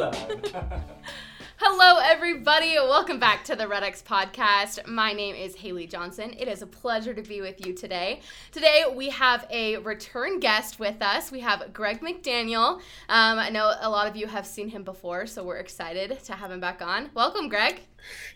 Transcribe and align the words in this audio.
Okay. 0.00 0.80
Hello, 1.62 2.00
everybody. 2.02 2.76
Welcome 2.76 3.20
back 3.20 3.44
to 3.44 3.54
the 3.54 3.64
RedX 3.64 4.02
podcast. 4.02 4.86
My 4.86 5.12
name 5.12 5.34
is 5.34 5.54
Haley 5.54 5.86
Johnson. 5.86 6.34
It 6.38 6.48
is 6.48 6.62
a 6.62 6.66
pleasure 6.66 7.12
to 7.12 7.20
be 7.20 7.42
with 7.42 7.66
you 7.66 7.74
today. 7.74 8.22
Today, 8.50 8.84
we 8.90 9.10
have 9.10 9.46
a 9.50 9.76
return 9.76 10.40
guest 10.40 10.78
with 10.78 11.02
us. 11.02 11.30
We 11.30 11.40
have 11.40 11.70
Greg 11.74 12.00
McDaniel. 12.00 12.76
Um, 13.10 13.38
I 13.38 13.50
know 13.50 13.74
a 13.78 13.90
lot 13.90 14.06
of 14.06 14.16
you 14.16 14.26
have 14.26 14.46
seen 14.46 14.70
him 14.70 14.84
before, 14.84 15.26
so 15.26 15.44
we're 15.44 15.58
excited 15.58 16.18
to 16.24 16.32
have 16.32 16.50
him 16.50 16.60
back 16.60 16.80
on. 16.80 17.10
Welcome, 17.12 17.50
Greg. 17.50 17.82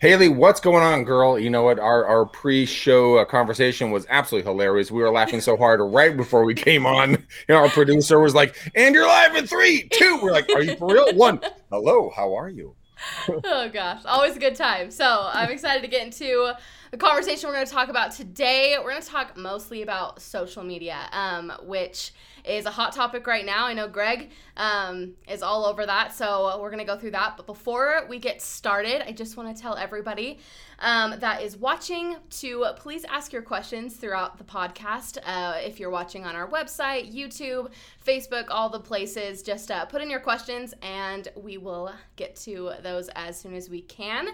Haley, 0.01 0.27
what's 0.27 0.59
going 0.59 0.83
on, 0.83 1.03
girl? 1.03 1.39
You 1.39 1.49
know 1.49 1.63
what? 1.63 1.79
Our 1.79 2.05
our 2.05 2.27
pre-show 2.27 3.17
uh, 3.17 3.25
conversation 3.25 3.89
was 3.89 4.05
absolutely 4.07 4.51
hilarious. 4.51 4.91
We 4.91 5.01
were 5.01 5.09
laughing 5.09 5.41
so 5.41 5.57
hard 5.57 5.79
right 5.81 6.15
before 6.15 6.45
we 6.45 6.53
came 6.53 6.85
on. 6.85 7.13
You 7.13 7.17
know, 7.49 7.55
our 7.55 7.69
producer 7.69 8.19
was 8.19 8.35
like, 8.35 8.55
"And 8.75 8.93
you're 8.93 9.07
live 9.07 9.35
in 9.35 9.47
three, 9.47 9.89
two. 9.91 10.19
We're 10.21 10.31
like, 10.31 10.47
"Are 10.53 10.61
you 10.61 10.75
for 10.75 10.93
real?" 10.93 11.11
One. 11.15 11.41
Hello, 11.71 12.11
how 12.15 12.35
are 12.35 12.49
you? 12.49 12.75
oh 13.43 13.69
gosh, 13.71 14.01
always 14.05 14.35
a 14.35 14.39
good 14.39 14.55
time. 14.55 14.91
So 14.91 15.29
I'm 15.31 15.51
excited 15.51 15.81
to 15.81 15.87
get 15.87 16.03
into 16.03 16.53
the 16.95 16.99
conversation 17.05 17.49
we're 17.49 17.55
going 17.55 17.65
to 17.65 17.71
talk 17.73 17.89
about 17.89 18.13
today. 18.13 18.77
We're 18.77 18.91
going 18.91 19.01
to 19.01 19.07
talk 19.07 19.35
mostly 19.35 19.81
about 19.81 20.21
social 20.21 20.63
media, 20.63 21.09
um, 21.11 21.51
which 21.63 22.13
is 22.45 22.65
a 22.65 22.71
hot 22.71 22.93
topic 22.93 23.27
right 23.27 23.45
now. 23.45 23.65
I 23.65 23.73
know 23.73 23.89
Greg 23.89 24.29
um, 24.55 25.11
is 25.27 25.43
all 25.43 25.65
over 25.65 25.85
that, 25.85 26.13
so 26.13 26.57
we're 26.61 26.69
going 26.69 26.79
to 26.79 26.85
go 26.85 26.97
through 26.97 27.11
that. 27.11 27.33
But 27.35 27.47
before 27.47 28.05
we 28.07 28.17
get 28.17 28.41
started, 28.41 29.05
I 29.05 29.11
just 29.11 29.35
want 29.35 29.53
to 29.53 29.61
tell 29.61 29.75
everybody 29.75 30.39
um, 30.79 31.19
that 31.19 31.41
is 31.41 31.57
watching 31.57 32.15
to 32.29 32.67
please 32.77 33.03
ask 33.03 33.33
your 33.33 33.41
questions 33.41 33.97
throughout 33.97 34.37
the 34.37 34.45
podcast. 34.45 35.17
Uh, 35.25 35.55
if 35.57 35.81
you're 35.81 35.89
watching 35.89 36.23
on 36.23 36.33
our 36.33 36.47
website, 36.47 37.13
YouTube, 37.13 37.71
Facebook, 38.07 38.45
all 38.47 38.69
the 38.69 38.79
places, 38.79 39.43
just 39.43 39.69
uh, 39.69 39.83
put 39.83 40.01
in 40.01 40.09
your 40.09 40.21
questions 40.21 40.73
and 40.81 41.27
we 41.35 41.57
will 41.57 41.91
get 42.15 42.37
to 42.37 42.71
those 42.83 43.09
as 43.15 43.37
soon 43.37 43.53
as 43.53 43.69
we 43.69 43.81
can. 43.81 44.29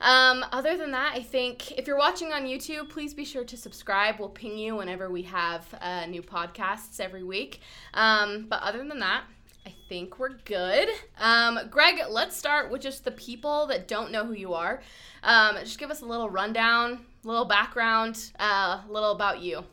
Um, 0.00 0.44
other 0.52 0.76
than 0.76 0.90
that, 0.92 1.12
I 1.14 1.22
think 1.22 1.72
if 1.72 1.86
you're 1.86 1.98
watching 1.98 2.32
on 2.32 2.44
YouTube, 2.44 2.88
please 2.88 3.14
be 3.14 3.24
sure 3.24 3.44
to 3.44 3.56
subscribe. 3.56 4.16
We'll 4.18 4.28
ping 4.28 4.58
you 4.58 4.76
whenever 4.76 5.10
we 5.10 5.22
have 5.22 5.66
uh, 5.80 6.06
new 6.06 6.22
podcasts 6.22 7.00
every 7.00 7.22
week. 7.22 7.60
Um, 7.94 8.46
but 8.48 8.62
other 8.62 8.84
than 8.84 8.98
that, 9.00 9.24
I 9.66 9.74
think 9.88 10.18
we're 10.18 10.36
good. 10.44 10.88
Um, 11.18 11.58
Greg, 11.70 11.96
let's 12.08 12.36
start 12.36 12.70
with 12.70 12.82
just 12.82 13.04
the 13.04 13.10
people 13.10 13.66
that 13.66 13.88
don't 13.88 14.12
know 14.12 14.24
who 14.24 14.34
you 14.34 14.54
are. 14.54 14.80
Um, 15.24 15.56
just 15.60 15.78
give 15.78 15.90
us 15.90 16.02
a 16.02 16.06
little 16.06 16.30
rundown, 16.30 17.00
a 17.24 17.26
little 17.26 17.44
background, 17.44 18.30
uh, 18.38 18.44
a 18.44 18.84
uh, 18.88 18.92
little 18.92 19.10
about 19.10 19.40
you. 19.40 19.64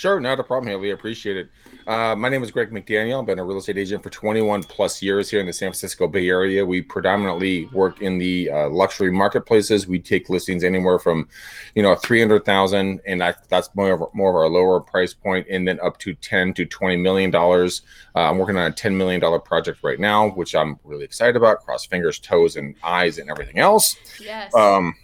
Sure, 0.00 0.18
not 0.18 0.40
a 0.40 0.42
problem, 0.42 0.70
Haley. 0.70 0.88
I 0.88 0.94
appreciate 0.94 1.36
it. 1.36 1.50
Uh, 1.86 2.16
my 2.16 2.30
name 2.30 2.42
is 2.42 2.50
Greg 2.50 2.70
McDaniel. 2.70 3.20
I've 3.20 3.26
been 3.26 3.38
a 3.38 3.44
real 3.44 3.58
estate 3.58 3.76
agent 3.76 4.02
for 4.02 4.08
21 4.08 4.62
plus 4.62 5.02
years 5.02 5.28
here 5.28 5.40
in 5.40 5.46
the 5.46 5.52
San 5.52 5.66
Francisco 5.66 6.08
Bay 6.08 6.26
Area. 6.26 6.64
We 6.64 6.80
predominantly 6.80 7.66
work 7.66 8.00
in 8.00 8.16
the 8.16 8.48
uh, 8.48 8.70
luxury 8.70 9.10
marketplaces. 9.10 9.86
We 9.86 9.98
take 9.98 10.30
listings 10.30 10.64
anywhere 10.64 10.98
from, 10.98 11.28
you 11.74 11.82
know, 11.82 11.94
300,000, 11.94 13.02
and 13.06 13.20
that, 13.20 13.46
that's 13.50 13.68
more 13.74 13.92
of, 13.92 14.14
more 14.14 14.30
of 14.30 14.36
our 14.36 14.48
lower 14.48 14.80
price 14.80 15.12
point, 15.12 15.46
and 15.50 15.68
then 15.68 15.78
up 15.80 15.98
to 15.98 16.14
10 16.14 16.54
to 16.54 16.64
20 16.64 16.96
million 16.96 17.30
dollars. 17.30 17.82
Uh, 18.16 18.20
I'm 18.20 18.38
working 18.38 18.56
on 18.56 18.72
a 18.72 18.74
10 18.74 18.96
million 18.96 19.20
dollar 19.20 19.38
project 19.38 19.80
right 19.82 20.00
now, 20.00 20.30
which 20.30 20.54
I'm 20.54 20.80
really 20.82 21.04
excited 21.04 21.36
about. 21.36 21.60
Cross 21.60 21.84
fingers, 21.88 22.18
toes, 22.18 22.56
and 22.56 22.74
eyes, 22.82 23.18
and 23.18 23.28
everything 23.28 23.58
else. 23.58 23.96
Yes. 24.18 24.54
Um, 24.54 24.94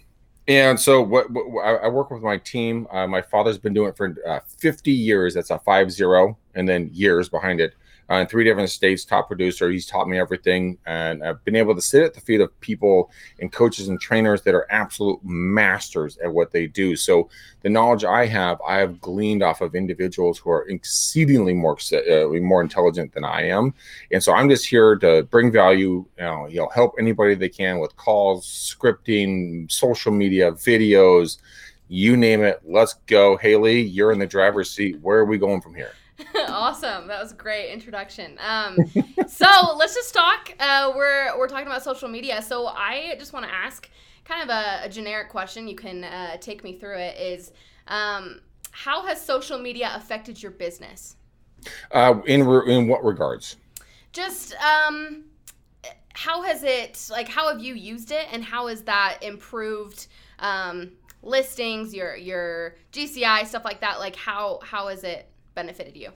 and 0.47 0.79
so, 0.79 1.01
what, 1.01 1.29
what 1.29 1.63
I 1.63 1.87
work 1.87 2.09
with 2.09 2.23
my 2.23 2.37
team. 2.37 2.87
Uh, 2.91 3.07
my 3.07 3.21
father's 3.21 3.57
been 3.57 3.73
doing 3.73 3.89
it 3.89 3.97
for 3.97 4.15
uh, 4.27 4.39
50 4.59 4.91
years. 4.91 5.33
That's 5.33 5.49
a 5.49 5.59
five 5.59 5.91
zero, 5.91 6.37
and 6.55 6.67
then 6.67 6.89
years 6.93 7.29
behind 7.29 7.59
it 7.59 7.73
uh, 8.09 8.15
in 8.15 8.27
three 8.27 8.43
different 8.43 8.69
states, 8.69 9.03
top 9.03 9.27
producer. 9.27 9.69
He's 9.69 9.85
taught 9.85 10.07
me 10.07 10.17
everything, 10.17 10.77
and 10.85 11.23
I've 11.23 11.43
been 11.43 11.55
able 11.55 11.75
to 11.75 11.81
sit 11.81 12.03
at 12.03 12.13
the 12.13 12.21
feet 12.21 12.41
of 12.41 12.57
people 12.61 13.11
and 13.39 13.51
coaches 13.51 13.89
and 13.89 13.99
trainers 13.99 14.41
that 14.43 14.55
are 14.55 14.65
absolute 14.69 15.19
masters 15.23 16.17
at 16.23 16.33
what 16.33 16.51
they 16.51 16.67
do. 16.67 16.95
So 16.95 17.29
the 17.61 17.69
knowledge 17.69 18.05
I 18.05 18.25
have, 18.25 18.59
I 18.65 18.77
have 18.77 19.01
gleaned 19.01 19.43
off 19.43 19.61
of 19.61 19.75
individuals 19.75 20.37
who 20.37 20.49
are 20.51 20.67
exceedingly 20.69 21.53
more 21.53 21.77
uh, 21.91 22.27
more 22.41 22.61
intelligent 22.61 23.13
than 23.13 23.25
I 23.25 23.47
am, 23.47 23.73
and 24.11 24.23
so 24.23 24.33
I'm 24.33 24.49
just 24.49 24.65
here 24.65 24.95
to 24.97 25.23
bring 25.23 25.51
value. 25.51 26.05
You 26.17 26.23
know, 26.23 26.47
you 26.47 26.57
know, 26.57 26.69
help 26.69 26.95
anybody 26.97 27.35
they 27.35 27.49
can 27.49 27.79
with 27.79 27.95
calls, 27.97 28.45
scripting, 28.45 29.71
social 29.71 30.11
media, 30.11 30.51
videos. 30.53 31.37
You 31.89 32.17
name 32.17 32.43
it, 32.43 32.61
let's 32.65 32.95
go. 33.05 33.37
Haley, 33.37 33.81
you're 33.81 34.11
in 34.11 34.19
the 34.19 34.27
driver's 34.27 34.69
seat. 34.69 34.99
Where 35.01 35.19
are 35.19 35.25
we 35.25 35.37
going 35.37 35.61
from 35.61 35.73
here? 35.73 35.93
awesome. 36.47 37.07
That 37.07 37.21
was 37.21 37.31
a 37.31 37.35
great 37.35 37.71
introduction. 37.71 38.37
Um, 38.39 38.77
so 39.27 39.75
let's 39.77 39.93
just 39.93 40.13
talk. 40.13 40.51
Uh, 40.59 40.91
we're 40.95 41.37
we're 41.37 41.47
talking 41.47 41.67
about 41.67 41.83
social 41.83 42.09
media. 42.09 42.41
So 42.41 42.67
I 42.67 43.15
just 43.19 43.33
want 43.33 43.45
to 43.45 43.53
ask 43.53 43.89
kind 44.25 44.43
of 44.43 44.49
a, 44.49 44.85
a, 44.85 44.89
generic 44.89 45.29
question. 45.29 45.67
You 45.67 45.75
can 45.75 46.03
uh, 46.03 46.37
take 46.37 46.63
me 46.63 46.77
through 46.77 46.97
it. 46.97 47.17
Is 47.17 47.51
um, 47.87 48.41
how 48.71 49.05
has 49.05 49.23
social 49.23 49.59
media 49.59 49.91
affected 49.95 50.41
your 50.41 50.51
business? 50.51 51.15
Uh, 51.91 52.19
in 52.25 52.43
re- 52.43 52.75
in 52.75 52.87
what 52.87 53.03
regards? 53.03 53.57
Just 54.11 54.55
um, 54.55 55.25
how 56.13 56.41
has 56.41 56.63
it 56.63 57.07
like? 57.11 57.27
How 57.27 57.49
have 57.49 57.61
you 57.61 57.75
used 57.75 58.11
it, 58.11 58.27
and 58.31 58.43
how 58.43 58.67
has 58.67 58.81
that 58.83 59.19
improved? 59.21 60.07
Um, 60.39 60.91
listings 61.23 61.95
your 61.95 62.15
your 62.15 62.75
gci 62.93 63.45
stuff 63.47 63.65
like 63.65 63.81
that 63.81 63.97
like 63.97 64.15
how 64.15 64.59
how 64.61 64.87
is 64.87 65.03
it 65.03 65.27
benefited 65.57 65.97
you? 65.97 66.11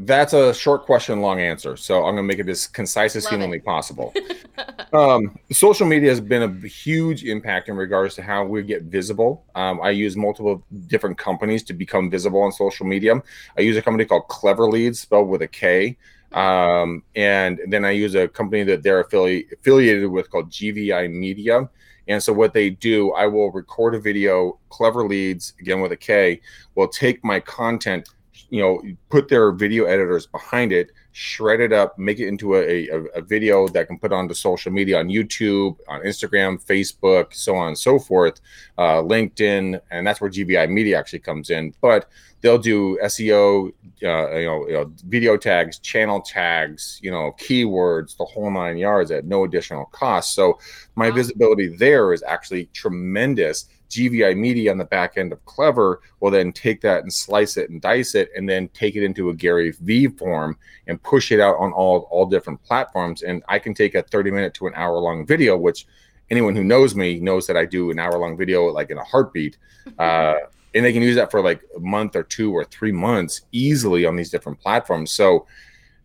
That's 0.00 0.32
a 0.32 0.54
short 0.54 0.86
question, 0.86 1.20
long 1.20 1.40
answer. 1.40 1.76
So 1.76 2.04
I'm 2.04 2.14
going 2.14 2.16
to 2.18 2.22
make 2.22 2.38
it 2.38 2.48
as 2.48 2.68
concise 2.68 3.16
as 3.16 3.24
Love 3.24 3.32
humanly 3.32 3.58
it. 3.58 3.64
possible. 3.64 4.14
um, 4.92 5.36
social 5.50 5.88
media 5.88 6.10
has 6.10 6.20
been 6.20 6.42
a 6.44 6.68
huge 6.68 7.24
impact 7.24 7.68
in 7.68 7.76
regards 7.76 8.14
to 8.14 8.22
how 8.22 8.44
we 8.44 8.62
get 8.62 8.82
visible. 8.84 9.44
Um, 9.56 9.80
I 9.82 9.90
use 9.90 10.16
multiple 10.16 10.64
different 10.86 11.18
companies 11.18 11.64
to 11.64 11.72
become 11.72 12.10
visible 12.10 12.40
on 12.42 12.52
social 12.52 12.86
media. 12.86 13.20
I 13.56 13.62
use 13.62 13.76
a 13.76 13.82
company 13.82 14.04
called 14.04 14.28
Clever 14.28 14.68
Leads, 14.68 15.00
spelled 15.00 15.28
with 15.28 15.42
a 15.42 15.48
K. 15.48 15.96
Um, 16.30 17.02
and 17.16 17.58
then 17.66 17.84
I 17.84 17.90
use 17.90 18.14
a 18.14 18.28
company 18.28 18.62
that 18.64 18.84
they're 18.84 19.02
affili- 19.02 19.50
affiliated 19.50 20.08
with 20.08 20.30
called 20.30 20.50
GVI 20.50 21.10
Media. 21.10 21.68
And 22.06 22.22
so 22.22 22.32
what 22.32 22.54
they 22.54 22.70
do, 22.70 23.12
I 23.12 23.26
will 23.26 23.50
record 23.50 23.94
a 23.94 24.00
video, 24.00 24.58
Clever 24.70 25.06
Leads, 25.06 25.54
again 25.60 25.80
with 25.80 25.92
a 25.92 25.96
K, 25.96 26.40
will 26.76 26.88
take 26.88 27.24
my 27.24 27.40
content 27.40 28.08
you 28.50 28.60
know 28.62 28.82
put 29.10 29.28
their 29.28 29.52
video 29.52 29.84
editors 29.84 30.26
behind 30.26 30.72
it 30.72 30.90
shred 31.12 31.60
it 31.60 31.72
up 31.72 31.98
make 31.98 32.20
it 32.20 32.28
into 32.28 32.54
a, 32.54 32.88
a, 32.88 33.02
a, 33.16 33.22
video 33.22 33.66
that 33.68 33.88
can 33.88 33.98
put 33.98 34.12
onto 34.12 34.34
social 34.34 34.70
media 34.70 34.98
on 34.98 35.08
youtube 35.08 35.76
on 35.88 36.00
instagram 36.02 36.64
facebook 36.64 37.34
so 37.34 37.56
on 37.56 37.68
and 37.68 37.78
so 37.78 37.98
forth 37.98 38.40
uh, 38.78 39.02
linkedin 39.02 39.80
and 39.90 40.06
that's 40.06 40.20
where 40.20 40.30
gvi 40.30 40.68
media 40.68 40.98
actually 40.98 41.18
comes 41.18 41.50
in. 41.50 41.74
But 41.80 42.08
they'll 42.40 42.58
do 42.58 42.98
seo 43.04 43.68
uh, 43.68 44.36
you, 44.36 44.46
know, 44.46 44.66
you 44.68 44.74
know 44.74 44.92
video 45.06 45.36
tags 45.36 45.78
channel 45.80 46.20
tags 46.20 47.00
you 47.02 47.10
know 47.10 47.34
keywords 47.40 48.16
the 48.16 48.24
whole 48.24 48.50
nine 48.50 48.76
yards 48.76 49.10
at 49.10 49.24
no 49.24 49.44
additional 49.44 49.86
cost. 49.86 50.34
So 50.34 50.58
my 50.94 51.08
wow. 51.08 51.16
visibility 51.16 51.68
there 51.68 52.12
is 52.12 52.22
actually 52.22 52.66
tremendous 52.66 53.66
GVI 53.90 54.36
Media 54.36 54.70
on 54.70 54.78
the 54.78 54.84
back 54.84 55.16
end 55.16 55.32
of 55.32 55.44
Clever 55.44 56.00
will 56.20 56.30
then 56.30 56.52
take 56.52 56.80
that 56.82 57.02
and 57.02 57.12
slice 57.12 57.56
it 57.56 57.70
and 57.70 57.80
dice 57.80 58.14
it, 58.14 58.30
and 58.36 58.48
then 58.48 58.68
take 58.68 58.96
it 58.96 59.04
into 59.04 59.30
a 59.30 59.34
Gary 59.34 59.72
V 59.80 60.08
form 60.08 60.56
and 60.86 61.02
push 61.02 61.32
it 61.32 61.40
out 61.40 61.56
on 61.58 61.72
all 61.72 62.08
all 62.10 62.26
different 62.26 62.62
platforms. 62.62 63.22
And 63.22 63.42
I 63.48 63.58
can 63.58 63.74
take 63.74 63.94
a 63.94 64.02
30 64.02 64.30
minute 64.30 64.54
to 64.54 64.66
an 64.66 64.74
hour 64.76 64.98
long 64.98 65.26
video, 65.26 65.56
which 65.56 65.86
anyone 66.30 66.54
who 66.54 66.64
knows 66.64 66.94
me 66.94 67.18
knows 67.20 67.46
that 67.46 67.56
I 67.56 67.64
do 67.64 67.90
an 67.90 67.98
hour 67.98 68.18
long 68.18 68.36
video 68.36 68.66
like 68.66 68.90
in 68.90 68.98
a 68.98 69.04
heartbeat. 69.04 69.56
Uh, 69.98 70.34
and 70.74 70.84
they 70.84 70.92
can 70.92 71.02
use 71.02 71.16
that 71.16 71.30
for 71.30 71.40
like 71.40 71.62
a 71.74 71.80
month 71.80 72.14
or 72.14 72.22
two 72.22 72.52
or 72.52 72.64
three 72.64 72.92
months 72.92 73.42
easily 73.52 74.04
on 74.04 74.16
these 74.16 74.30
different 74.30 74.60
platforms. 74.60 75.12
So 75.12 75.46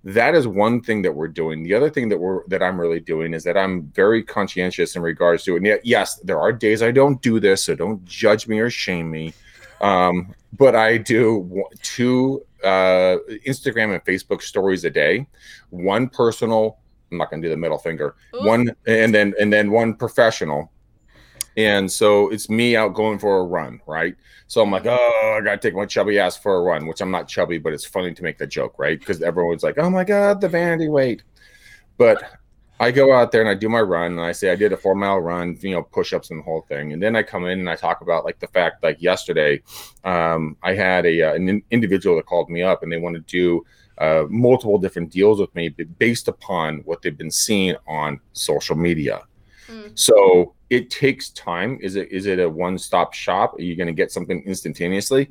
that 0.03 0.35
is 0.35 0.47
one 0.47 0.81
thing 0.81 1.01
that 1.03 1.13
we're 1.13 1.29
doing. 1.29 1.63
The 1.63 1.73
other 1.73 1.89
thing 1.89 2.09
that 2.09 2.17
we're 2.17 2.45
that 2.47 2.61
I'm 2.61 2.79
really 2.79 3.00
doing 3.00 3.33
is 3.33 3.44
that 3.45 3.57
I'm 3.57 3.83
very 3.88 4.21
conscientious 4.23 4.95
in 4.95 5.01
regards 5.01 5.44
to 5.44 5.55
it. 5.55 5.81
yes, 5.83 6.19
there 6.19 6.39
are 6.39 6.51
days 6.51 6.83
I 6.83 6.91
don't 6.91 7.21
do 7.21 7.39
this, 7.39 7.63
so 7.63 7.75
don't 7.75 8.03
judge 8.05 8.47
me 8.47 8.59
or 8.59 8.69
shame 8.69 9.09
me. 9.09 9.33
Um, 9.81 10.33
but 10.57 10.75
I 10.75 10.97
do 10.97 11.63
two 11.81 12.45
uh, 12.63 13.17
Instagram 13.45 13.94
and 13.94 14.03
Facebook 14.05 14.41
stories 14.41 14.85
a 14.85 14.89
day, 14.89 15.27
one 15.69 16.09
personal, 16.09 16.79
I'm 17.13 17.17
not 17.17 17.29
going 17.29 17.41
to 17.41 17.47
do 17.47 17.51
the 17.51 17.57
middle 17.57 17.77
finger. 17.77 18.15
Ooh. 18.35 18.45
One 18.45 18.75
and 18.88 19.13
then 19.13 19.33
and 19.39 19.53
then 19.53 19.71
one 19.71 19.94
professional. 19.94 20.71
And 21.57 21.91
so 21.91 22.29
it's 22.29 22.50
me 22.50 22.75
out 22.75 22.94
going 22.94 23.19
for 23.19 23.39
a 23.39 23.44
run, 23.44 23.81
right? 23.88 24.15
So 24.47 24.61
I'm 24.61 24.71
like, 24.71 24.85
oh, 24.85 25.38
I 25.38 25.44
gotta 25.44 25.57
take 25.57 25.75
my 25.75 25.85
chubby 25.85 26.19
ass 26.19 26.38
for 26.38 26.57
a 26.57 26.61
run, 26.61 26.88
which 26.88 27.01
I'm 27.01 27.11
not 27.11 27.27
chubby, 27.27 27.57
but 27.57 27.73
it's 27.73 27.85
funny 27.85 28.13
to 28.13 28.23
make 28.23 28.38
the 28.38 28.47
joke, 28.47 28.75
right? 28.77 29.00
Because 29.00 29.21
everyone's 29.21 29.63
like, 29.63 29.77
oh 29.77 29.89
my 29.89 30.03
god, 30.03 30.41
the 30.41 30.50
vanity 30.50 30.89
weight. 30.89 31.23
But 31.97 32.23
I 32.79 32.91
go 32.91 33.13
out 33.13 33.31
there 33.31 33.41
and 33.41 33.50
I 33.50 33.53
do 33.53 33.69
my 33.69 33.81
run 33.81 34.13
and 34.13 34.21
I 34.21 34.31
say 34.31 34.51
I 34.51 34.55
did 34.55 34.73
a 34.73 34.77
four 34.77 34.95
mile 34.95 35.19
run, 35.19 35.57
you 35.61 35.71
know, 35.71 35.83
push 35.83 36.11
ups 36.11 36.31
and 36.31 36.39
the 36.39 36.44
whole 36.44 36.61
thing. 36.61 36.91
And 36.91 37.01
then 37.01 37.15
I 37.15 37.23
come 37.23 37.45
in 37.45 37.59
and 37.59 37.69
I 37.69 37.75
talk 37.75 38.01
about 38.01 38.25
like 38.25 38.39
the 38.39 38.47
fact 38.47 38.83
like 38.83 39.01
yesterday, 39.01 39.61
um, 40.03 40.57
I 40.63 40.73
had 40.73 41.05
a 41.05 41.21
uh, 41.21 41.33
an 41.33 41.61
individual 41.71 42.15
that 42.17 42.25
called 42.25 42.50
me 42.50 42.61
up 42.61 42.83
and 42.83 42.91
they 42.91 42.97
want 42.97 43.15
to 43.15 43.21
do 43.21 43.63
uh, 44.00 44.25
multiple 44.27 44.77
different 44.77 45.11
deals 45.11 45.39
with 45.39 45.53
me 45.55 45.69
based 45.69 46.27
upon 46.27 46.79
what 46.79 47.01
they've 47.01 47.17
been 47.17 47.31
seeing 47.31 47.75
on 47.88 48.19
social 48.33 48.75
media. 48.75 49.21
Mm. 49.68 49.98
So 49.98 50.54
it 50.69 50.89
takes 50.89 51.30
time. 51.30 51.77
Is 51.81 51.95
it 51.95 52.12
is 52.12 52.25
it 52.25 52.39
a 52.39 52.50
one 52.50 52.77
stop 52.77 53.13
shop? 53.13 53.56
Are 53.57 53.62
you 53.62 53.75
going 53.75 53.88
to 53.88 53.94
get 53.94 54.12
something 54.12 54.44
instantaneously? 54.45 55.30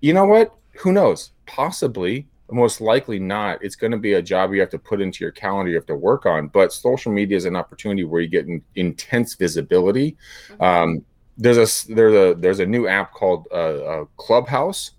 You 0.00 0.14
know 0.14 0.24
what? 0.24 0.54
Who 0.78 0.92
knows? 0.92 1.32
Possibly 1.46 2.28
most 2.50 2.80
likely 2.80 3.18
not. 3.18 3.62
It's 3.62 3.76
going 3.76 3.90
to 3.90 3.98
be 3.98 4.14
a 4.14 4.22
job 4.22 4.52
you 4.52 4.60
have 4.60 4.70
to 4.70 4.78
put 4.78 5.00
into 5.00 5.22
your 5.22 5.32
calendar, 5.32 5.70
you 5.70 5.76
have 5.76 5.86
to 5.86 5.96
work 5.96 6.26
on. 6.26 6.48
But 6.48 6.72
social 6.72 7.12
media 7.12 7.36
is 7.36 7.44
an 7.44 7.56
opportunity 7.56 8.04
where 8.04 8.20
you 8.20 8.28
get 8.28 8.46
in, 8.46 8.62
intense 8.74 9.34
visibility. 9.34 10.16
Mm-hmm. 10.48 10.62
Um, 10.62 11.04
there's 11.36 11.58
a 11.58 11.94
there's 11.94 12.14
a 12.14 12.34
there's 12.40 12.60
a 12.60 12.66
new 12.66 12.88
app 12.88 13.12
called 13.12 13.46
uh, 13.52 13.54
uh, 13.54 14.04
Clubhouse, 14.16 14.92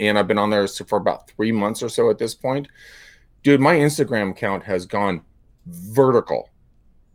and 0.00 0.18
I've 0.18 0.26
been 0.26 0.38
on 0.38 0.50
there 0.50 0.66
for 0.66 0.98
about 0.98 1.30
three 1.30 1.52
months 1.52 1.82
or 1.82 1.88
so 1.88 2.10
at 2.10 2.18
this 2.18 2.34
point. 2.34 2.66
Dude, 3.44 3.60
my 3.60 3.76
Instagram 3.76 4.30
account 4.30 4.64
has 4.64 4.84
gone 4.86 5.22
vertical 5.66 6.48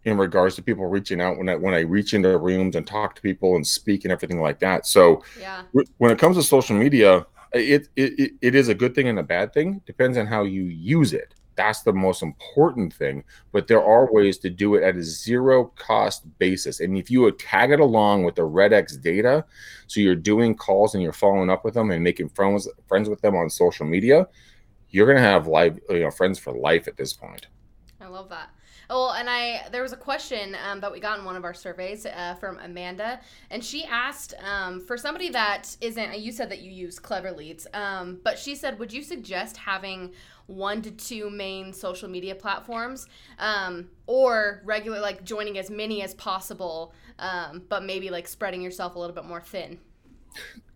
in 0.06 0.18
regards 0.18 0.56
to 0.56 0.62
people 0.62 0.86
reaching 0.86 1.22
out 1.22 1.38
when 1.38 1.50
I 1.50 1.56
when 1.56 1.74
I 1.74 1.82
reach 1.82 2.14
into 2.14 2.38
rooms 2.38 2.76
and 2.76 2.86
talk 2.86 3.16
to 3.16 3.22
people 3.22 3.56
and 3.56 3.66
speak 3.66 4.06
and 4.06 4.12
everything 4.12 4.42
like 4.42 4.60
that. 4.60 4.86
So 4.86 5.24
yeah. 5.40 5.64
when 5.98 6.12
it 6.12 6.20
comes 6.20 6.38
to 6.38 6.44
social 6.44 6.76
media, 6.76 7.26
it, 7.54 7.90
it 7.96 8.32
it 8.42 8.56
is 8.56 8.70
a 8.70 8.76
good 8.76 8.96
thing 8.96 9.08
and 9.08 9.20
a 9.20 9.24
bad 9.24 9.54
thing. 9.54 9.82
Depends 9.86 10.18
on 10.18 10.26
how 10.26 10.44
you 10.44 10.64
use 10.64 11.14
it. 11.14 11.36
That's 11.56 11.82
the 11.82 11.92
most 11.92 12.24
important 12.24 12.94
thing. 12.94 13.26
But 13.52 13.68
there 13.68 13.84
are 13.84 14.12
ways 14.14 14.38
to 14.40 14.50
do 14.50 14.76
it 14.76 14.84
at 14.84 14.96
a 14.96 15.04
zero 15.04 15.66
cost 15.76 16.24
basis. 16.40 16.80
And 16.80 16.98
if 16.98 17.12
you 17.12 17.30
tag 17.34 17.72
it 17.72 17.82
along 17.82 18.24
with 18.24 18.36
the 18.36 18.46
Red 18.46 18.72
X 18.72 18.96
data 18.96 19.44
so 19.88 20.00
you're 20.00 20.16
doing 20.16 20.56
calls 20.56 20.94
and 20.94 21.04
you're 21.04 21.12
following 21.12 21.50
up 21.50 21.66
with 21.66 21.74
them 21.74 21.92
and 21.92 22.02
making 22.04 22.30
friends 22.30 22.70
friends 22.88 23.10
with 23.10 23.20
them 23.22 23.36
on 23.36 23.50
social 23.50 23.86
media 23.86 24.28
you're 24.92 25.06
going 25.06 25.18
to 25.18 25.24
have 25.24 25.48
live 25.48 25.80
you 25.90 26.00
know 26.00 26.12
friends 26.12 26.40
for 26.40 26.54
life 26.54 26.88
at 26.88 26.98
this 26.98 27.14
point. 27.14 27.48
I 28.02 28.08
love 28.08 28.30
that 28.30 28.50
well, 28.90 29.12
and 29.12 29.30
I 29.30 29.68
there 29.72 29.84
was 29.84 29.94
a 29.94 29.98
question 29.98 30.56
um, 30.68 30.80
that 30.80 30.92
we 30.92 31.00
got 31.00 31.20
in 31.20 31.26
one 31.26 31.36
of 31.36 31.44
our 31.44 31.54
surveys 31.54 32.06
uh, 32.06 32.36
from 32.40 32.58
Amanda, 32.60 33.20
and 33.52 33.64
she 33.64 33.86
asked 33.86 34.34
um, 34.44 34.80
for 34.82 34.98
somebody 34.98 35.30
that 35.30 35.76
isn't. 35.80 36.20
You 36.20 36.32
said 36.32 36.50
that 36.50 36.62
you 36.62 36.72
use 36.72 36.98
Clever 36.98 37.32
Leads, 37.32 37.68
um, 37.74 38.20
but 38.24 38.40
she 38.40 38.56
said, 38.56 38.80
would 38.80 38.92
you 38.92 39.04
suggest 39.04 39.58
having 39.58 40.12
one 40.48 40.82
to 40.82 40.92
two 40.92 41.30
main 41.30 41.72
social 41.72 42.10
media 42.10 42.34
platforms, 42.34 43.08
um, 43.38 43.90
or 44.08 44.62
regular 44.66 45.00
like 45.00 45.24
joining 45.24 45.60
as 45.60 45.70
many 45.70 46.02
as 46.02 46.16
possible, 46.16 46.94
um, 47.20 47.62
but 47.70 47.84
maybe 47.84 48.10
like 48.10 48.28
spreading 48.28 48.62
yourself 48.62 48.96
a 48.96 49.00
little 49.00 49.16
bit 49.16 49.26
more 49.26 49.42
thin? 49.42 49.80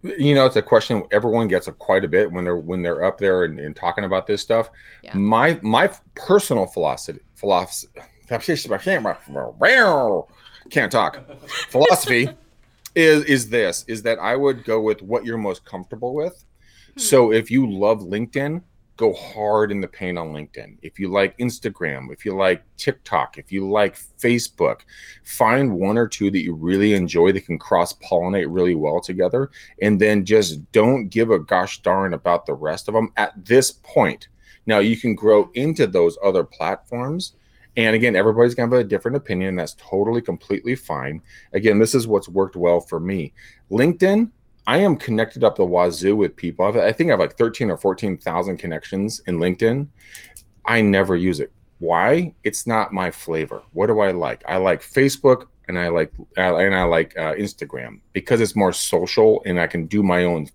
you 0.03 0.35
know 0.35 0.45
it's 0.45 0.55
a 0.55 0.61
question 0.61 1.03
everyone 1.11 1.47
gets 1.47 1.69
quite 1.79 2.03
a 2.03 2.07
bit 2.07 2.29
when 2.31 2.43
they're 2.43 2.57
when 2.57 2.81
they're 2.81 3.03
up 3.03 3.17
there 3.17 3.45
and, 3.45 3.59
and 3.59 3.75
talking 3.75 4.03
about 4.03 4.27
this 4.27 4.41
stuff 4.41 4.69
yeah. 5.01 5.15
my 5.15 5.57
my 5.61 5.89
personal 6.15 6.65
philosophy 6.65 7.21
philosophy 7.43 8.01
can't 10.69 10.91
talk 10.91 11.19
philosophy 11.69 12.29
is 12.95 13.23
is 13.25 13.49
this 13.49 13.83
is 13.87 14.01
that 14.01 14.17
i 14.19 14.35
would 14.35 14.63
go 14.63 14.79
with 14.79 15.01
what 15.01 15.25
you're 15.25 15.37
most 15.37 15.65
comfortable 15.65 16.13
with 16.13 16.45
hmm. 16.93 16.99
so 16.99 17.31
if 17.31 17.51
you 17.51 17.69
love 17.69 17.99
linkedin 17.99 18.61
go 18.95 19.13
hard 19.13 19.71
in 19.71 19.81
the 19.81 19.87
paint 19.87 20.17
on 20.17 20.33
LinkedIn. 20.33 20.77
If 20.81 20.99
you 20.99 21.09
like 21.09 21.37
Instagram, 21.37 22.11
if 22.11 22.25
you 22.25 22.35
like 22.35 22.63
TikTok, 22.77 23.37
if 23.37 23.51
you 23.51 23.67
like 23.69 23.97
Facebook, 24.19 24.81
find 25.23 25.73
one 25.73 25.97
or 25.97 26.07
two 26.07 26.29
that 26.29 26.43
you 26.43 26.53
really 26.53 26.93
enjoy 26.93 27.31
that 27.31 27.45
can 27.45 27.57
cross 27.57 27.93
pollinate 27.93 28.45
really 28.49 28.75
well 28.75 29.01
together. 29.01 29.49
And 29.81 29.99
then 29.99 30.25
just 30.25 30.71
don't 30.71 31.09
give 31.09 31.31
a 31.31 31.39
gosh 31.39 31.81
darn 31.81 32.13
about 32.13 32.45
the 32.45 32.53
rest 32.53 32.87
of 32.87 32.93
them 32.93 33.11
at 33.17 33.33
this 33.45 33.71
point. 33.71 34.27
Now, 34.65 34.79
you 34.79 34.97
can 34.97 35.15
grow 35.15 35.49
into 35.53 35.87
those 35.87 36.17
other 36.23 36.43
platforms. 36.43 37.33
And 37.75 37.95
again, 37.95 38.15
everybody's 38.15 38.53
going 38.53 38.69
to 38.69 38.75
have 38.75 38.85
a 38.85 38.87
different 38.87 39.17
opinion. 39.17 39.55
That's 39.55 39.75
totally, 39.79 40.21
completely 40.21 40.75
fine. 40.75 41.21
Again, 41.53 41.79
this 41.79 41.95
is 41.95 42.07
what's 42.07 42.29
worked 42.29 42.55
well 42.55 42.79
for 42.79 42.99
me. 42.99 43.33
LinkedIn, 43.71 44.29
I 44.67 44.77
am 44.77 44.95
connected 44.95 45.43
up 45.43 45.55
the 45.55 45.65
wazoo 45.65 46.15
with 46.15 46.35
people. 46.35 46.65
I've, 46.65 46.77
i 46.77 46.91
think 46.91 47.09
I 47.09 47.13
have 47.13 47.19
like 47.19 47.37
13 47.37 47.69
or 47.69 47.77
14,000 47.77 48.57
connections 48.57 49.21
in 49.27 49.37
LinkedIn. 49.37 49.87
I 50.65 50.81
never 50.81 51.15
use 51.15 51.39
it. 51.39 51.51
Why? 51.79 52.33
It's 52.43 52.65
not 52.65 52.93
my 52.93 53.11
flavor. 53.11 53.63
What 53.73 53.87
do 53.87 53.99
I 53.99 54.11
like? 54.11 54.43
I 54.47 54.57
like 54.57 54.81
Facebook 54.81 55.47
and 55.67 55.77
I 55.77 55.89
like 55.89 56.13
uh, 56.37 56.55
and 56.55 56.75
I 56.75 56.83
like 56.83 57.17
uh, 57.17 57.33
Instagram 57.33 57.99
because 58.13 58.39
it's 58.39 58.55
more 58.55 58.71
social 58.71 59.41
and 59.45 59.59
I 59.59 59.67
can 59.67 59.87
do 59.87 60.03
my 60.03 60.23
own 60.23 60.47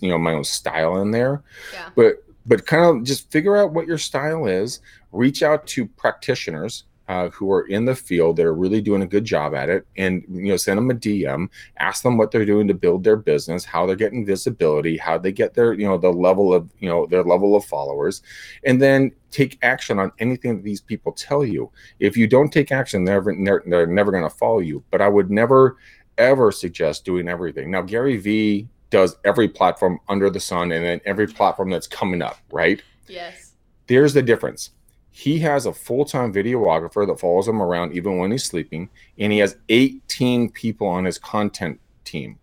you 0.00 0.08
know 0.08 0.18
my 0.18 0.32
own 0.32 0.44
style 0.44 0.98
in 0.98 1.10
there. 1.10 1.42
Yeah. 1.72 1.90
But 1.94 2.23
but 2.46 2.66
kind 2.66 2.84
of 2.84 3.04
just 3.04 3.30
figure 3.30 3.56
out 3.56 3.72
what 3.72 3.86
your 3.86 3.98
style 3.98 4.46
is. 4.46 4.80
Reach 5.12 5.42
out 5.42 5.66
to 5.68 5.86
practitioners 5.86 6.84
uh, 7.08 7.28
who 7.30 7.50
are 7.52 7.66
in 7.66 7.84
the 7.84 7.94
field 7.94 8.36
that 8.36 8.46
are 8.46 8.54
really 8.54 8.80
doing 8.80 9.02
a 9.02 9.06
good 9.06 9.24
job 9.24 9.54
at 9.54 9.68
it 9.68 9.86
and 9.96 10.24
you 10.30 10.48
know 10.48 10.56
send 10.56 10.78
them 10.78 10.90
a 10.90 10.94
dm 10.94 11.48
ask 11.76 12.02
them 12.02 12.16
what 12.16 12.30
they're 12.30 12.46
doing 12.46 12.66
to 12.66 12.74
build 12.74 13.04
their 13.04 13.16
business 13.16 13.64
how 13.64 13.84
they're 13.84 13.94
getting 13.94 14.24
visibility 14.24 14.96
how 14.96 15.18
they 15.18 15.30
get 15.30 15.52
their 15.54 15.74
you 15.74 15.86
know 15.86 15.98
the 15.98 16.10
level 16.10 16.54
of 16.54 16.70
you 16.78 16.88
know 16.88 17.06
their 17.06 17.22
level 17.22 17.54
of 17.54 17.64
followers 17.64 18.22
and 18.64 18.80
then 18.80 19.12
take 19.30 19.58
action 19.62 19.98
on 19.98 20.10
anything 20.18 20.56
that 20.56 20.62
these 20.62 20.80
people 20.80 21.12
tell 21.12 21.44
you 21.44 21.70
if 22.00 22.16
you 22.16 22.26
don't 22.26 22.52
take 22.52 22.72
action 22.72 23.04
they're 23.04 23.22
never, 23.34 23.62
they're 23.66 23.86
never 23.86 24.10
going 24.10 24.24
to 24.24 24.30
follow 24.30 24.60
you 24.60 24.82
but 24.90 25.02
i 25.02 25.08
would 25.08 25.30
never 25.30 25.76
ever 26.16 26.50
suggest 26.50 27.04
doing 27.04 27.28
everything 27.28 27.70
now 27.70 27.82
gary 27.82 28.16
vee 28.16 28.66
does 28.94 29.16
every 29.24 29.48
platform 29.48 29.98
under 30.08 30.30
the 30.30 30.38
sun 30.38 30.70
and 30.70 30.84
then 30.84 31.00
every 31.04 31.26
platform 31.26 31.68
that's 31.68 31.88
coming 31.88 32.22
up 32.22 32.38
right? 32.52 32.80
Yes. 33.08 33.54
There's 33.88 34.14
the 34.14 34.22
difference. 34.22 34.70
He 35.10 35.40
has 35.40 35.66
a 35.66 35.72
full-time 35.72 36.32
videographer 36.32 37.04
that 37.04 37.18
follows 37.18 37.48
him 37.48 37.60
around 37.60 37.92
even 37.92 38.18
when 38.18 38.30
he's 38.30 38.44
sleeping 38.44 38.88
and 39.18 39.32
he 39.32 39.38
has 39.38 39.56
18 39.68 40.52
people 40.52 40.86
on 40.86 41.04
his 41.04 41.18
content 41.18 41.80
team. 42.04 42.38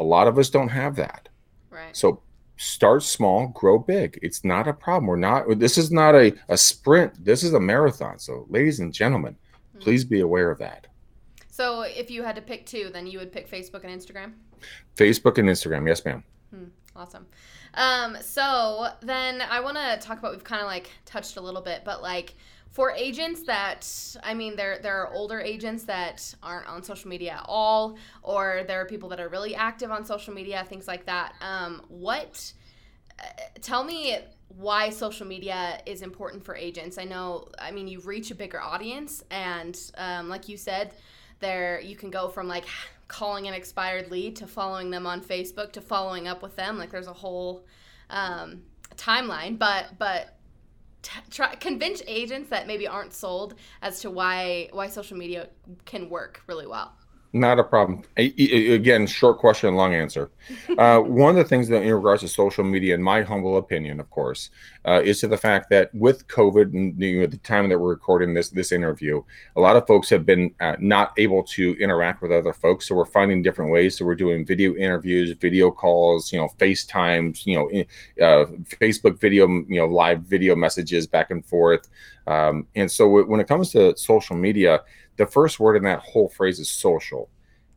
A 0.00 0.02
lot 0.02 0.26
of 0.26 0.38
us 0.38 0.50
don't 0.50 0.70
have 0.70 0.96
that. 0.96 1.28
Right. 1.70 1.96
So 1.96 2.20
start 2.56 3.04
small 3.04 3.46
grow 3.46 3.78
big. 3.78 4.18
It's 4.22 4.42
not 4.42 4.66
a 4.66 4.72
problem. 4.72 5.06
We're 5.06 5.14
not 5.14 5.60
this 5.60 5.78
is 5.78 5.92
not 5.92 6.16
a, 6.16 6.34
a 6.48 6.56
sprint. 6.56 7.24
This 7.24 7.44
is 7.44 7.54
a 7.54 7.60
marathon. 7.60 8.18
So 8.18 8.46
ladies 8.48 8.80
and 8.80 8.92
gentlemen 8.92 9.34
mm-hmm. 9.34 9.78
please 9.78 10.04
be 10.04 10.18
aware 10.18 10.50
of 10.50 10.58
that. 10.58 10.88
So 11.48 11.82
if 11.82 12.10
you 12.10 12.24
had 12.24 12.34
to 12.34 12.42
pick 12.42 12.66
two 12.66 12.90
then 12.92 13.06
you 13.06 13.20
would 13.20 13.30
pick 13.30 13.48
facebook 13.48 13.84
and 13.84 14.00
instagram 14.00 14.32
facebook 14.96 15.38
and 15.38 15.48
instagram 15.48 15.86
yes 15.86 16.04
ma'am 16.04 16.22
hmm. 16.50 16.64
awesome 16.96 17.26
um, 17.74 18.16
so 18.20 18.88
then 19.00 19.42
I 19.42 19.60
want 19.60 19.76
to 19.76 19.98
talk 20.00 20.18
about 20.18 20.32
we've 20.32 20.44
kind 20.44 20.62
of 20.62 20.68
like 20.68 20.90
touched 21.04 21.36
a 21.36 21.40
little 21.40 21.60
bit, 21.60 21.82
but 21.84 22.02
like 22.02 22.34
for 22.70 22.90
agents 22.92 23.42
that 23.44 23.88
I 24.22 24.34
mean 24.34 24.56
there 24.56 24.78
there 24.78 25.00
are 25.02 25.12
older 25.12 25.40
agents 25.40 25.84
that 25.84 26.34
aren't 26.42 26.68
on 26.68 26.82
social 26.82 27.08
media 27.08 27.32
at 27.32 27.44
all, 27.46 27.96
or 28.22 28.62
there 28.66 28.80
are 28.80 28.86
people 28.86 29.08
that 29.10 29.20
are 29.20 29.28
really 29.28 29.54
active 29.54 29.90
on 29.90 30.04
social 30.04 30.34
media, 30.34 30.64
things 30.68 30.86
like 30.86 31.06
that. 31.06 31.34
Um, 31.40 31.82
what? 31.88 32.52
Uh, 33.18 33.24
tell 33.60 33.84
me 33.84 34.18
why 34.48 34.90
social 34.90 35.26
media 35.26 35.80
is 35.86 36.02
important 36.02 36.44
for 36.44 36.54
agents. 36.56 36.98
I 36.98 37.04
know, 37.04 37.48
I 37.58 37.70
mean, 37.72 37.88
you 37.88 38.00
reach 38.00 38.30
a 38.30 38.34
bigger 38.36 38.60
audience, 38.60 39.22
and 39.30 39.78
um, 39.96 40.28
like 40.28 40.48
you 40.48 40.56
said, 40.56 40.94
there 41.40 41.80
you 41.80 41.96
can 41.96 42.10
go 42.10 42.28
from 42.28 42.46
like 42.46 42.66
calling 43.08 43.46
an 43.46 43.54
expired 43.54 44.10
lead 44.10 44.36
to 44.36 44.46
following 44.46 44.90
them 44.90 45.06
on 45.06 45.20
Facebook 45.20 45.72
to 45.72 45.80
following 45.80 46.26
up 46.28 46.42
with 46.42 46.56
them. 46.56 46.78
Like 46.78 46.90
there's 46.90 47.06
a 47.06 47.12
whole 47.12 47.66
um, 48.10 48.62
timeline, 48.96 49.58
but 49.58 49.98
but 49.98 50.36
t- 51.02 51.20
try 51.30 51.54
convince 51.56 52.02
agents 52.06 52.50
that 52.50 52.66
maybe 52.66 52.86
aren't 52.86 53.12
sold 53.12 53.54
as 53.82 54.00
to 54.00 54.10
why 54.10 54.68
why 54.72 54.88
social 54.88 55.16
media 55.16 55.48
can 55.84 56.08
work 56.08 56.42
really 56.46 56.66
well. 56.66 56.92
Not 57.34 57.58
a 57.58 57.64
problem. 57.64 58.04
again, 58.16 59.08
short 59.08 59.38
question, 59.38 59.74
long 59.74 59.92
answer. 59.92 60.30
Uh, 60.76 60.98
one 60.98 61.30
of 61.30 61.36
the 61.36 61.44
things 61.44 61.68
that, 61.68 61.82
in 61.82 61.92
regards 61.92 62.22
to 62.22 62.28
social 62.28 62.64
media, 62.64 62.94
in 62.94 63.02
my 63.02 63.22
humble 63.22 63.58
opinion, 63.58 64.00
of 64.00 64.10
course, 64.10 64.50
uh, 64.84 65.00
is 65.04 65.20
to 65.20 65.28
the 65.28 65.36
fact 65.36 65.70
that 65.70 65.94
with 65.94 66.26
COVID 66.26 66.74
and 66.74 67.00
you 67.00 67.20
know, 67.20 67.26
the 67.26 67.36
time 67.38 67.68
that 67.68 67.78
we're 67.78 67.90
recording 67.90 68.34
this 68.34 68.50
this 68.50 68.72
interview, 68.72 69.22
a 69.56 69.60
lot 69.60 69.76
of 69.76 69.86
folks 69.86 70.10
have 70.10 70.26
been 70.26 70.52
uh, 70.60 70.74
not 70.80 71.12
able 71.16 71.44
to 71.44 71.76
interact 71.78 72.22
with 72.22 72.32
other 72.32 72.52
folks. 72.52 72.88
So 72.88 72.96
we're 72.96 73.04
finding 73.04 73.40
different 73.40 73.70
ways. 73.70 73.96
So 73.96 74.04
we're 74.04 74.16
doing 74.16 74.44
video 74.44 74.74
interviews, 74.74 75.30
video 75.38 75.70
calls, 75.70 76.32
you 76.32 76.40
know, 76.40 76.48
FaceTimes, 76.58 77.46
you 77.46 77.56
know, 77.56 78.26
uh, 78.26 78.46
Facebook 78.80 79.20
video, 79.20 79.46
you 79.46 79.80
know, 79.80 79.86
live 79.86 80.22
video 80.22 80.56
messages 80.56 81.06
back 81.06 81.30
and 81.30 81.46
forth. 81.46 81.88
Um, 82.26 82.66
and 82.74 82.90
so 82.90 83.04
w- 83.04 83.26
when 83.26 83.40
it 83.40 83.48
comes 83.48 83.70
to 83.72 83.96
social 83.96 84.36
media, 84.36 84.80
the 85.16 85.26
first 85.26 85.60
word 85.60 85.76
in 85.76 85.82
that 85.84 86.00
whole 86.00 86.28
phrase 86.28 86.58
is 86.58 86.70
social 86.70 87.28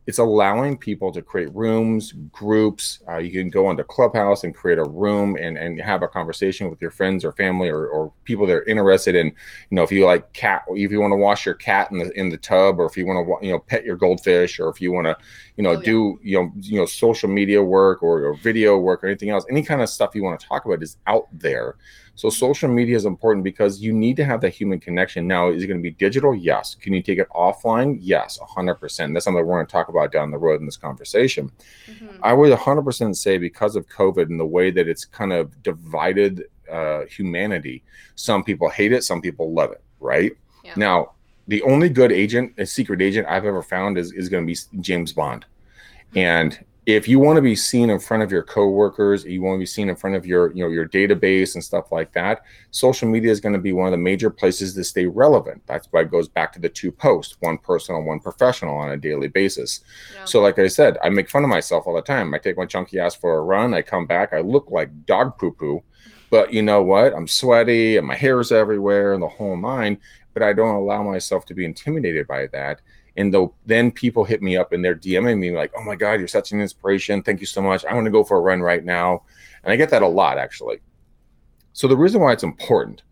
it's 0.08 0.18
allowing 0.18 0.78
people 0.78 1.12
to 1.12 1.20
create 1.20 1.54
rooms, 1.54 2.14
groups. 2.32 3.00
Uh, 3.06 3.18
you 3.18 3.30
can 3.30 3.50
go 3.50 3.66
onto 3.66 3.84
Clubhouse 3.84 4.42
and 4.42 4.54
create 4.54 4.78
a 4.78 4.84
room 4.84 5.36
and, 5.38 5.58
and 5.58 5.78
have 5.78 6.02
a 6.02 6.08
conversation 6.08 6.70
with 6.70 6.80
your 6.80 6.90
friends 6.90 7.26
or 7.26 7.32
family 7.32 7.68
or, 7.68 7.88
or 7.88 8.10
people 8.24 8.46
that 8.46 8.54
are 8.54 8.64
interested 8.64 9.14
in, 9.14 9.26
you 9.26 9.34
know, 9.72 9.82
if 9.82 9.92
you 9.92 10.06
like 10.06 10.32
cat, 10.32 10.62
if 10.70 10.90
you 10.90 10.98
want 10.98 11.12
to 11.12 11.16
wash 11.16 11.44
your 11.44 11.56
cat 11.56 11.90
in 11.90 11.98
the 11.98 12.10
in 12.18 12.30
the 12.30 12.38
tub, 12.38 12.80
or 12.80 12.86
if 12.86 12.96
you 12.96 13.04
want 13.04 13.18
to, 13.28 13.46
you 13.46 13.52
know, 13.52 13.58
pet 13.58 13.84
your 13.84 13.96
goldfish, 13.96 14.58
or 14.58 14.70
if 14.70 14.80
you 14.80 14.92
want 14.92 15.06
to, 15.06 15.14
you 15.58 15.62
know, 15.62 15.72
oh, 15.72 15.74
yeah. 15.74 15.84
do 15.84 16.18
you 16.22 16.38
know, 16.38 16.52
you 16.58 16.78
know, 16.78 16.86
social 16.86 17.28
media 17.28 17.62
work 17.62 18.02
or, 18.02 18.24
or 18.24 18.34
video 18.38 18.78
work 18.78 19.04
or 19.04 19.08
anything 19.08 19.28
else, 19.28 19.44
any 19.50 19.62
kind 19.62 19.82
of 19.82 19.90
stuff 19.90 20.14
you 20.14 20.24
want 20.24 20.40
to 20.40 20.46
talk 20.46 20.64
about 20.64 20.82
is 20.82 20.96
out 21.06 21.28
there. 21.34 21.76
So 22.18 22.30
social 22.30 22.68
media 22.68 22.96
is 22.96 23.04
important 23.04 23.44
because 23.44 23.80
you 23.80 23.92
need 23.92 24.16
to 24.16 24.24
have 24.24 24.40
that 24.40 24.50
human 24.50 24.80
connection. 24.80 25.28
Now, 25.28 25.50
is 25.50 25.62
it 25.62 25.68
going 25.68 25.78
to 25.78 25.82
be 25.82 25.92
digital? 25.92 26.34
Yes. 26.34 26.74
Can 26.74 26.92
you 26.92 27.00
take 27.00 27.20
it 27.20 27.28
offline? 27.28 27.96
Yes, 28.00 28.40
100%. 28.40 29.12
That's 29.12 29.24
something 29.24 29.34
we're 29.34 29.54
going 29.54 29.64
to 29.64 29.70
talk 29.70 29.88
about 29.88 30.10
down 30.10 30.32
the 30.32 30.36
road 30.36 30.58
in 30.58 30.66
this 30.66 30.76
conversation. 30.76 31.52
Mm-hmm. 31.86 32.16
I 32.24 32.32
would 32.32 32.52
100% 32.52 33.14
say 33.14 33.38
because 33.38 33.76
of 33.76 33.88
COVID 33.88 34.24
and 34.30 34.40
the 34.40 34.44
way 34.44 34.72
that 34.72 34.88
it's 34.88 35.04
kind 35.04 35.32
of 35.32 35.62
divided 35.62 36.46
uh, 36.68 37.04
humanity, 37.04 37.84
some 38.16 38.42
people 38.42 38.68
hate 38.68 38.90
it, 38.90 39.04
some 39.04 39.20
people 39.22 39.52
love 39.52 39.70
it, 39.70 39.84
right? 40.00 40.32
Yeah. 40.64 40.72
Now, 40.74 41.12
the 41.46 41.62
only 41.62 41.88
good 41.88 42.10
agent, 42.10 42.52
a 42.58 42.66
secret 42.66 43.00
agent 43.00 43.28
I've 43.28 43.44
ever 43.44 43.62
found 43.62 43.96
is, 43.96 44.10
is 44.10 44.28
going 44.28 44.44
to 44.44 44.52
be 44.52 44.58
James 44.82 45.12
Bond. 45.12 45.46
And 46.16 46.58
if 46.88 47.06
you 47.06 47.18
want 47.18 47.36
to 47.36 47.42
be 47.42 47.54
seen 47.54 47.90
in 47.90 47.98
front 47.98 48.22
of 48.22 48.32
your 48.32 48.42
coworkers, 48.42 49.22
you 49.22 49.42
want 49.42 49.56
to 49.56 49.58
be 49.58 49.66
seen 49.66 49.90
in 49.90 49.94
front 49.94 50.16
of 50.16 50.24
your, 50.24 50.50
you 50.54 50.64
know, 50.64 50.70
your 50.70 50.88
database 50.88 51.54
and 51.54 51.62
stuff 51.62 51.92
like 51.92 52.10
that, 52.12 52.40
social 52.70 53.06
media 53.06 53.30
is 53.30 53.40
going 53.40 53.52
to 53.52 53.58
be 53.58 53.74
one 53.74 53.86
of 53.86 53.90
the 53.90 53.98
major 53.98 54.30
places 54.30 54.72
to 54.72 54.82
stay 54.82 55.04
relevant. 55.04 55.60
That's 55.66 55.86
why 55.90 56.00
it 56.00 56.10
goes 56.10 56.28
back 56.28 56.50
to 56.54 56.58
the 56.58 56.70
two 56.70 56.90
posts, 56.90 57.36
one 57.40 57.58
personal, 57.58 58.02
one 58.04 58.20
professional 58.20 58.78
on 58.78 58.92
a 58.92 58.96
daily 58.96 59.28
basis. 59.28 59.82
Yeah. 60.14 60.24
So, 60.24 60.40
like 60.40 60.58
I 60.58 60.66
said, 60.66 60.96
I 61.04 61.10
make 61.10 61.28
fun 61.28 61.44
of 61.44 61.50
myself 61.50 61.86
all 61.86 61.94
the 61.94 62.00
time. 62.00 62.32
I 62.32 62.38
take 62.38 62.56
my 62.56 62.64
chunky 62.64 62.98
ass 62.98 63.14
for 63.14 63.36
a 63.36 63.42
run, 63.42 63.74
I 63.74 63.82
come 63.82 64.06
back, 64.06 64.32
I 64.32 64.40
look 64.40 64.70
like 64.70 65.04
dog 65.04 65.36
poo 65.36 65.50
poo, 65.50 65.82
but 66.30 66.54
you 66.54 66.62
know 66.62 66.82
what? 66.82 67.12
I'm 67.12 67.28
sweaty 67.28 67.98
and 67.98 68.06
my 68.06 68.14
hair 68.14 68.40
is 68.40 68.50
everywhere 68.50 69.12
and 69.12 69.22
the 69.22 69.28
whole 69.28 69.58
nine, 69.58 69.98
but 70.32 70.42
I 70.42 70.54
don't 70.54 70.74
allow 70.74 71.02
myself 71.02 71.44
to 71.46 71.54
be 71.54 71.66
intimidated 71.66 72.26
by 72.26 72.46
that 72.46 72.80
and 73.18 73.34
though 73.34 73.52
then 73.66 73.90
people 73.90 74.24
hit 74.24 74.40
me 74.40 74.56
up 74.56 74.72
and 74.72 74.82
they're 74.82 74.94
DMing 74.94 75.38
me 75.38 75.50
like, 75.50 75.72
"Oh 75.76 75.82
my 75.82 75.96
God, 75.96 76.14
you're 76.14 76.28
such 76.28 76.52
an 76.52 76.60
inspiration! 76.60 77.22
Thank 77.22 77.40
you 77.40 77.46
so 77.46 77.60
much. 77.60 77.84
I 77.84 77.92
want 77.92 78.06
to 78.06 78.10
go 78.10 78.24
for 78.24 78.38
a 78.38 78.40
run 78.40 78.62
right 78.62 78.84
now," 78.84 79.24
and 79.64 79.72
I 79.72 79.76
get 79.76 79.90
that 79.90 80.02
a 80.02 80.08
lot 80.08 80.38
actually. 80.38 80.78
So 81.72 81.88
the 81.88 81.96
reason 81.96 82.20
why 82.20 82.32
it's 82.32 82.44
important 82.44 83.02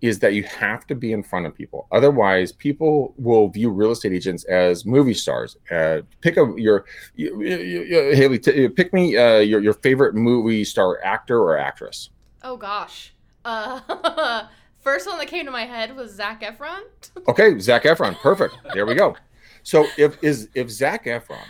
is 0.00 0.18
that 0.18 0.34
you 0.34 0.42
have 0.42 0.84
to 0.88 0.94
be 0.96 1.12
in 1.12 1.22
front 1.22 1.46
of 1.46 1.54
people. 1.54 1.86
Otherwise, 1.92 2.50
people 2.50 3.14
will 3.16 3.48
view 3.48 3.70
real 3.70 3.92
estate 3.92 4.12
agents 4.12 4.42
as 4.44 4.84
movie 4.84 5.14
stars. 5.14 5.56
Uh, 5.70 6.00
pick 6.22 6.36
a 6.36 6.52
your 6.56 6.86
you, 7.14 7.40
you, 7.42 7.56
you, 7.58 8.16
Haley. 8.16 8.38
T- 8.38 8.68
pick 8.68 8.92
me 8.94 9.16
uh, 9.16 9.38
your 9.38 9.60
your 9.60 9.74
favorite 9.74 10.14
movie 10.14 10.64
star 10.64 10.98
actor 11.04 11.38
or 11.38 11.58
actress. 11.58 12.08
Oh 12.42 12.56
gosh. 12.56 13.12
Uh, 13.44 14.46
first 14.80 15.06
one 15.06 15.18
that 15.18 15.28
came 15.28 15.44
to 15.44 15.52
my 15.52 15.66
head 15.66 15.94
was 15.94 16.12
Zac 16.12 16.40
Efron. 16.40 16.82
okay, 17.28 17.58
Zac 17.58 17.84
Efron. 17.84 18.18
Perfect. 18.20 18.56
There 18.72 18.86
we 18.86 18.94
go. 18.94 19.14
So 19.62 19.86
if 19.96 20.22
is 20.22 20.48
if 20.54 20.70
Zac 20.70 21.06
Efron 21.06 21.46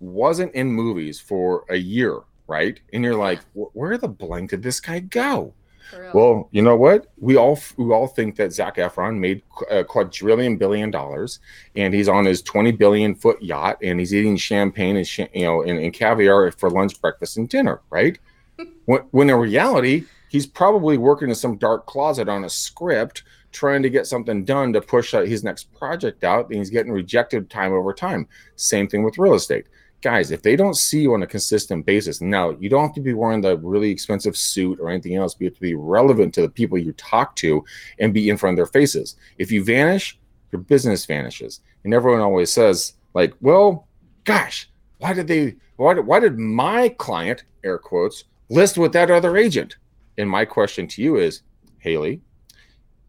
wasn't 0.00 0.54
in 0.54 0.70
movies 0.70 1.20
for 1.20 1.64
a 1.68 1.76
year, 1.76 2.20
right? 2.46 2.80
And 2.92 3.02
you're 3.02 3.16
like, 3.16 3.40
where 3.54 3.96
the 3.98 4.08
blank 4.08 4.50
did 4.50 4.62
this 4.62 4.80
guy 4.80 5.00
go? 5.00 5.54
Well, 6.12 6.48
you 6.50 6.62
know 6.62 6.76
what? 6.76 7.06
We 7.18 7.36
all 7.36 7.58
we 7.76 7.92
all 7.92 8.08
think 8.08 8.36
that 8.36 8.52
Zac 8.52 8.76
Efron 8.76 9.18
made 9.18 9.42
a 9.70 9.80
uh, 9.80 9.84
quadrillion 9.84 10.56
billion 10.56 10.90
dollars, 10.90 11.38
and 11.76 11.94
he's 11.94 12.08
on 12.08 12.24
his 12.24 12.42
twenty 12.42 12.72
billion 12.72 13.14
foot 13.14 13.40
yacht, 13.40 13.78
and 13.82 14.00
he's 14.00 14.14
eating 14.14 14.36
champagne 14.36 14.96
and 14.96 15.18
you 15.32 15.44
know 15.44 15.62
and, 15.62 15.78
and 15.78 15.92
caviar 15.92 16.50
for 16.50 16.70
lunch, 16.70 17.00
breakfast, 17.00 17.36
and 17.36 17.48
dinner, 17.48 17.80
right? 17.90 18.18
when, 18.86 19.02
when 19.12 19.30
in 19.30 19.36
reality, 19.36 20.04
he's 20.28 20.46
probably 20.46 20.98
working 20.98 21.28
in 21.28 21.34
some 21.34 21.56
dark 21.56 21.86
closet 21.86 22.28
on 22.28 22.44
a 22.44 22.50
script 22.50 23.22
trying 23.56 23.82
to 23.82 23.90
get 23.90 24.06
something 24.06 24.44
done 24.44 24.72
to 24.72 24.80
push 24.80 25.14
uh, 25.14 25.22
his 25.22 25.42
next 25.42 25.72
project 25.72 26.24
out 26.24 26.46
and 26.48 26.56
he's 26.58 26.70
getting 26.70 26.92
rejected 26.92 27.48
time 27.48 27.72
over 27.72 27.92
time. 27.92 28.28
Same 28.56 28.86
thing 28.86 29.02
with 29.02 29.18
real 29.18 29.34
estate. 29.34 29.66
Guys 30.02 30.30
if 30.30 30.42
they 30.42 30.56
don't 30.56 30.76
see 30.76 31.00
you 31.00 31.14
on 31.14 31.22
a 31.22 31.26
consistent 31.26 31.86
basis 31.86 32.20
now 32.20 32.50
you 32.60 32.68
don't 32.68 32.84
have 32.84 32.94
to 32.94 33.00
be 33.00 33.14
wearing 33.14 33.40
the 33.40 33.56
really 33.56 33.90
expensive 33.90 34.36
suit 34.36 34.78
or 34.78 34.90
anything 34.90 35.16
else 35.16 35.34
but 35.34 35.40
you 35.40 35.46
have 35.46 35.54
to 35.54 35.60
be 35.60 35.74
relevant 35.74 36.34
to 36.34 36.42
the 36.42 36.50
people 36.50 36.76
you 36.76 36.92
talk 36.92 37.34
to 37.36 37.64
and 37.98 38.12
be 38.12 38.28
in 38.28 38.36
front 38.36 38.52
of 38.52 38.56
their 38.58 38.80
faces. 38.80 39.16
If 39.38 39.50
you 39.50 39.64
vanish 39.64 40.18
your 40.52 40.60
business 40.60 41.06
vanishes. 41.06 41.60
And 41.84 41.94
everyone 41.94 42.20
always 42.20 42.52
says 42.52 42.92
like 43.14 43.34
well 43.40 43.88
gosh 44.24 44.68
why 44.98 45.12
did 45.12 45.26
they 45.26 45.56
why 45.76 45.94
did, 45.94 46.06
why 46.06 46.20
did 46.20 46.38
my 46.38 46.90
client 46.90 47.44
air 47.64 47.78
quotes 47.78 48.24
list 48.48 48.78
with 48.78 48.92
that 48.92 49.10
other 49.10 49.36
agent? 49.36 49.76
And 50.18 50.28
my 50.28 50.44
question 50.44 50.86
to 50.88 51.02
you 51.02 51.16
is 51.16 51.42
haley 51.78 52.20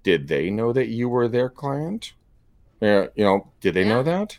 did 0.07 0.29
they 0.29 0.49
know 0.49 0.71
that 0.71 0.87
you 0.87 1.09
were 1.09 1.27
their 1.27 1.49
client? 1.49 2.13
Yeah, 2.79 3.07
you 3.15 3.25
know, 3.25 3.51
did 3.59 3.73
they 3.73 3.83
yeah. 3.83 3.89
know 3.89 4.03
that? 4.03 4.37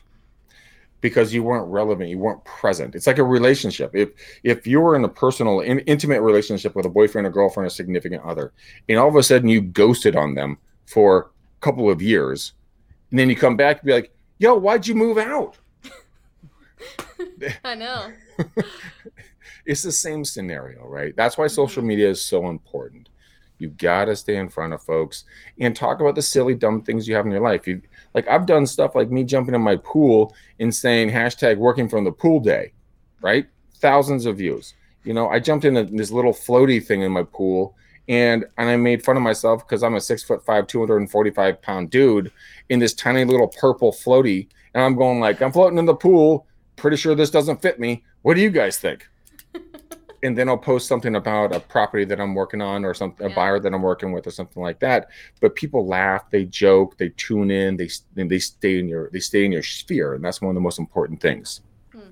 Because 1.03 1.35
you 1.35 1.43
weren't 1.43 1.71
relevant, 1.71 2.09
you 2.09 2.17
weren't 2.17 2.43
present. 2.47 2.95
It's 2.95 3.07
like 3.07 3.19
a 3.19 3.23
relationship. 3.23 3.91
If 3.95 4.09
if 4.45 4.67
you 4.67 4.81
were 4.81 4.97
in 4.97 5.05
a 5.05 5.11
personal, 5.11 5.61
in, 5.61 5.81
intimate 5.81 6.23
relationship 6.23 6.75
with 6.75 6.87
a 6.87 6.89
boyfriend, 6.89 7.27
a 7.27 7.31
girlfriend, 7.31 7.67
a 7.67 7.71
significant 7.71 8.25
other, 8.25 8.55
and 8.89 8.99
all 8.99 9.11
of 9.11 9.17
a 9.17 9.23
sudden 9.23 9.51
you 9.51 9.61
ghosted 9.61 10.17
on 10.17 10.35
them 10.35 10.57
for 10.87 11.19
a 11.19 11.61
couple 11.61 11.91
of 11.91 12.01
years, 12.01 12.55
and 13.11 13.19
then 13.19 13.29
you 13.29 13.37
come 13.37 13.59
back 13.59 13.81
and 13.81 13.87
be 13.89 13.93
like, 13.93 14.11
"Yo, 14.39 14.55
why'd 14.55 14.87
you 14.87 14.95
move 14.95 15.19
out?" 15.19 15.59
I 17.63 17.75
know. 17.75 18.11
it's 19.67 19.83
the 19.83 19.93
same 19.93 20.25
scenario, 20.25 20.87
right? 20.87 21.15
That's 21.15 21.37
why 21.37 21.47
social 21.47 21.83
mm-hmm. 21.83 21.89
media 21.89 22.09
is 22.09 22.25
so 22.25 22.49
important. 22.49 23.11
You 23.59 23.71
gotta 23.71 24.15
stay 24.17 24.37
in 24.37 24.49
front 24.49 24.73
of 24.73 24.83
folks 24.83 25.25
and 25.59 25.75
talk 25.75 26.01
about 26.01 26.15
the 26.15 26.23
silly, 26.23 26.55
dumb 26.55 26.83
things 26.83 27.09
you 27.09 27.15
have 27.15 27.27
in 27.27 27.33
your 27.33 27.41
life. 27.41 27.67
You 27.67 27.83
like 28.15 28.29
I've 28.29 28.47
done 28.47 28.67
stuff 28.67 28.95
like 28.95 29.11
me 29.11 29.25
jumping 29.25 29.55
in 29.55 29.63
my 29.63 29.77
pool 29.77 30.35
and 30.61 30.75
saying 30.75 31.11
hashtag 31.11 31.57
working 31.59 31.89
from 31.89 32.05
the 32.05 32.13
pool 32.13 32.41
day, 32.41 32.73
right? 33.21 33.47
Thousands 33.77 34.27
of 34.27 34.39
views. 34.39 34.75
You 35.05 35.15
know, 35.15 35.29
I 35.29 35.39
jumped 35.39 35.65
in 35.65 35.75
this 35.97 36.11
little 36.11 36.33
floaty 36.33 36.85
thing 36.85 37.03
in 37.03 37.13
my 37.13 37.23
pool 37.25 37.75
and 38.09 38.45
and 38.57 38.69
I 38.69 38.77
made 38.77 39.05
fun 39.05 39.17
of 39.17 39.23
myself 39.23 39.67
because 39.67 39.83
I'm 39.83 39.95
a 39.95 40.01
six 40.01 40.23
foot 40.23 40.45
five, 40.45 40.67
245 40.67 41.63
pound 41.63 41.91
dude 41.91 42.33
in 42.69 42.79
this 42.79 42.95
tiny 42.95 43.25
little 43.25 43.49
purple 43.49 43.93
floaty. 43.93 44.49
And 44.75 44.83
I'm 44.83 44.97
going 44.97 45.21
like, 45.21 45.43
I'm 45.43 45.53
floating 45.53 45.79
in 45.79 45.87
the 45.87 45.95
pool. 45.95 46.47
Pretty 46.77 46.97
sure 46.97 47.15
this 47.15 47.31
doesn't 47.31 47.63
fit 47.63 47.79
me. 47.79 48.05
What 48.23 48.35
do 48.35 48.41
you 48.41 48.51
guys 48.51 48.79
think? 48.79 49.09
And 50.23 50.37
then 50.37 50.49
I'll 50.49 50.59
post 50.59 50.89
something 50.89 51.15
about 51.15 51.55
a 51.55 51.61
property 51.61 52.05
that 52.05 52.21
I'm 52.21 52.35
working 52.35 52.61
on 52.61 52.85
or 52.85 52.95
something, 52.95 53.27
a 53.27 53.29
yeah. 53.31 53.35
buyer 53.35 53.61
that 53.61 53.73
I'm 53.73 53.83
working 53.83 54.13
with 54.13 54.27
or 54.27 54.31
something 54.31 54.63
like 54.63 54.81
that. 54.81 55.09
But 55.41 55.55
people 55.55 55.87
laugh, 55.87 56.31
they 56.31 56.45
joke, 56.45 56.99
they 56.99 57.11
tune 57.11 57.51
in, 57.51 57.77
they 57.77 57.89
they 58.15 58.39
stay 58.39 58.79
in 58.79 58.89
your 58.89 59.11
they 59.11 59.21
stay 59.21 59.45
in 59.45 59.53
your 59.53 59.63
sphere, 59.63 60.15
and 60.15 60.25
that's 60.25 60.41
one 60.41 60.51
of 60.51 60.55
the 60.55 60.61
most 60.61 60.79
important 60.79 61.21
things. 61.21 61.61
Hmm. 61.93 62.11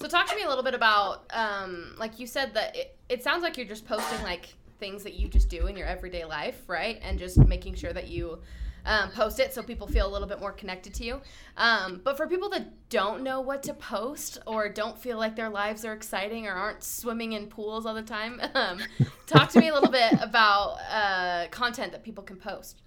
So 0.00 0.08
talk 0.08 0.28
to 0.28 0.36
me 0.36 0.42
a 0.42 0.48
little 0.48 0.64
bit 0.64 0.74
about, 0.74 1.24
um, 1.30 1.94
like 1.98 2.18
you 2.18 2.26
said 2.26 2.54
that 2.54 2.76
it, 2.76 2.96
it 3.08 3.22
sounds 3.22 3.42
like 3.42 3.56
you're 3.56 3.66
just 3.66 3.86
posting 3.86 4.22
like 4.22 4.54
things 4.78 5.02
that 5.02 5.14
you 5.14 5.28
just 5.28 5.48
do 5.48 5.66
in 5.66 5.76
your 5.76 5.86
everyday 5.86 6.24
life, 6.24 6.62
right? 6.66 6.98
And 7.02 7.18
just 7.18 7.38
making 7.38 7.74
sure 7.74 7.92
that 7.92 8.08
you 8.08 8.40
um, 8.84 9.10
post 9.10 9.40
it 9.40 9.52
so 9.52 9.62
people 9.62 9.86
feel 9.86 10.06
a 10.06 10.12
little 10.12 10.28
bit 10.28 10.40
more 10.40 10.52
connected 10.52 10.94
to 10.94 11.04
you. 11.04 11.20
Um, 11.56 12.00
but 12.02 12.16
for 12.16 12.26
people 12.26 12.48
that 12.50 12.88
don't 12.88 13.22
know 13.22 13.40
what 13.40 13.62
to 13.64 13.74
post 13.74 14.38
or 14.46 14.68
don't 14.68 14.98
feel 14.98 15.18
like 15.18 15.36
their 15.36 15.50
lives 15.50 15.84
are 15.84 15.92
exciting 15.92 16.46
or 16.46 16.52
aren't 16.52 16.82
swimming 16.82 17.32
in 17.32 17.46
pools 17.46 17.86
all 17.86 17.94
the 17.94 18.02
time, 18.02 18.40
um, 18.54 18.80
talk 19.26 19.50
to 19.50 19.60
me 19.60 19.68
a 19.68 19.74
little 19.74 19.90
bit 19.90 20.14
about 20.20 20.78
uh, 20.90 21.46
content 21.50 21.92
that 21.92 22.02
people 22.02 22.24
can 22.24 22.36
post. 22.36 22.82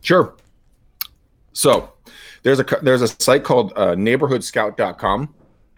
Sure. 0.00 0.34
So 1.52 1.92
there's 2.42 2.60
a 2.60 2.66
there's 2.82 3.02
a 3.02 3.08
site 3.08 3.42
called 3.42 3.72
uh, 3.76 3.94
neighborhoodscout.com. 3.94 5.34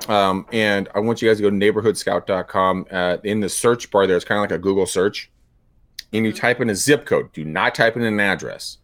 Um, 0.09 0.47
and 0.53 0.89
I 0.95 1.01
want 1.01 1.23
you 1.23 1.29
guys 1.29 1.39
to 1.39 1.43
go 1.43 1.51
to 1.51 1.57
neighborhoodscout.com. 1.57 2.87
Uh, 2.91 3.17
in 3.25 3.41
the 3.41 3.49
search 3.49 3.91
bar, 3.91 4.07
there's 4.07 4.25
kind 4.25 4.39
of 4.39 4.43
like 4.43 4.59
a 4.59 4.63
Google 4.63 4.87
search 4.87 5.31
and 6.13 6.25
you 6.25 6.33
type 6.33 6.61
in 6.61 6.71
a 6.71 6.75
zip 6.75 7.07
code, 7.07 7.33
do 7.33 7.45
not 7.45 7.75
type 7.75 7.97
in 7.97 8.03
an 8.03 8.21
address. 8.21 8.79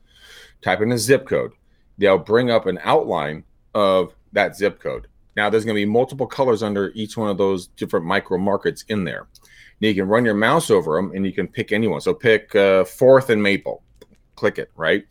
Type 0.63 0.81
in 0.81 0.93
a 0.93 0.99
zip 0.99 1.27
code. 1.27 1.53
They'll 1.99 2.19
bring 2.19 2.51
up 2.51 2.67
an 2.67 2.79
outline 2.83 3.45
of 3.75 4.15
that 4.33 4.57
zip 4.57 4.81
code. 4.81 5.07
Now 5.37 5.51
there's 5.51 5.65
going 5.65 5.75
to 5.75 5.81
be 5.81 5.91
multiple 5.91 6.27
colors 6.27 6.63
under 6.63 6.93
each 6.95 7.17
one 7.17 7.29
of 7.29 7.39
those 7.39 7.69
different 7.69 8.07
micro 8.07 8.39
markets 8.39 8.85
in 8.89 9.05
there. 9.05 9.27
Now 9.81 9.89
you 9.89 9.95
can 9.95 10.09
run 10.09 10.25
your 10.25 10.35
mouse 10.35 10.71
over 10.71 10.97
them 10.97 11.13
and 11.15 11.27
you 11.27 11.33
can 11.33 11.49
pick 11.49 11.73
anyone. 11.73 12.01
So 12.01 12.15
pick 12.15 12.55
uh, 12.55 12.85
Fourth 12.85 13.31
and 13.31 13.43
Maple, 13.43 13.83
click 14.37 14.59
it 14.59 14.71
right. 14.77 15.05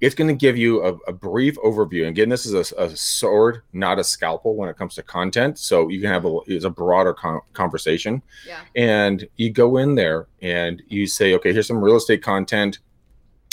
It's 0.00 0.14
going 0.14 0.28
to 0.28 0.34
give 0.34 0.56
you 0.56 0.82
a, 0.82 0.94
a 1.08 1.12
brief 1.12 1.56
overview. 1.56 2.00
And 2.00 2.08
again, 2.08 2.28
this 2.28 2.46
is 2.46 2.72
a, 2.72 2.82
a, 2.82 2.96
sword, 2.96 3.62
not 3.72 3.98
a 3.98 4.04
scalpel 4.04 4.56
when 4.56 4.68
it 4.68 4.78
comes 4.78 4.94
to 4.94 5.02
content. 5.02 5.58
So 5.58 5.88
you 5.88 6.00
can 6.00 6.10
have 6.10 6.24
a 6.24 6.38
it's 6.46 6.64
a 6.64 6.70
broader 6.70 7.12
con- 7.12 7.42
conversation. 7.52 8.22
Yeah. 8.46 8.60
And 8.76 9.28
you 9.36 9.50
go 9.50 9.76
in 9.76 9.94
there 9.94 10.26
and 10.40 10.82
you 10.88 11.06
say, 11.06 11.34
okay, 11.34 11.52
here's 11.52 11.66
some 11.66 11.84
real 11.84 11.96
estate 11.96 12.22
content 12.22 12.78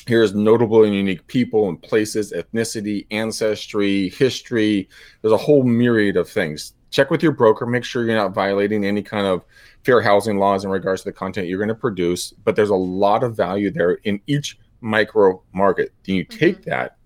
here's 0.07 0.33
notable 0.33 0.83
and 0.83 0.95
unique 0.95 1.27
people 1.27 1.67
and 1.67 1.81
places, 1.81 2.31
ethnicity, 2.31 3.05
ancestry, 3.11 4.09
history. 4.09 4.89
There's 5.21 5.33
a 5.33 5.37
whole 5.37 5.63
myriad 5.63 6.15
of 6.15 6.29
things. 6.29 6.73
Check 6.89 7.11
with 7.11 7.21
your 7.21 7.33
broker, 7.33 7.65
make 7.65 7.83
sure 7.83 8.05
you're 8.05 8.15
not 8.15 8.33
violating 8.33 8.85
any 8.85 9.03
kind 9.03 9.27
of 9.27 9.43
fair 9.83 10.01
housing 10.01 10.37
laws 10.37 10.63
in 10.63 10.71
regards 10.71 11.01
to 11.01 11.09
the 11.09 11.13
content 11.13 11.47
you're 11.47 11.59
going 11.59 11.67
to 11.67 11.75
produce. 11.75 12.31
But 12.31 12.55
there's 12.55 12.69
a 12.69 12.75
lot 12.75 13.23
of 13.23 13.35
value 13.35 13.69
there 13.69 13.95
in 14.05 14.21
each 14.25 14.57
micro 14.81 15.41
market. 15.53 15.93
Then 16.05 16.15
you 16.15 16.23
take 16.23 16.61
mm-hmm. 16.61 16.69
that, 16.69 16.97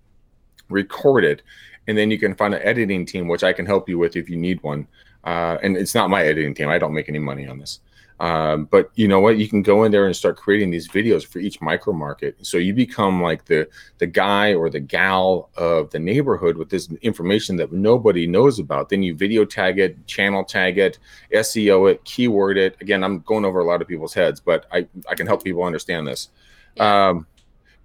record 0.69 1.23
it, 1.23 1.41
and 1.87 1.97
then 1.97 2.11
you 2.11 2.19
can 2.19 2.35
find 2.35 2.53
an 2.53 2.61
editing 2.63 3.05
team, 3.05 3.27
which 3.27 3.43
I 3.43 3.53
can 3.53 3.65
help 3.65 3.89
you 3.89 3.97
with 3.97 4.15
if 4.15 4.29
you 4.29 4.37
need 4.37 4.61
one. 4.63 4.87
Uh, 5.23 5.57
and 5.61 5.77
it's 5.77 5.95
not 5.95 6.09
my 6.09 6.23
editing 6.23 6.53
team. 6.53 6.69
I 6.69 6.77
don't 6.77 6.93
make 6.93 7.09
any 7.09 7.19
money 7.19 7.47
on 7.47 7.59
this. 7.59 7.79
Um, 8.21 8.65
but 8.65 8.91
you 8.93 9.07
know 9.07 9.19
what? 9.19 9.39
You 9.39 9.47
can 9.47 9.63
go 9.63 9.83
in 9.83 9.91
there 9.91 10.05
and 10.05 10.15
start 10.15 10.37
creating 10.37 10.69
these 10.69 10.87
videos 10.87 11.25
for 11.25 11.39
each 11.39 11.59
micro 11.59 11.91
market. 11.91 12.37
So 12.43 12.57
you 12.57 12.71
become 12.71 13.19
like 13.19 13.45
the 13.45 13.67
the 13.97 14.05
guy 14.05 14.53
or 14.53 14.69
the 14.69 14.79
gal 14.79 15.49
of 15.57 15.89
the 15.89 15.97
neighborhood 15.97 16.55
with 16.55 16.69
this 16.69 16.87
information 17.01 17.55
that 17.55 17.71
nobody 17.71 18.27
knows 18.27 18.59
about. 18.59 18.89
Then 18.89 19.01
you 19.01 19.15
video 19.15 19.43
tag 19.43 19.79
it, 19.79 20.05
channel 20.05 20.43
tag 20.43 20.77
it, 20.77 20.99
SEO 21.33 21.91
it, 21.91 22.03
keyword 22.03 22.59
it. 22.59 22.77
Again, 22.79 23.03
I'm 23.03 23.21
going 23.21 23.43
over 23.43 23.59
a 23.59 23.65
lot 23.65 23.81
of 23.81 23.87
people's 23.87 24.13
heads, 24.13 24.39
but 24.39 24.67
I 24.71 24.87
I 25.09 25.15
can 25.15 25.25
help 25.25 25.43
people 25.43 25.63
understand 25.63 26.05
this. 26.05 26.29
Yeah. 26.75 27.09
Um, 27.09 27.25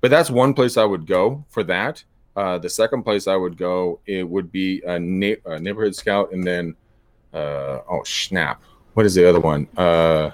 but 0.06 0.10
that's 0.10 0.30
one 0.30 0.54
place 0.54 0.76
I 0.76 0.84
would 0.84 1.04
go 1.04 1.44
for 1.48 1.64
that. 1.64 2.04
Uh, 2.36 2.58
the 2.58 2.70
second 2.70 3.02
place 3.02 3.26
I 3.26 3.34
would 3.34 3.56
go 3.56 3.98
it 4.06 4.22
would 4.22 4.52
be 4.52 4.80
a, 4.86 5.00
na- 5.00 5.34
a 5.46 5.58
neighborhood 5.58 5.96
scout, 5.96 6.30
and 6.30 6.46
then 6.46 6.76
uh, 7.34 7.80
oh 7.90 8.02
snap 8.04 8.62
what 8.94 9.04
is 9.04 9.16
the 9.16 9.28
other 9.28 9.40
one? 9.40 9.66
Uh, 9.76 10.30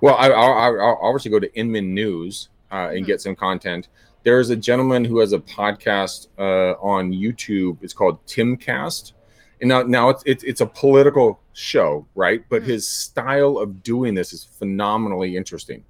well, 0.00 0.16
I, 0.16 0.28
will 0.28 0.98
obviously 1.00 1.30
go 1.30 1.38
to 1.38 1.54
Inman 1.54 1.94
News 1.94 2.48
uh, 2.72 2.88
and 2.88 2.96
mm-hmm. 2.96 3.04
get 3.06 3.20
some 3.20 3.36
content. 3.36 3.86
There's 4.24 4.50
a 4.50 4.56
gentleman 4.56 5.04
who 5.04 5.20
has 5.20 5.32
a 5.32 5.38
podcast 5.38 6.26
uh, 6.36 6.72
on 6.82 7.12
YouTube. 7.12 7.78
It's 7.80 7.94
called 7.94 8.26
Timcast. 8.26 9.12
And 9.60 9.68
now, 9.68 9.82
now 9.82 10.08
it's, 10.08 10.24
it's, 10.26 10.42
it's 10.42 10.60
a 10.60 10.66
political 10.66 11.40
show, 11.52 12.08
right? 12.16 12.44
But 12.48 12.62
mm-hmm. 12.62 12.72
his 12.72 12.88
style 12.88 13.56
of 13.56 13.84
doing 13.84 14.14
this 14.14 14.32
is 14.32 14.42
phenomenally 14.44 15.36
interesting. 15.36 15.84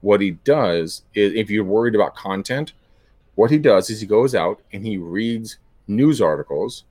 What 0.00 0.20
he 0.20 0.32
does 0.32 1.02
is, 1.14 1.34
if 1.34 1.50
you're 1.50 1.64
worried 1.64 1.94
about 1.94 2.16
content, 2.16 2.72
what 3.34 3.50
he 3.50 3.58
does 3.58 3.90
is 3.90 4.00
he 4.00 4.06
goes 4.06 4.34
out 4.34 4.60
and 4.72 4.84
he 4.84 4.96
reads 4.96 5.58
news 5.86 6.20
articles 6.20 6.84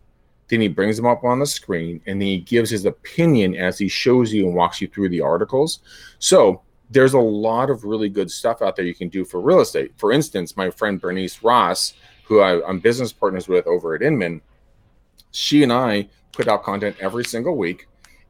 then 0.50 0.62
he 0.62 0.68
brings 0.68 0.98
them 0.98 1.06
up 1.06 1.24
on 1.24 1.40
the 1.40 1.46
screen 1.46 2.02
and 2.06 2.20
then 2.20 2.28
he 2.28 2.40
gives 2.40 2.70
his 2.70 2.86
opinion 2.86 3.56
as 3.56 3.78
he 3.78 3.88
shows 3.88 4.34
you 4.34 4.48
and 4.48 4.56
walks 4.56 4.82
you 4.82 4.88
through 4.88 5.10
the 5.10 5.22
articles. 5.22 5.80
So 6.18 6.62
there's 6.90 7.14
a 7.14 7.20
lot 7.20 7.70
of 7.70 7.84
really 7.84 8.10
good 8.10 8.30
stuff 8.30 8.62
out 8.62 8.76
there 8.76 8.86
you 8.86 8.96
can 8.96 9.10
do 9.10 9.24
for 9.24 9.40
real 9.40 9.62
estate. 9.62 9.94
For 9.98 10.12
instance, 10.12 10.58
my 10.58 10.72
friend 10.72 11.00
Bernice 11.00 11.44
Ross, 11.44 11.94
who 12.24 12.40
I, 12.40 12.68
am 12.68 12.80
business 12.80 13.14
partners 13.14 13.48
with 13.48 13.68
over 13.68 13.94
at 13.94 14.02
Inman, 14.02 14.42
she 15.32 15.62
and 15.62 15.72
I 15.72 16.10
put 16.32 16.48
out 16.48 16.64
content 16.64 16.96
every 17.00 17.26
single 17.26 17.56
week. 17.56 17.88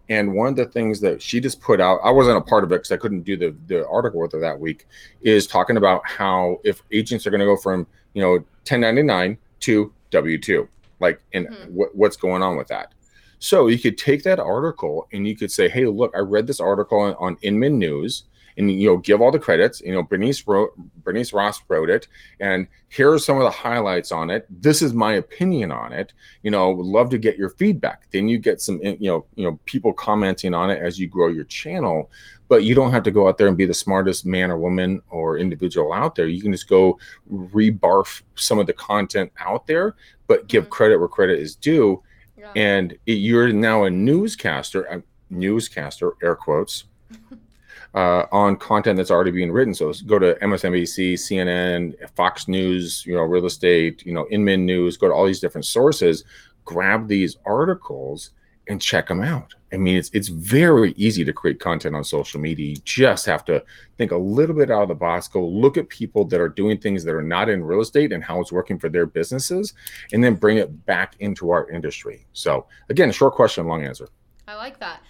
And 0.09 0.33
one 0.33 0.47
of 0.47 0.55
the 0.55 0.65
things 0.65 0.99
that 1.01 1.21
she 1.21 1.39
just 1.39 1.61
put 1.61 1.79
out, 1.79 1.99
I 2.03 2.09
wasn't 2.09 2.37
a 2.37 2.41
part 2.41 2.63
of 2.63 2.71
it 2.71 2.75
because 2.75 2.91
I 2.91 2.97
couldn't 2.97 3.21
do 3.21 3.37
the, 3.37 3.55
the 3.67 3.87
article 3.87 4.19
with 4.19 4.31
her 4.31 4.39
that 4.39 4.59
week, 4.59 4.87
is 5.21 5.45
talking 5.45 5.77
about 5.77 6.01
how 6.07 6.59
if 6.63 6.81
agents 6.91 7.27
are 7.27 7.29
going 7.29 7.39
to 7.41 7.45
go 7.45 7.55
from, 7.55 7.85
you 8.13 8.21
know, 8.21 8.31
1099 8.31 9.37
to 9.61 9.93
W 10.11 10.37
2 10.39 10.67
like 10.99 11.21
and 11.33 11.47
mm-hmm. 11.47 11.73
what, 11.73 11.95
what's 11.95 12.17
going 12.17 12.43
on 12.43 12.57
with 12.57 12.67
that 12.67 12.93
so 13.39 13.67
you 13.67 13.79
could 13.79 13.97
take 13.97 14.23
that 14.23 14.39
article 14.39 15.07
and 15.11 15.27
you 15.27 15.35
could 15.35 15.51
say 15.51 15.69
hey 15.69 15.85
look 15.85 16.11
i 16.15 16.19
read 16.19 16.47
this 16.47 16.59
article 16.59 16.99
on, 16.99 17.15
on 17.15 17.37
inman 17.41 17.77
news 17.77 18.23
and 18.59 18.69
you 18.69 18.89
know 18.89 18.97
give 18.97 19.21
all 19.21 19.31
the 19.31 19.39
credits. 19.39 19.81
You 19.81 19.93
know 19.93 20.03
bernice 20.03 20.45
wrote 20.45 20.73
bernice 21.03 21.33
ross 21.33 21.61
wrote 21.67 21.89
it 21.89 22.07
and 22.39 22.67
here 22.89 23.11
are 23.11 23.19
some 23.19 23.37
of 23.37 23.43
the 23.43 23.49
highlights 23.49 24.11
on 24.11 24.29
it. 24.29 24.45
This 24.49 24.81
is 24.81 24.93
my 24.93 25.13
opinion 25.13 25.71
on 25.71 25.93
it. 25.93 26.13
You 26.43 26.51
know 26.51 26.69
would 26.71 26.85
love 26.85 27.09
to 27.11 27.17
get 27.17 27.37
your 27.37 27.49
feedback. 27.49 28.11
Then 28.11 28.27
you 28.27 28.37
get 28.37 28.61
some 28.61 28.79
you 28.83 28.97
know 29.09 29.25
you 29.35 29.45
know 29.45 29.59
people 29.65 29.93
commenting 29.93 30.53
on 30.53 30.69
it 30.69 30.79
as 30.79 30.99
you 30.99 31.07
grow 31.07 31.29
your 31.29 31.45
channel 31.45 32.11
but 32.49 32.63
you 32.63 32.73
don't 32.73 32.91
have 32.91 33.03
to 33.03 33.11
go 33.11 33.27
out 33.27 33.37
there 33.37 33.47
and 33.47 33.55
be 33.55 33.65
the 33.65 33.73
smartest 33.75 34.25
man 34.25 34.49
or 34.49 34.57
woman 34.57 34.99
or 35.11 35.37
individual 35.37 35.93
out 35.93 36.15
there. 36.15 36.25
You 36.25 36.41
can 36.41 36.51
just 36.51 36.67
go 36.67 36.97
rebarf 37.31 38.23
some 38.33 38.57
of 38.57 38.65
the 38.65 38.73
content 38.73 39.31
out 39.39 39.67
there 39.67 39.95
but 40.27 40.47
give 40.47 40.63
mm-hmm. 40.63 40.71
credit 40.71 40.97
where 40.97 41.07
credit 41.07 41.39
is 41.39 41.55
due. 41.55 42.03
Yeah. 42.35 42.51
and 42.55 42.97
it, 43.05 43.13
you're 43.13 43.51
now 43.51 43.83
a 43.83 43.89
newscaster 43.89 44.83
a 44.83 45.03
newscaster 45.29 46.13
air 46.23 46.35
quotes 46.35 46.85
uh, 47.95 48.25
on 48.31 48.55
content 48.55 48.97
that's 48.97 49.11
already 49.11 49.31
being 49.31 49.51
written 49.51 49.73
so 49.73 49.91
go 50.05 50.19
to 50.19 50.35
msnbc 50.35 51.13
cnn 51.13 51.95
fox 52.15 52.47
news 52.47 53.03
you 53.05 53.15
know 53.15 53.21
real 53.21 53.45
estate 53.45 54.05
you 54.05 54.13
know 54.13 54.27
inman 54.31 54.65
news 54.65 54.97
go 54.97 55.07
to 55.07 55.13
all 55.13 55.25
these 55.25 55.39
different 55.39 55.65
sources 55.65 56.23
grab 56.65 57.07
these 57.07 57.37
articles 57.45 58.31
and 58.69 58.79
check 58.79 59.07
them 59.07 59.21
out. 59.21 59.55
I 59.73 59.77
mean, 59.77 59.97
it's 59.97 60.09
it's 60.13 60.27
very 60.27 60.93
easy 60.95 61.25
to 61.25 61.33
create 61.33 61.59
content 61.59 61.95
on 61.95 62.03
social 62.03 62.39
media. 62.39 62.69
You 62.69 62.77
just 62.85 63.25
have 63.25 63.43
to 63.45 63.63
think 63.97 64.11
a 64.11 64.17
little 64.17 64.55
bit 64.55 64.71
out 64.71 64.83
of 64.83 64.87
the 64.87 64.95
box. 64.95 65.27
Go 65.27 65.45
look 65.45 65.77
at 65.77 65.89
people 65.89 66.23
that 66.25 66.39
are 66.39 66.47
doing 66.49 66.77
things 66.77 67.03
that 67.03 67.15
are 67.15 67.23
not 67.23 67.49
in 67.49 67.63
real 67.63 67.81
estate 67.81 68.13
and 68.13 68.23
how 68.23 68.39
it's 68.39 68.51
working 68.51 68.79
for 68.79 68.87
their 68.87 69.07
businesses, 69.07 69.73
and 70.13 70.23
then 70.23 70.35
bring 70.35 70.57
it 70.57 70.85
back 70.85 71.15
into 71.19 71.49
our 71.49 71.69
industry. 71.69 72.25
So, 72.33 72.67
again, 72.89 73.11
short 73.11 73.33
question, 73.33 73.67
long 73.67 73.83
answer. 73.83 74.07
I 74.47 74.55
like 74.55 74.79
that. 74.79 75.01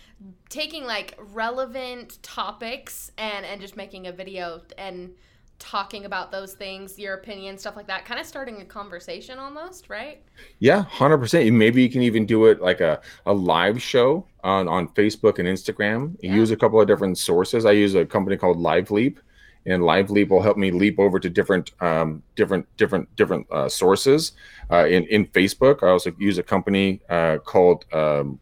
Taking 0.49 0.85
like 0.85 1.17
relevant 1.31 2.21
topics 2.23 3.11
and 3.17 3.45
and 3.45 3.61
just 3.61 3.77
making 3.77 4.07
a 4.07 4.11
video 4.11 4.61
and 4.77 5.11
talking 5.59 6.05
about 6.05 6.31
those 6.31 6.53
things, 6.53 6.97
your 6.97 7.15
opinion, 7.15 7.57
stuff 7.57 7.75
like 7.75 7.87
that, 7.87 8.05
kind 8.05 8.19
of 8.19 8.25
starting 8.25 8.61
a 8.61 8.65
conversation 8.65 9.37
almost, 9.37 9.89
right? 9.89 10.23
Yeah, 10.59 10.85
100%. 10.93 11.51
Maybe 11.53 11.83
you 11.83 11.89
can 11.89 12.01
even 12.01 12.25
do 12.25 12.45
it 12.45 12.61
like 12.61 12.81
a, 12.81 13.01
a 13.25 13.33
live 13.33 13.81
show 13.81 14.25
on, 14.43 14.67
on 14.67 14.87
Facebook 14.89 15.37
and 15.37 15.47
Instagram. 15.47 16.15
Yeah. 16.21 16.33
Use 16.33 16.51
a 16.51 16.55
couple 16.55 16.79
of 16.81 16.87
different 16.87 17.17
sources. 17.17 17.65
I 17.65 17.71
use 17.71 17.93
a 17.93 18.05
company 18.05 18.37
called 18.37 18.57
Live 18.57 18.89
Leap, 18.89 19.19
and 19.65 19.83
Live 19.83 20.09
Leap 20.09 20.29
will 20.29 20.41
help 20.41 20.57
me 20.57 20.71
leap 20.71 20.97
over 20.97 21.19
to 21.19 21.29
different, 21.29 21.71
um, 21.81 22.23
different, 22.35 22.65
different, 22.77 23.13
different 23.17 23.45
uh, 23.51 23.67
sources. 23.67 24.31
Uh, 24.71 24.85
in, 24.87 25.05
in 25.07 25.27
Facebook, 25.27 25.83
I 25.83 25.89
also 25.89 26.13
use 26.17 26.37
a 26.37 26.43
company 26.43 27.01
uh, 27.09 27.37
called, 27.39 27.85
um, 27.91 28.39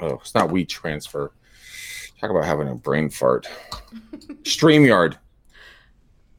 oh, 0.00 0.20
it's 0.20 0.34
not 0.34 0.50
We 0.50 0.64
Transfer. 0.64 1.32
Talk 2.20 2.30
about 2.30 2.44
having 2.44 2.68
a 2.68 2.74
brain 2.74 3.08
fart. 3.08 3.48
StreamYard. 4.42 5.16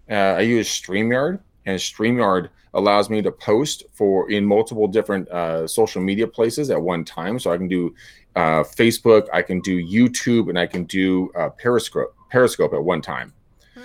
Uh, 0.10 0.13
I 0.13 0.41
use 0.41 0.70
StreamYard, 0.70 1.39
and 1.65 1.80
StreamYard 1.80 2.50
allows 2.76 3.10
me 3.10 3.22
to 3.24 3.32
post 3.32 3.86
for 3.91 4.30
in 4.30 4.46
multiple 4.46 4.88
different 4.88 5.28
uh, 5.30 5.67
social 5.67 6.02
media 6.02 6.28
places 6.28 6.70
at 6.70 6.80
one 6.80 7.04
time. 7.04 7.39
So 7.39 7.52
I 7.52 7.58
can 7.58 7.67
do 7.67 7.96
uh, 8.36 8.63
Facebook, 8.63 9.28
I 9.34 9.41
can 9.41 9.60
do 9.62 9.84
YouTube, 9.84 10.50
and 10.50 10.60
I 10.60 10.67
can 10.67 10.84
do 10.84 11.32
uh, 11.36 11.50
Periscope. 11.50 12.15
Periscope 12.30 12.74
at 12.74 12.82
one 12.82 13.02
time, 13.02 13.34
hmm. 13.74 13.82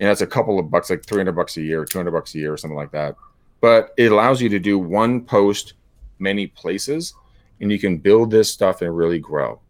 and 0.00 0.08
that's 0.08 0.20
a 0.20 0.26
couple 0.26 0.58
of 0.58 0.70
bucks, 0.70 0.90
like 0.90 1.02
three 1.06 1.16
hundred 1.16 1.36
bucks 1.36 1.56
a 1.56 1.62
year, 1.62 1.84
two 1.84 1.98
hundred 1.98 2.10
bucks 2.10 2.34
a 2.34 2.38
year, 2.38 2.52
or 2.52 2.56
something 2.58 2.76
like 2.76 2.90
that. 2.90 3.14
But 3.62 3.94
it 3.96 4.12
allows 4.12 4.42
you 4.42 4.50
to 4.50 4.58
do 4.58 4.78
one 4.78 5.24
post, 5.24 5.74
many 6.18 6.48
places, 6.48 7.14
and 7.60 7.72
you 7.72 7.78
can 7.78 7.96
build 7.96 8.30
this 8.30 8.50
stuff 8.50 8.82
and 8.82 8.94
really 8.94 9.18
grow. 9.18 9.60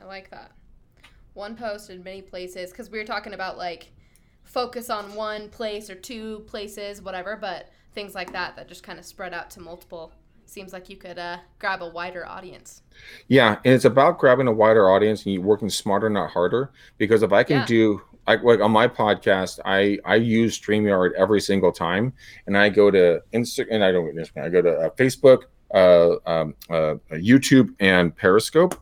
I 0.00 0.04
like 0.04 0.30
that. 0.30 0.50
One 1.34 1.56
post 1.56 1.90
in 1.90 2.02
many 2.02 2.22
places 2.22 2.70
because 2.70 2.90
we 2.90 2.98
were 2.98 3.04
talking 3.04 3.34
about 3.34 3.58
like 3.58 3.92
focus 4.44 4.90
on 4.90 5.14
one 5.14 5.48
place 5.48 5.90
or 5.90 5.94
two 5.94 6.40
places, 6.46 7.02
whatever, 7.02 7.36
but 7.36 7.70
things 7.94 8.14
like 8.14 8.32
that 8.32 8.56
that 8.56 8.68
just 8.68 8.82
kind 8.82 8.98
of 8.98 9.04
spread 9.04 9.34
out 9.34 9.50
to 9.50 9.60
multiple 9.60 10.12
seems 10.46 10.72
like 10.72 10.88
you 10.88 10.96
could 10.96 11.18
uh, 11.18 11.38
grab 11.58 11.82
a 11.82 11.88
wider 11.88 12.26
audience. 12.26 12.82
Yeah, 13.28 13.56
and 13.64 13.74
it's 13.74 13.84
about 13.84 14.18
grabbing 14.18 14.46
a 14.46 14.52
wider 14.52 14.90
audience 14.90 15.24
and 15.24 15.32
you 15.32 15.42
working 15.42 15.70
smarter, 15.70 16.08
not 16.10 16.30
harder. 16.30 16.70
Because 16.98 17.22
if 17.22 17.32
I 17.32 17.42
can 17.42 17.58
yeah. 17.58 17.66
do 17.66 18.02
I, 18.26 18.36
like 18.36 18.60
on 18.60 18.70
my 18.70 18.88
podcast, 18.88 19.60
I 19.64 19.98
I 20.04 20.16
use 20.16 20.58
Streamyard 20.58 21.12
every 21.14 21.40
single 21.40 21.72
time, 21.72 22.12
and 22.46 22.56
I 22.56 22.68
go 22.68 22.90
to 22.90 23.22
Insta 23.32 23.66
and 23.70 23.84
I 23.84 23.92
don't 23.92 24.14
Instagram. 24.14 24.44
I 24.44 24.48
go 24.48 24.62
to 24.62 24.70
uh, 24.70 24.90
Facebook, 24.90 25.44
uh, 25.74 26.16
um, 26.30 26.54
uh, 26.70 26.94
YouTube, 27.12 27.74
and 27.80 28.16
Periscope, 28.16 28.80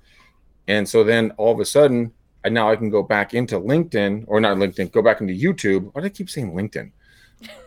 and 0.69 0.89
so 0.89 1.03
then 1.03 1.33
all 1.39 1.53
of 1.53 1.61
a 1.61 1.65
sudden 1.65 2.13
and 2.45 2.55
now 2.55 2.71
I 2.71 2.77
can 2.77 2.91
go 2.91 3.03
back 3.03 3.35
into 3.35 3.59
LinkedIn 3.59 4.25
or 4.27 4.41
not 4.41 4.57
LinkedIn, 4.57 4.93
go 4.93 5.03
back 5.03 5.21
into 5.21 5.35
YouTube. 5.35 5.91
Why 5.93 6.01
do 6.01 6.07
I 6.07 6.11
keep 6.11 6.31
saying 6.31 6.53
LinkedIn? 6.53 6.91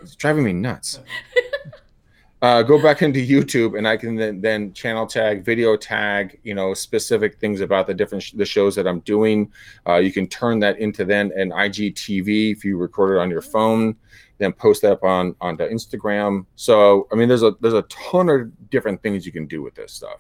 It's 0.02 0.16
driving 0.16 0.44
me 0.44 0.54
nuts. 0.54 1.00
uh, 2.42 2.62
go 2.62 2.82
back 2.82 3.02
into 3.02 3.20
YouTube 3.20 3.78
and 3.78 3.88
I 3.88 3.98
can 3.98 4.16
then, 4.16 4.42
then 4.42 4.74
channel 4.74 5.08
tag, 5.08 5.44
video 5.44 5.76
tag, 5.76 6.40
you 6.44 6.54
know, 6.54 6.74
specific 6.74 7.40
things 7.40 7.62
about 7.62 7.88
the 7.88 7.94
different 7.94 8.24
sh- 8.24 8.34
the 8.34 8.46
shows 8.46 8.76
that 8.76 8.88
I'm 8.88 9.00
doing. 9.02 9.52
Uh, 9.88 9.96
you 9.96 10.12
can 10.12 10.28
turn 10.28 10.60
that 10.60 10.78
into 10.80 11.06
then 11.06 11.32
an 11.36 11.52
IGTV 11.52 12.52
if 12.52 12.66
you 12.66 12.78
record 12.78 13.18
it 13.18 13.22
on 13.22 13.30
your 13.30 13.42
phone, 13.42 13.96
then 14.38 14.52
post 14.52 14.82
that 14.82 14.92
up 14.92 15.04
on 15.04 15.36
onto 15.42 15.68
Instagram. 15.68 16.46
So 16.56 17.08
I 17.12 17.16
mean, 17.16 17.30
there's 17.30 17.44
a 17.44 17.56
there's 17.62 17.74
a 17.74 17.84
ton 17.84 18.30
of 18.30 18.70
different 18.70 19.02
things 19.02 19.26
you 19.26 19.32
can 19.32 19.48
do 19.48 19.62
with 19.62 19.76
this 19.76 19.94
stuff. 19.94 20.20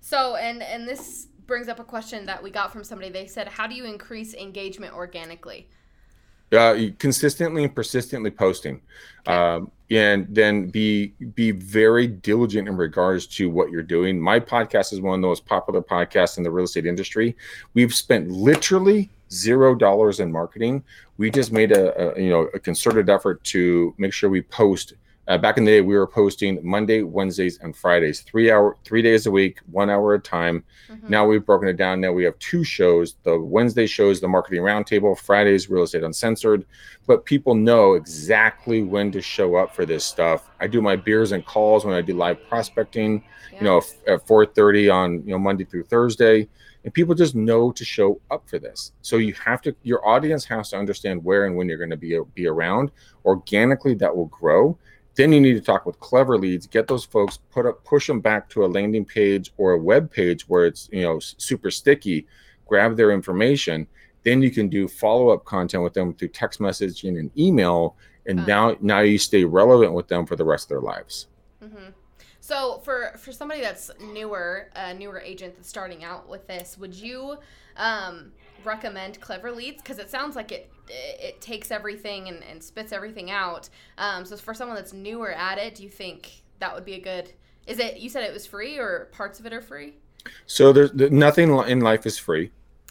So 0.00 0.36
and 0.36 0.62
and 0.62 0.86
this 0.86 1.28
brings 1.46 1.68
up 1.68 1.78
a 1.78 1.84
question 1.84 2.26
that 2.26 2.42
we 2.42 2.50
got 2.50 2.72
from 2.72 2.84
somebody. 2.84 3.10
They 3.10 3.26
said, 3.26 3.48
"How 3.48 3.66
do 3.66 3.74
you 3.74 3.84
increase 3.84 4.34
engagement 4.34 4.94
organically?" 4.94 5.68
uh, 6.52 6.76
consistently 6.98 7.64
and 7.64 7.74
persistently 7.74 8.30
posting 8.30 8.80
okay. 9.26 9.36
um, 9.36 9.70
and 9.90 10.26
then 10.30 10.68
be 10.68 11.14
be 11.34 11.50
very 11.50 12.06
diligent 12.06 12.68
in 12.68 12.76
regards 12.76 13.26
to 13.26 13.48
what 13.48 13.70
you're 13.70 13.82
doing 13.82 14.20
my 14.20 14.38
podcast 14.38 14.92
is 14.92 15.00
one 15.00 15.18
of 15.18 15.22
the 15.22 15.26
most 15.26 15.46
popular 15.46 15.80
podcasts 15.80 16.36
in 16.36 16.42
the 16.42 16.50
real 16.50 16.64
estate 16.64 16.86
industry 16.86 17.36
we've 17.74 17.94
spent 17.94 18.28
literally 18.30 19.08
zero 19.30 19.74
dollars 19.74 20.20
in 20.20 20.30
marketing 20.30 20.82
we 21.16 21.30
just 21.30 21.52
made 21.52 21.72
a, 21.72 22.18
a 22.18 22.22
you 22.22 22.30
know 22.30 22.42
a 22.54 22.58
concerted 22.58 23.08
effort 23.08 23.42
to 23.44 23.94
make 23.96 24.12
sure 24.12 24.28
we 24.28 24.42
post 24.42 24.94
uh, 25.32 25.38
back 25.38 25.56
in 25.56 25.64
the 25.64 25.70
day, 25.70 25.80
we 25.80 25.96
were 25.96 26.06
posting 26.06 26.58
Monday, 26.62 27.02
Wednesdays, 27.02 27.58
and 27.60 27.74
Fridays, 27.74 28.20
three 28.20 28.50
hour, 28.50 28.76
three 28.84 29.00
days 29.00 29.26
a 29.26 29.30
week, 29.30 29.60
one 29.70 29.88
hour 29.88 30.12
at 30.12 30.20
a 30.20 30.22
time. 30.22 30.62
Mm-hmm. 30.90 31.08
Now 31.08 31.26
we've 31.26 31.46
broken 31.46 31.68
it 31.68 31.78
down. 31.78 32.02
Now 32.02 32.12
we 32.12 32.24
have 32.24 32.38
two 32.38 32.64
shows. 32.64 33.16
The 33.22 33.40
Wednesday 33.40 33.86
shows 33.86 34.20
the 34.20 34.28
marketing 34.28 34.60
roundtable, 34.60 35.18
Fridays 35.18 35.70
real 35.70 35.84
estate 35.84 36.02
uncensored. 36.02 36.66
But 37.06 37.24
people 37.24 37.54
know 37.54 37.94
exactly 37.94 38.82
when 38.82 39.10
to 39.12 39.22
show 39.22 39.56
up 39.56 39.74
for 39.74 39.86
this 39.86 40.04
stuff. 40.04 40.50
I 40.60 40.66
do 40.66 40.82
my 40.82 40.96
beers 40.96 41.32
and 41.32 41.46
calls 41.46 41.86
when 41.86 41.94
I 41.94 42.02
do 42.02 42.14
live 42.14 42.46
prospecting. 42.48 43.24
Yeah. 43.52 43.58
You 43.58 43.64
know, 43.64 43.76
at 44.06 44.26
4:30 44.26 44.92
on 44.92 45.12
you 45.24 45.30
know 45.30 45.38
Monday 45.38 45.64
through 45.64 45.84
Thursday 45.84 46.46
and 46.84 46.92
people 46.92 47.14
just 47.14 47.34
know 47.34 47.70
to 47.72 47.84
show 47.84 48.20
up 48.30 48.48
for 48.48 48.58
this 48.58 48.92
so 49.02 49.16
you 49.16 49.32
have 49.34 49.62
to 49.62 49.74
your 49.82 50.06
audience 50.06 50.44
has 50.44 50.70
to 50.70 50.76
understand 50.76 51.22
where 51.22 51.46
and 51.46 51.56
when 51.56 51.68
you're 51.68 51.78
going 51.78 51.90
to 51.90 51.96
be 51.96 52.18
be 52.34 52.48
around 52.48 52.90
organically 53.24 53.94
that 53.94 54.14
will 54.14 54.26
grow 54.26 54.76
then 55.14 55.32
you 55.32 55.40
need 55.40 55.54
to 55.54 55.60
talk 55.60 55.84
with 55.84 56.00
clever 56.00 56.38
leads, 56.38 56.66
get 56.66 56.88
those 56.88 57.04
folks, 57.04 57.38
put 57.50 57.66
up, 57.66 57.84
push 57.84 58.06
them 58.06 58.20
back 58.20 58.48
to 58.50 58.64
a 58.64 58.66
landing 58.66 59.04
page 59.04 59.52
or 59.56 59.72
a 59.72 59.78
web 59.78 60.10
page 60.10 60.48
where 60.48 60.66
it's 60.66 60.88
you 60.92 61.02
know 61.02 61.18
super 61.18 61.70
sticky. 61.70 62.26
Grab 62.66 62.96
their 62.96 63.10
information. 63.10 63.86
Then 64.22 64.40
you 64.40 64.50
can 64.50 64.68
do 64.68 64.88
follow 64.88 65.30
up 65.30 65.44
content 65.44 65.82
with 65.82 65.94
them 65.94 66.14
through 66.14 66.28
text 66.28 66.60
messaging 66.60 67.18
and 67.18 67.30
email, 67.38 67.96
and 68.26 68.40
uh-huh. 68.40 68.48
now 68.48 68.76
now 68.80 69.00
you 69.00 69.18
stay 69.18 69.44
relevant 69.44 69.92
with 69.92 70.08
them 70.08 70.26
for 70.26 70.36
the 70.36 70.44
rest 70.44 70.66
of 70.66 70.68
their 70.70 70.80
lives. 70.80 71.26
Mm-hmm. 71.62 71.90
So 72.40 72.80
for 72.84 73.12
for 73.18 73.32
somebody 73.32 73.60
that's 73.60 73.90
newer, 74.00 74.68
a 74.74 74.94
newer 74.94 75.20
agent 75.20 75.56
that's 75.56 75.68
starting 75.68 76.04
out 76.04 76.28
with 76.28 76.46
this, 76.46 76.78
would 76.78 76.94
you 76.94 77.36
um, 77.76 78.32
recommend 78.64 79.20
Clever 79.20 79.50
Leads? 79.50 79.82
Because 79.82 79.98
it 79.98 80.10
sounds 80.10 80.36
like 80.36 80.52
it 80.52 80.70
it 80.88 81.40
takes 81.40 81.70
everything 81.70 82.28
and, 82.28 82.42
and 82.44 82.62
spits 82.62 82.92
everything 82.92 83.30
out. 83.30 83.68
Um, 83.98 84.24
so 84.24 84.36
for 84.36 84.54
someone 84.54 84.76
that's 84.76 84.92
newer 84.92 85.32
at 85.32 85.58
it, 85.58 85.76
do 85.76 85.82
you 85.82 85.88
think 85.88 86.42
that 86.58 86.74
would 86.74 86.84
be 86.84 86.94
a 86.94 87.00
good? 87.00 87.32
Is 87.66 87.78
it? 87.78 87.98
You 87.98 88.08
said 88.08 88.24
it 88.24 88.32
was 88.32 88.46
free, 88.46 88.78
or 88.78 89.08
parts 89.12 89.40
of 89.40 89.46
it 89.46 89.52
are 89.52 89.62
free? 89.62 89.94
So 90.46 90.72
there's 90.72 90.92
nothing 90.94 91.50
in 91.66 91.80
life 91.80 92.06
is 92.06 92.18
free. 92.18 92.50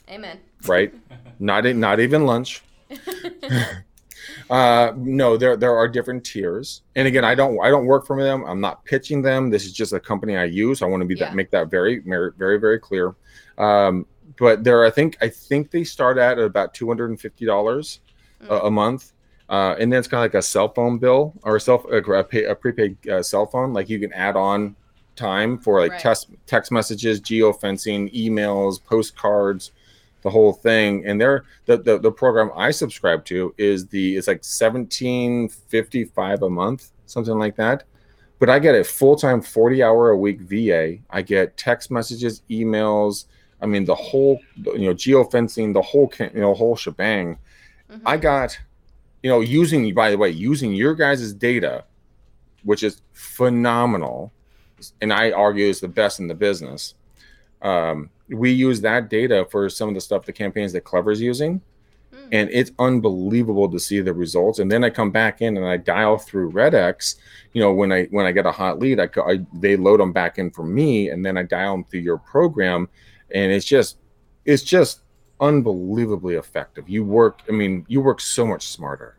Amen. 0.10 0.40
Right? 0.68 0.94
not 1.40 1.66
not 1.66 2.00
even 2.00 2.26
lunch. 2.26 2.64
uh, 4.50 4.92
no, 4.96 5.38
there 5.38 5.56
there 5.58 5.76
are 5.76 5.88
different 5.88 6.26
tiers, 6.26 6.82
and 6.96 7.08
again, 7.08 7.24
I 7.24 7.36
don't 7.36 7.60
I 7.64 7.70
don't 7.70 7.86
work 7.86 8.06
for 8.06 8.22
them. 8.22 8.44
I'm 8.46 8.62
not 8.62 8.84
pitching 8.86 9.22
them. 9.22 9.50
This 9.50 9.66
is 9.66 9.74
just 9.74 9.94
a 9.94 10.00
company 10.00 10.38
I 10.38 10.46
use. 10.46 10.82
I 10.82 10.86
want 10.86 11.02
to 11.02 11.08
be 11.08 11.16
yeah. 11.16 11.26
that 11.26 11.36
make 11.36 11.52
that 11.52 11.70
very 11.70 12.00
very 12.00 12.60
very 12.60 12.80
clear. 12.80 13.16
Um, 13.58 14.06
but 14.38 14.63
there, 14.63 14.86
I 14.86 14.89
think, 14.89 15.17
I 15.22 15.30
think 15.30 15.72
they 15.72 15.84
start 15.84 16.17
at 16.17 16.39
about 16.39 16.74
two 16.74 16.88
hundred 16.88 17.10
and 17.10 17.20
fifty 17.20 17.46
dollars 17.46 18.00
mm. 18.44 18.65
a, 18.65 18.72
month, 18.72 19.13
uh, 19.50 19.76
and 19.80 19.91
then 19.91 20.00
it's 20.00 20.08
kind 20.08 20.24
of 20.24 20.32
like 20.32 20.39
a 20.39 20.41
cell 20.41 20.70
phone 20.70 20.98
bill 20.98 21.34
or 21.44 21.56
a 21.56 21.62
self 21.62 21.86
a, 21.86 22.24
pay, 22.24 22.46
a 22.46 22.56
prepaid 22.56 23.08
uh, 23.10 23.24
cell 23.24 23.46
phone. 23.46 23.74
Like 23.74 23.89
you 23.89 24.00
can 24.00 24.13
add 24.13 24.36
on 24.36 24.76
time 25.15 25.58
for 25.58 25.80
like 25.80 25.91
right. 25.91 26.02
text 26.02 26.30
text 26.46 26.72
messages, 26.72 27.20
geo 27.20 27.54
fencing, 27.54 28.10
emails, 28.10 28.84
postcards, 28.84 29.72
the 30.22 30.30
whole 30.30 30.54
thing. 30.54 31.06
And 31.06 31.20
there, 31.20 31.46
the, 31.65 31.78
the 31.78 32.00
the 32.00 32.12
program 32.12 32.52
I 32.56 32.72
subscribe 32.72 33.26
to 33.26 33.54
is 33.58 33.88
the 33.88 34.17
it's 34.17 34.28
like 34.28 34.44
seventeen 34.44 35.50
fifty 35.50 36.06
five 36.06 36.41
a 36.44 36.50
month, 36.50 36.91
something 37.06 37.38
like 37.38 37.56
that 37.58 37.84
but 38.41 38.50
I 38.50 38.58
get 38.58 38.74
a 38.74 38.84
full 38.84 39.15
time 39.15 39.39
40 39.39 39.84
hour 39.84 40.10
a 40.10 40.17
week 40.17 40.41
VA. 40.41 40.98
I 41.12 41.22
get 41.22 41.58
text 41.58 41.91
messages, 41.91 42.41
emails, 42.50 43.26
I 43.62 43.67
mean, 43.67 43.86
the 43.86 43.95
whole, 43.95 44.41
you 44.56 44.80
know, 44.80 44.93
geofencing, 44.93 45.74
the 45.74 45.82
whole, 45.82 46.12
you 46.19 46.41
know, 46.41 46.54
whole 46.54 46.76
shebang. 46.76 47.38
Mm-hmm. 47.89 48.08
I 48.08 48.17
got, 48.17 48.60
you 49.21 49.30
know, 49.30 49.41
using, 49.41 49.93
by 49.93 50.10
the 50.10 50.17
way, 50.17 50.30
using 50.30 50.74
your 50.74 50.95
guys' 50.95 51.34
data, 51.34 51.86
which 52.63 52.84
is 52.84 53.02
phenomenal, 53.13 54.32
and 55.02 55.13
I 55.13 55.32
argue 55.32 55.65
is 55.65 55.80
the 55.80 55.88
best 55.88 56.19
in 56.19 56.28
the 56.28 56.34
business. 56.34 56.95
Um, 57.62 58.10
we 58.30 58.52
use 58.52 58.82
that 58.82 59.10
data 59.10 59.45
for 59.52 59.69
some 59.69 59.89
of 59.89 59.95
the 59.95 60.02
stuff, 60.02 60.26
the 60.26 60.34
campaigns 60.34 60.74
that 60.74 60.82
Clever's 60.82 61.21
using, 61.21 61.62
mm. 62.12 62.28
and 62.32 62.50
it's 62.52 62.71
unbelievable 62.80 63.69
to 63.69 63.80
see 63.80 64.02
the 64.02 64.13
results. 64.13 64.58
And 64.58 64.71
then 64.71 64.84
I 64.84 64.89
come 64.89 65.12
back 65.12 65.41
in 65.41 65.58
and 65.58 65.65
I 65.67 65.78
dial 65.78 66.17
through 66.17 66.52
RedX. 66.52 67.17
You 67.54 67.62
know, 67.62 67.74
when 67.74 67.91
I 67.91 68.06
when 68.06 68.26
I 68.26 68.32
get 68.32 68.47
a 68.47 68.52
hot 68.52 68.80
lead, 68.80 69.00
I, 69.00 69.10
I 69.17 69.45
they 69.54 69.76
load 69.76 70.00
them 70.00 70.13
back 70.13 70.39
in 70.39 70.50
for 70.50 70.63
me, 70.63 71.10
and 71.10 71.24
then 71.24 71.38
I 71.38 71.43
dial 71.43 71.74
them 71.74 71.84
through 71.84 72.00
your 72.00 72.17
program 72.17 72.89
and 73.34 73.52
it's 73.52 73.65
just 73.65 73.98
it's 74.46 74.63
just 74.63 75.02
unbelievably 75.39 76.36
effective. 76.36 76.88
You 76.88 77.04
work, 77.04 77.41
I 77.50 77.52
mean, 77.52 77.86
you 77.88 78.00
work 78.00 78.22
so 78.22 78.46
much 78.46 78.67
smarter. 78.67 79.17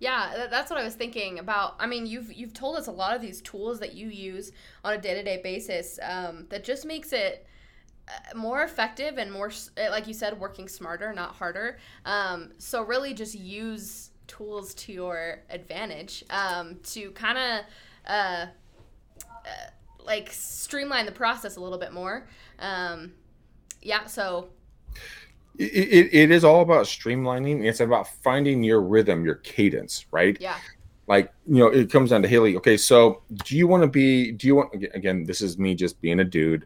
Yeah, 0.00 0.48
that's 0.50 0.70
what 0.70 0.78
I 0.78 0.84
was 0.84 0.96
thinking 0.96 1.38
about. 1.38 1.76
I 1.78 1.86
mean, 1.86 2.06
you've 2.06 2.32
you've 2.32 2.52
told 2.52 2.76
us 2.76 2.88
a 2.88 2.92
lot 2.92 3.16
of 3.16 3.22
these 3.22 3.40
tools 3.40 3.80
that 3.80 3.94
you 3.94 4.08
use 4.08 4.52
on 4.84 4.92
a 4.92 4.98
day 4.98 5.14
to 5.14 5.22
day 5.22 5.40
basis 5.42 5.98
um, 6.02 6.46
that 6.50 6.64
just 6.64 6.84
makes 6.84 7.12
it 7.12 7.46
uh, 8.08 8.36
more 8.36 8.64
effective 8.64 9.16
and 9.16 9.32
more, 9.32 9.50
uh, 9.78 9.90
like 9.90 10.06
you 10.06 10.12
said, 10.12 10.38
working 10.38 10.68
smarter, 10.68 11.12
not 11.14 11.36
harder. 11.36 11.78
Um, 12.04 12.52
so 12.58 12.82
really, 12.82 13.14
just 13.14 13.34
use 13.34 14.10
tools 14.26 14.74
to 14.74 14.92
your 14.92 15.42
advantage 15.48 16.24
um, 16.30 16.80
to 16.84 17.10
kind 17.12 17.38
of. 17.38 17.64
Uh, 18.06 18.46
uh, 19.46 19.70
like 20.04 20.30
streamline 20.30 21.06
the 21.06 21.12
process 21.12 21.56
a 21.56 21.60
little 21.60 21.78
bit 21.78 21.92
more. 21.92 22.26
Um, 22.58 23.12
yeah, 23.84 24.06
so 24.06 24.48
it, 25.56 25.64
it, 25.64 26.14
it 26.14 26.30
is 26.32 26.42
all 26.42 26.62
about 26.62 26.86
streamlining. 26.86 27.64
It's 27.64 27.78
about 27.78 28.08
finding 28.08 28.64
your 28.64 28.80
rhythm, 28.80 29.24
your 29.24 29.36
cadence, 29.36 30.06
right? 30.10 30.36
Yeah. 30.40 30.56
Like, 31.06 31.30
you 31.46 31.58
know, 31.58 31.66
it 31.66 31.90
comes 31.90 32.10
down 32.10 32.22
to 32.22 32.28
Haley. 32.28 32.56
Okay, 32.56 32.78
so 32.78 33.22
do 33.44 33.56
you 33.56 33.68
want 33.68 33.82
to 33.82 33.86
be, 33.86 34.32
do 34.32 34.46
you 34.46 34.56
want, 34.56 34.74
again, 34.94 35.24
this 35.24 35.42
is 35.42 35.58
me 35.58 35.74
just 35.74 36.00
being 36.00 36.20
a 36.20 36.24
dude. 36.24 36.64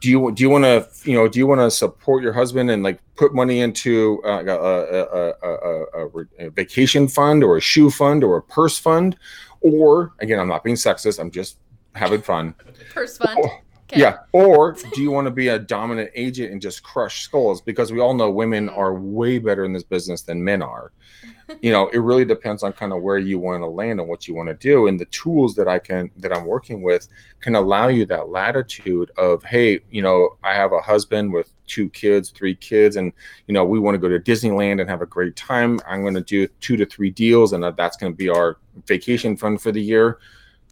Do 0.00 0.08
you, 0.08 0.32
do 0.32 0.42
you 0.42 0.48
want 0.48 0.64
to, 0.64 0.88
you 1.04 1.14
know, 1.14 1.28
do 1.28 1.38
you 1.38 1.46
want 1.46 1.60
to 1.60 1.70
support 1.70 2.22
your 2.22 2.32
husband 2.32 2.70
and 2.70 2.82
like 2.82 2.98
put 3.14 3.34
money 3.34 3.60
into 3.60 4.22
uh, 4.24 4.42
a, 4.42 5.34
a, 5.46 6.08
a, 6.08 6.46
a 6.46 6.50
vacation 6.50 7.08
fund 7.08 7.44
or 7.44 7.58
a 7.58 7.60
shoe 7.60 7.90
fund 7.90 8.24
or 8.24 8.38
a 8.38 8.42
purse 8.42 8.78
fund? 8.78 9.18
Or, 9.60 10.14
again, 10.20 10.40
I'm 10.40 10.48
not 10.48 10.64
being 10.64 10.76
sexist, 10.76 11.18
I'm 11.18 11.30
just 11.30 11.58
having 11.94 12.22
fun. 12.22 12.54
Purse 12.94 13.18
fund. 13.18 13.38
Or, 13.38 13.62
Okay. 13.92 14.00
Yeah. 14.00 14.18
Or 14.32 14.76
do 14.94 15.02
you 15.02 15.10
want 15.10 15.26
to 15.26 15.30
be 15.30 15.48
a 15.48 15.58
dominant 15.58 16.10
agent 16.14 16.52
and 16.52 16.60
just 16.60 16.82
crush 16.82 17.20
skulls? 17.20 17.60
Because 17.60 17.92
we 17.92 18.00
all 18.00 18.14
know 18.14 18.30
women 18.30 18.68
mm. 18.68 18.78
are 18.78 18.94
way 18.94 19.38
better 19.38 19.64
in 19.64 19.74
this 19.74 19.82
business 19.82 20.22
than 20.22 20.42
men 20.42 20.62
are. 20.62 20.92
You 21.60 21.70
know, 21.70 21.88
it 21.88 21.98
really 21.98 22.24
depends 22.24 22.62
on 22.62 22.72
kind 22.72 22.94
of 22.94 23.02
where 23.02 23.18
you 23.18 23.38
want 23.38 23.62
to 23.62 23.66
land 23.66 24.00
and 24.00 24.08
what 24.08 24.26
you 24.26 24.34
want 24.34 24.48
to 24.48 24.54
do. 24.54 24.86
And 24.86 24.98
the 24.98 25.04
tools 25.06 25.54
that 25.56 25.68
I 25.68 25.78
can 25.78 26.10
that 26.16 26.34
I'm 26.34 26.46
working 26.46 26.80
with 26.80 27.08
can 27.40 27.54
allow 27.54 27.88
you 27.88 28.06
that 28.06 28.30
latitude 28.30 29.10
of, 29.18 29.44
hey, 29.44 29.80
you 29.90 30.00
know, 30.00 30.38
I 30.42 30.54
have 30.54 30.72
a 30.72 30.80
husband 30.80 31.34
with 31.34 31.52
two 31.66 31.90
kids, 31.90 32.30
three 32.30 32.54
kids, 32.54 32.96
and 32.96 33.12
you 33.46 33.52
know, 33.52 33.66
we 33.66 33.78
want 33.78 33.94
to 33.94 33.98
go 33.98 34.08
to 34.08 34.18
Disneyland 34.18 34.80
and 34.80 34.88
have 34.88 35.02
a 35.02 35.06
great 35.06 35.36
time. 35.36 35.78
I'm 35.86 36.00
going 36.00 36.14
to 36.14 36.22
do 36.22 36.48
two 36.62 36.78
to 36.78 36.86
three 36.86 37.10
deals, 37.10 37.52
and 37.52 37.62
uh, 37.62 37.72
that's 37.72 37.98
going 37.98 38.12
to 38.12 38.16
be 38.16 38.30
our 38.30 38.56
vacation 38.86 39.36
fund 39.36 39.60
for 39.60 39.70
the 39.70 39.82
year. 39.82 40.18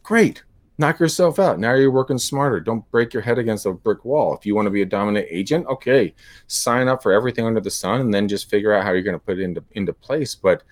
Great 0.02 0.42
knock 0.82 1.00
yourself 1.00 1.38
out. 1.38 1.58
Now 1.58 1.74
you're 1.74 1.90
working 1.90 2.18
smarter. 2.18 2.60
Don't 2.60 2.88
break 2.90 3.14
your 3.14 3.22
head 3.22 3.38
against 3.38 3.64
a 3.64 3.72
brick 3.72 4.04
wall. 4.04 4.36
If 4.36 4.44
you 4.44 4.54
want 4.54 4.66
to 4.66 4.70
be 4.70 4.82
a 4.82 4.86
dominant 4.86 5.26
agent, 5.30 5.66
okay, 5.68 6.14
sign 6.48 6.88
up 6.88 7.02
for 7.02 7.12
everything 7.12 7.46
under 7.46 7.60
the 7.60 7.70
sun 7.70 8.00
and 8.00 8.12
then 8.12 8.28
just 8.28 8.50
figure 8.50 8.74
out 8.74 8.84
how 8.84 8.92
you're 8.92 9.02
going 9.02 9.18
to 9.18 9.24
put 9.24 9.38
it 9.38 9.42
into 9.42 9.64
into 9.72 9.92
place. 9.94 10.34
But 10.34 10.64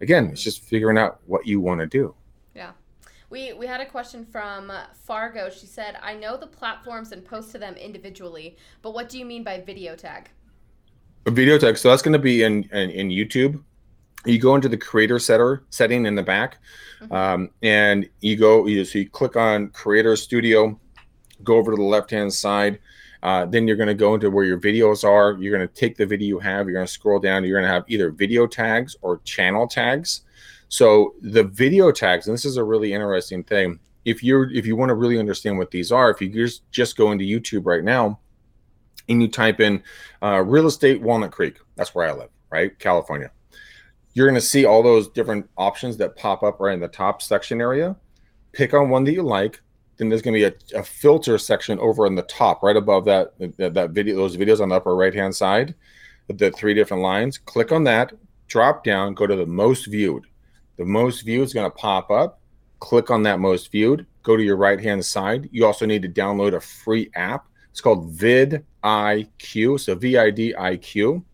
again, 0.00 0.30
it's 0.32 0.42
just 0.42 0.64
figuring 0.64 0.98
out 0.98 1.20
what 1.26 1.46
you 1.46 1.60
want 1.60 1.80
to 1.80 1.86
do. 1.86 2.14
Yeah. 2.56 2.72
We, 3.30 3.52
we 3.52 3.66
had 3.66 3.80
a 3.80 3.86
question 3.86 4.24
from 4.24 4.72
Fargo. 5.04 5.50
She 5.50 5.66
said, 5.66 5.98
I 6.02 6.14
know 6.14 6.38
the 6.38 6.46
platforms 6.46 7.12
and 7.12 7.22
post 7.22 7.52
to 7.52 7.58
them 7.58 7.74
individually, 7.74 8.56
but 8.80 8.94
what 8.94 9.10
do 9.10 9.18
you 9.18 9.26
mean 9.26 9.44
by 9.44 9.60
video 9.60 9.94
tag? 9.94 10.30
A 11.26 11.30
video 11.30 11.58
tag. 11.58 11.76
So 11.76 11.90
that's 11.90 12.00
going 12.00 12.14
to 12.14 12.18
be 12.18 12.42
in, 12.42 12.64
in, 12.72 12.90
in 12.90 13.08
YouTube. 13.10 13.62
You 14.26 14.38
go 14.38 14.54
into 14.54 14.68
the 14.68 14.76
creator 14.76 15.18
setter 15.18 15.64
setting 15.70 16.06
in 16.06 16.14
the 16.14 16.22
back, 16.22 16.58
mm-hmm. 17.00 17.12
um, 17.12 17.50
and 17.62 18.08
you 18.20 18.36
go. 18.36 18.66
You, 18.66 18.84
so 18.84 18.98
you 18.98 19.08
click 19.08 19.36
on 19.36 19.68
Creator 19.68 20.16
Studio, 20.16 20.78
go 21.44 21.56
over 21.56 21.72
to 21.72 21.76
the 21.76 21.82
left 21.82 22.10
hand 22.10 22.32
side. 22.32 22.80
Uh, 23.22 23.44
then 23.46 23.66
you're 23.66 23.76
going 23.76 23.88
to 23.88 23.94
go 23.94 24.14
into 24.14 24.30
where 24.30 24.44
your 24.44 24.60
videos 24.60 25.02
are. 25.02 25.36
You're 25.40 25.56
going 25.56 25.66
to 25.66 25.74
take 25.74 25.96
the 25.96 26.06
video 26.06 26.28
you 26.28 26.38
have. 26.38 26.66
You're 26.66 26.74
going 26.74 26.86
to 26.86 26.92
scroll 26.92 27.18
down. 27.18 27.42
You're 27.44 27.60
going 27.60 27.68
to 27.68 27.74
have 27.74 27.84
either 27.88 28.10
video 28.10 28.46
tags 28.46 28.96
or 29.00 29.18
channel 29.24 29.66
tags. 29.66 30.22
So 30.68 31.14
the 31.20 31.42
video 31.42 31.90
tags, 31.90 32.28
and 32.28 32.34
this 32.34 32.44
is 32.44 32.58
a 32.58 32.64
really 32.64 32.92
interesting 32.92 33.42
thing. 33.42 33.80
If 34.04 34.22
you're 34.22 34.50
if 34.52 34.66
you 34.66 34.76
want 34.76 34.90
to 34.90 34.94
really 34.94 35.18
understand 35.18 35.58
what 35.58 35.70
these 35.70 35.90
are, 35.92 36.10
if 36.10 36.20
you 36.20 36.28
just 36.28 36.70
just 36.70 36.96
go 36.96 37.12
into 37.12 37.24
YouTube 37.24 37.66
right 37.66 37.84
now, 37.84 38.20
and 39.08 39.22
you 39.22 39.28
type 39.28 39.60
in 39.60 39.82
uh, 40.22 40.42
real 40.42 40.66
estate 40.66 41.00
Walnut 41.00 41.32
Creek, 41.32 41.58
that's 41.76 41.94
where 41.94 42.08
I 42.08 42.12
live, 42.12 42.30
right, 42.50 42.78
California. 42.78 43.30
You're 44.18 44.26
going 44.26 44.40
to 44.40 44.46
see 44.46 44.64
all 44.64 44.82
those 44.82 45.08
different 45.08 45.48
options 45.56 45.96
that 45.98 46.16
pop 46.16 46.42
up 46.42 46.58
right 46.58 46.74
in 46.74 46.80
the 46.80 46.88
top 46.88 47.22
section 47.22 47.60
area. 47.60 47.94
Pick 48.52 48.74
on 48.74 48.90
one 48.90 49.04
that 49.04 49.12
you 49.12 49.22
like. 49.22 49.60
Then 49.96 50.08
there's 50.08 50.22
going 50.22 50.34
to 50.34 50.50
be 50.50 50.56
a, 50.74 50.80
a 50.80 50.82
filter 50.82 51.38
section 51.38 51.78
over 51.78 52.04
in 52.04 52.16
the 52.16 52.22
top, 52.22 52.62
right 52.62 52.76
above 52.76 53.04
that, 53.04 53.32
that 53.58 53.74
that 53.74 53.90
video, 53.90 54.16
those 54.16 54.36
videos 54.36 54.60
on 54.60 54.70
the 54.70 54.74
upper 54.74 54.96
right 54.96 55.14
hand 55.14 55.34
side, 55.34 55.74
the 56.28 56.50
three 56.50 56.74
different 56.74 57.02
lines. 57.02 57.38
Click 57.38 57.72
on 57.72 57.84
that, 57.84 58.12
drop 58.48 58.82
down, 58.82 59.14
go 59.14 59.26
to 59.26 59.36
the 59.36 59.46
most 59.46 59.86
viewed 59.86 60.26
the 60.78 60.84
most 60.84 61.22
viewed 61.22 61.44
is 61.44 61.52
going 61.52 61.70
to 61.70 61.76
pop 61.76 62.10
up. 62.10 62.40
Click 62.78 63.10
on 63.10 63.24
that 63.24 63.40
most 63.40 63.70
viewed. 63.70 64.06
Go 64.22 64.36
to 64.36 64.42
your 64.42 64.56
right 64.56 64.80
hand 64.80 65.04
side. 65.04 65.48
You 65.52 65.66
also 65.66 65.84
need 65.84 66.02
to 66.02 66.08
download 66.08 66.54
a 66.54 66.60
free 66.60 67.10
app. 67.16 67.46
It's 67.70 67.80
called 67.80 68.16
vidIQ. 68.16 69.80
So 69.80 69.94
V 69.96 70.16
I 70.16 70.30
D 70.30 70.54
I 70.56 70.76
Q. 70.76 71.24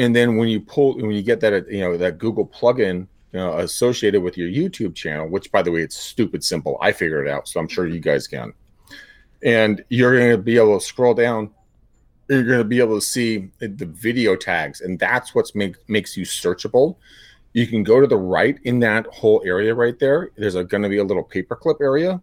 And 0.00 0.16
then 0.16 0.36
when 0.36 0.48
you 0.48 0.60
pull, 0.60 0.96
when 0.96 1.12
you 1.12 1.22
get 1.22 1.40
that, 1.40 1.70
you 1.70 1.80
know, 1.80 1.96
that 1.96 2.18
Google 2.18 2.46
plugin 2.46 3.06
you 3.32 3.38
know, 3.38 3.58
associated 3.58 4.22
with 4.22 4.36
your 4.36 4.48
YouTube 4.48 4.96
channel, 4.96 5.28
which 5.28 5.52
by 5.52 5.62
the 5.62 5.70
way, 5.70 5.82
it's 5.82 5.96
stupid 5.96 6.42
simple. 6.42 6.76
I 6.80 6.90
figured 6.90 7.28
it 7.28 7.30
out, 7.30 7.46
so 7.46 7.60
I'm 7.60 7.68
sure 7.68 7.86
you 7.86 8.00
guys 8.00 8.26
can. 8.26 8.52
And 9.44 9.84
you're 9.88 10.18
going 10.18 10.32
to 10.32 10.38
be 10.38 10.56
able 10.56 10.78
to 10.78 10.84
scroll 10.84 11.14
down. 11.14 11.50
You're 12.28 12.42
going 12.42 12.58
to 12.58 12.64
be 12.64 12.80
able 12.80 12.96
to 12.96 13.04
see 13.04 13.50
the 13.58 13.86
video 13.86 14.34
tags, 14.34 14.80
and 14.80 14.98
that's 14.98 15.34
what 15.34 15.54
make, 15.54 15.76
makes 15.88 16.16
you 16.16 16.24
searchable 16.24 16.96
you 17.52 17.66
can 17.66 17.82
go 17.82 18.00
to 18.00 18.06
the 18.06 18.16
right 18.16 18.58
in 18.64 18.78
that 18.80 19.06
whole 19.06 19.42
area 19.44 19.74
right 19.74 19.98
there. 19.98 20.30
There's 20.36 20.54
going 20.54 20.82
to 20.82 20.88
be 20.88 20.98
a 20.98 21.04
little 21.04 21.24
paperclip 21.24 21.80
area. 21.80 22.20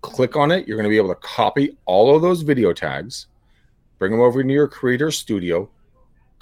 Click 0.00 0.36
on 0.36 0.50
it. 0.50 0.66
You're 0.66 0.76
going 0.76 0.84
to 0.84 0.90
be 0.90 0.96
able 0.96 1.14
to 1.14 1.20
copy 1.20 1.76
all 1.84 2.14
of 2.14 2.22
those 2.22 2.42
video 2.42 2.72
tags, 2.72 3.26
bring 3.98 4.12
them 4.12 4.20
over 4.20 4.40
into 4.40 4.54
your 4.54 4.68
creator 4.68 5.10
studio, 5.10 5.68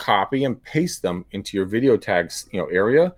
copy 0.00 0.44
and 0.44 0.62
paste 0.62 1.02
them 1.02 1.24
into 1.32 1.56
your 1.56 1.66
video 1.66 1.96
tags 1.96 2.48
you 2.52 2.60
know 2.60 2.66
area. 2.66 3.14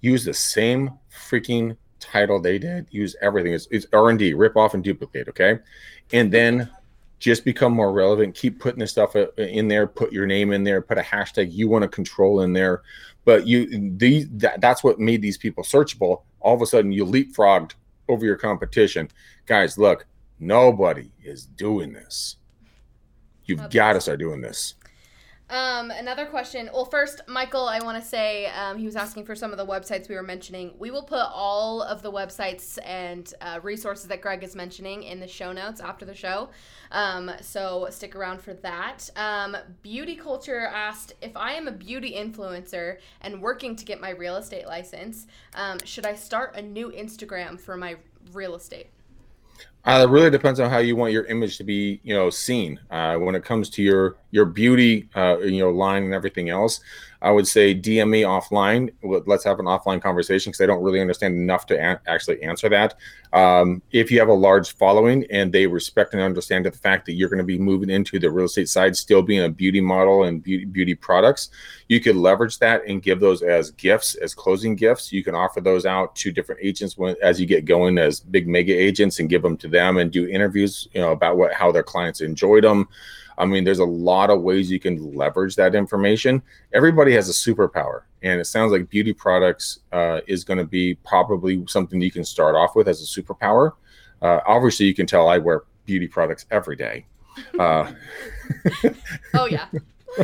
Use 0.00 0.24
the 0.24 0.34
same 0.34 0.90
freaking 1.10 1.76
title 2.00 2.40
they 2.40 2.58
did. 2.58 2.88
Use 2.90 3.14
everything. 3.22 3.52
It's, 3.52 3.68
it's 3.70 3.86
R 3.92 4.10
and 4.10 4.18
D. 4.18 4.34
Rip 4.34 4.56
off 4.56 4.74
and 4.74 4.82
duplicate. 4.82 5.28
Okay, 5.28 5.58
and 6.12 6.32
then 6.32 6.70
just 7.18 7.44
become 7.44 7.72
more 7.72 7.92
relevant. 7.92 8.34
Keep 8.34 8.58
putting 8.58 8.80
this 8.80 8.90
stuff 8.90 9.14
uh, 9.14 9.30
in 9.36 9.68
there. 9.68 9.86
Put 9.86 10.12
your 10.12 10.26
name 10.26 10.52
in 10.52 10.64
there. 10.64 10.82
Put 10.82 10.98
a 10.98 11.02
hashtag 11.02 11.52
you 11.52 11.68
want 11.68 11.82
to 11.82 11.88
control 11.88 12.40
in 12.40 12.52
there 12.52 12.82
but 13.24 13.46
you 13.46 13.90
these 13.96 14.28
that, 14.30 14.60
that's 14.60 14.82
what 14.82 14.98
made 14.98 15.22
these 15.22 15.38
people 15.38 15.62
searchable 15.62 16.22
all 16.40 16.54
of 16.54 16.62
a 16.62 16.66
sudden 16.66 16.92
you 16.92 17.04
leapfrogged 17.04 17.72
over 18.08 18.24
your 18.24 18.36
competition 18.36 19.08
guys 19.46 19.78
look 19.78 20.06
nobody 20.38 21.10
is 21.24 21.46
doing 21.46 21.92
this 21.92 22.36
you've 23.44 23.70
got 23.70 23.94
to 23.94 24.00
start 24.00 24.18
doing 24.18 24.40
this 24.40 24.74
um, 25.52 25.90
another 25.90 26.24
question. 26.24 26.70
Well, 26.72 26.86
first, 26.86 27.20
Michael, 27.28 27.68
I 27.68 27.78
want 27.80 28.02
to 28.02 28.08
say 28.08 28.46
um, 28.46 28.78
he 28.78 28.86
was 28.86 28.96
asking 28.96 29.26
for 29.26 29.34
some 29.34 29.52
of 29.52 29.58
the 29.58 29.66
websites 29.66 30.08
we 30.08 30.14
were 30.14 30.22
mentioning. 30.22 30.72
We 30.78 30.90
will 30.90 31.02
put 31.02 31.26
all 31.30 31.82
of 31.82 32.00
the 32.00 32.10
websites 32.10 32.78
and 32.84 33.32
uh, 33.42 33.60
resources 33.62 34.06
that 34.06 34.22
Greg 34.22 34.42
is 34.42 34.56
mentioning 34.56 35.02
in 35.02 35.20
the 35.20 35.28
show 35.28 35.52
notes 35.52 35.78
after 35.78 36.06
the 36.06 36.14
show. 36.14 36.48
Um, 36.90 37.30
so 37.42 37.86
stick 37.90 38.16
around 38.16 38.40
for 38.40 38.54
that. 38.54 39.10
Um, 39.14 39.54
beauty 39.82 40.16
Culture 40.16 40.60
asked 40.60 41.12
if 41.20 41.36
I 41.36 41.52
am 41.52 41.68
a 41.68 41.72
beauty 41.72 42.14
influencer 42.16 42.96
and 43.20 43.42
working 43.42 43.76
to 43.76 43.84
get 43.84 44.00
my 44.00 44.10
real 44.10 44.36
estate 44.36 44.66
license, 44.66 45.26
um, 45.54 45.78
should 45.84 46.06
I 46.06 46.14
start 46.14 46.56
a 46.56 46.62
new 46.62 46.90
Instagram 46.90 47.60
for 47.60 47.76
my 47.76 47.96
real 48.32 48.54
estate? 48.54 48.86
Uh, 49.84 50.06
it 50.08 50.10
really 50.10 50.30
depends 50.30 50.60
on 50.60 50.70
how 50.70 50.78
you 50.78 50.94
want 50.94 51.12
your 51.12 51.24
image 51.24 51.58
to 51.58 51.64
be, 51.64 52.00
you 52.04 52.14
know, 52.14 52.30
seen. 52.30 52.78
Uh, 52.90 53.16
when 53.16 53.34
it 53.34 53.44
comes 53.44 53.68
to 53.68 53.82
your 53.82 54.16
your 54.32 54.46
beauty, 54.46 55.08
uh, 55.14 55.38
you 55.38 55.60
know, 55.60 55.70
line 55.70 56.02
and 56.02 56.12
everything 56.12 56.50
else, 56.50 56.80
I 57.22 57.30
would 57.30 57.46
say 57.46 57.72
DM 57.72 58.10
me 58.10 58.22
offline. 58.22 58.92
Let's 59.02 59.44
have 59.44 59.60
an 59.60 59.66
offline 59.66 60.02
conversation 60.02 60.50
because 60.50 60.60
I 60.60 60.66
don't 60.66 60.82
really 60.82 61.00
understand 61.00 61.36
enough 61.36 61.66
to 61.66 61.74
a- 61.74 62.00
actually 62.10 62.42
answer 62.42 62.68
that. 62.70 62.96
Um, 63.32 63.80
if 63.92 64.10
you 64.10 64.18
have 64.18 64.28
a 64.28 64.34
large 64.34 64.74
following 64.74 65.24
and 65.30 65.52
they 65.52 65.66
respect 65.66 66.14
and 66.14 66.22
understand 66.22 66.66
the 66.66 66.72
fact 66.72 67.06
that 67.06 67.12
you're 67.12 67.28
going 67.28 67.38
to 67.38 67.44
be 67.44 67.58
moving 67.58 67.90
into 67.90 68.18
the 68.18 68.28
real 68.28 68.46
estate 68.46 68.68
side, 68.68 68.96
still 68.96 69.22
being 69.22 69.44
a 69.44 69.48
beauty 69.48 69.80
model 69.80 70.24
and 70.24 70.42
beauty, 70.42 70.64
beauty 70.64 70.94
products, 70.96 71.50
you 71.88 72.00
could 72.00 72.16
leverage 72.16 72.58
that 72.58 72.82
and 72.88 73.02
give 73.02 73.20
those 73.20 73.42
as 73.42 73.70
gifts, 73.72 74.16
as 74.16 74.34
closing 74.34 74.74
gifts. 74.74 75.12
You 75.12 75.22
can 75.22 75.36
offer 75.36 75.60
those 75.60 75.86
out 75.86 76.16
to 76.16 76.32
different 76.32 76.60
agents 76.64 76.98
when, 76.98 77.14
as 77.22 77.40
you 77.40 77.46
get 77.46 77.66
going 77.66 77.98
as 77.98 78.18
big 78.18 78.48
mega 78.48 78.74
agents 78.74 79.20
and 79.20 79.28
give 79.28 79.42
them 79.42 79.56
to 79.58 79.68
them 79.68 79.98
and 79.98 80.10
do 80.10 80.26
interviews, 80.26 80.88
you 80.92 81.00
know, 81.00 81.12
about 81.12 81.36
what 81.36 81.52
how 81.52 81.70
their 81.70 81.84
clients 81.84 82.20
enjoyed 82.20 82.64
them. 82.64 82.88
I 83.42 83.44
mean, 83.44 83.64
there's 83.64 83.80
a 83.80 83.84
lot 83.84 84.30
of 84.30 84.40
ways 84.40 84.70
you 84.70 84.78
can 84.78 85.16
leverage 85.16 85.56
that 85.56 85.74
information. 85.74 86.40
Everybody 86.72 87.12
has 87.14 87.28
a 87.28 87.32
superpower, 87.32 88.02
and 88.22 88.40
it 88.40 88.44
sounds 88.44 88.70
like 88.70 88.88
beauty 88.88 89.12
products 89.12 89.80
uh, 89.90 90.20
is 90.28 90.44
going 90.44 90.58
to 90.58 90.64
be 90.64 90.94
probably 90.94 91.64
something 91.66 92.00
you 92.00 92.12
can 92.12 92.24
start 92.24 92.54
off 92.54 92.76
with 92.76 92.86
as 92.86 93.02
a 93.02 93.20
superpower. 93.20 93.72
Uh, 94.22 94.38
obviously, 94.46 94.86
you 94.86 94.94
can 94.94 95.08
tell 95.08 95.28
I 95.28 95.38
wear 95.38 95.64
beauty 95.86 96.06
products 96.06 96.46
every 96.52 96.76
day. 96.76 97.04
Uh, 97.58 97.90
oh 99.34 99.46
yeah. 99.46 99.66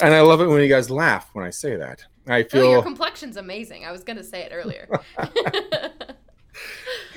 and 0.00 0.12
I 0.12 0.20
love 0.20 0.40
it 0.40 0.48
when 0.48 0.60
you 0.60 0.68
guys 0.68 0.90
laugh 0.90 1.30
when 1.34 1.44
I 1.44 1.50
say 1.50 1.76
that. 1.76 2.04
I 2.26 2.42
feel 2.42 2.66
oh, 2.66 2.72
your 2.72 2.82
complexion's 2.82 3.36
amazing. 3.36 3.84
I 3.84 3.92
was 3.92 4.02
going 4.02 4.16
to 4.16 4.24
say 4.24 4.40
it 4.40 4.50
earlier. 4.52 4.88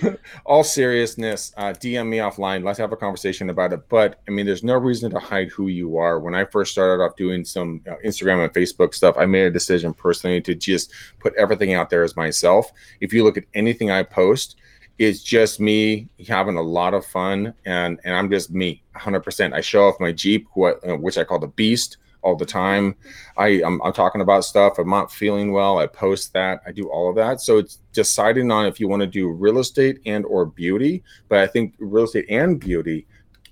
all 0.45 0.63
seriousness, 0.63 1.53
uh, 1.57 1.73
DM 1.73 2.07
me 2.07 2.17
offline. 2.17 2.63
Let's 2.63 2.79
have 2.79 2.91
a 2.91 2.97
conversation 2.97 3.49
about 3.49 3.73
it. 3.73 3.87
But 3.89 4.21
I 4.27 4.31
mean, 4.31 4.45
there's 4.45 4.63
no 4.63 4.75
reason 4.75 5.11
to 5.11 5.19
hide 5.19 5.49
who 5.49 5.67
you 5.67 5.97
are. 5.97 6.19
When 6.19 6.35
I 6.35 6.45
first 6.45 6.71
started 6.71 7.03
off 7.03 7.15
doing 7.15 7.45
some 7.45 7.81
Instagram 8.05 8.43
and 8.43 8.53
Facebook 8.53 8.93
stuff, 8.93 9.15
I 9.17 9.25
made 9.25 9.43
a 9.43 9.51
decision 9.51 9.93
personally 9.93 10.41
to 10.41 10.55
just 10.55 10.91
put 11.19 11.33
everything 11.35 11.73
out 11.73 11.89
there 11.89 12.03
as 12.03 12.15
myself. 12.15 12.71
If 12.99 13.13
you 13.13 13.23
look 13.23 13.37
at 13.37 13.45
anything 13.53 13.91
I 13.91 14.03
post, 14.03 14.57
it's 14.97 15.23
just 15.23 15.59
me 15.59 16.09
having 16.27 16.57
a 16.57 16.61
lot 16.61 16.93
of 16.93 17.05
fun, 17.05 17.53
and 17.65 17.99
and 18.03 18.15
I'm 18.15 18.29
just 18.29 18.51
me, 18.51 18.83
100%. 18.95 19.53
I 19.53 19.61
show 19.61 19.87
off 19.87 19.99
my 19.99 20.11
Jeep, 20.11 20.47
what, 20.53 20.79
which 21.01 21.17
I 21.17 21.23
call 21.23 21.39
the 21.39 21.47
Beast 21.47 21.97
all 22.21 22.35
the 22.35 22.45
time. 22.45 22.95
I 23.37 23.61
I'm, 23.63 23.81
I'm, 23.81 23.93
talking 23.93 24.21
about 24.21 24.45
stuff. 24.45 24.77
I'm 24.77 24.89
not 24.89 25.11
feeling 25.11 25.51
well. 25.51 25.79
I 25.79 25.87
post 25.87 26.33
that. 26.33 26.61
I 26.65 26.71
do 26.71 26.89
all 26.89 27.09
of 27.09 27.15
that. 27.15 27.41
So 27.41 27.57
it's 27.57 27.79
deciding 27.93 28.51
on 28.51 28.65
if 28.65 28.79
you 28.79 28.87
want 28.87 29.01
to 29.01 29.07
do 29.07 29.29
real 29.29 29.59
estate 29.59 29.99
and 30.05 30.25
or 30.25 30.45
beauty. 30.45 31.03
But 31.29 31.39
I 31.39 31.47
think 31.47 31.75
real 31.79 32.03
estate 32.03 32.25
and 32.29 32.59
beauty 32.59 33.07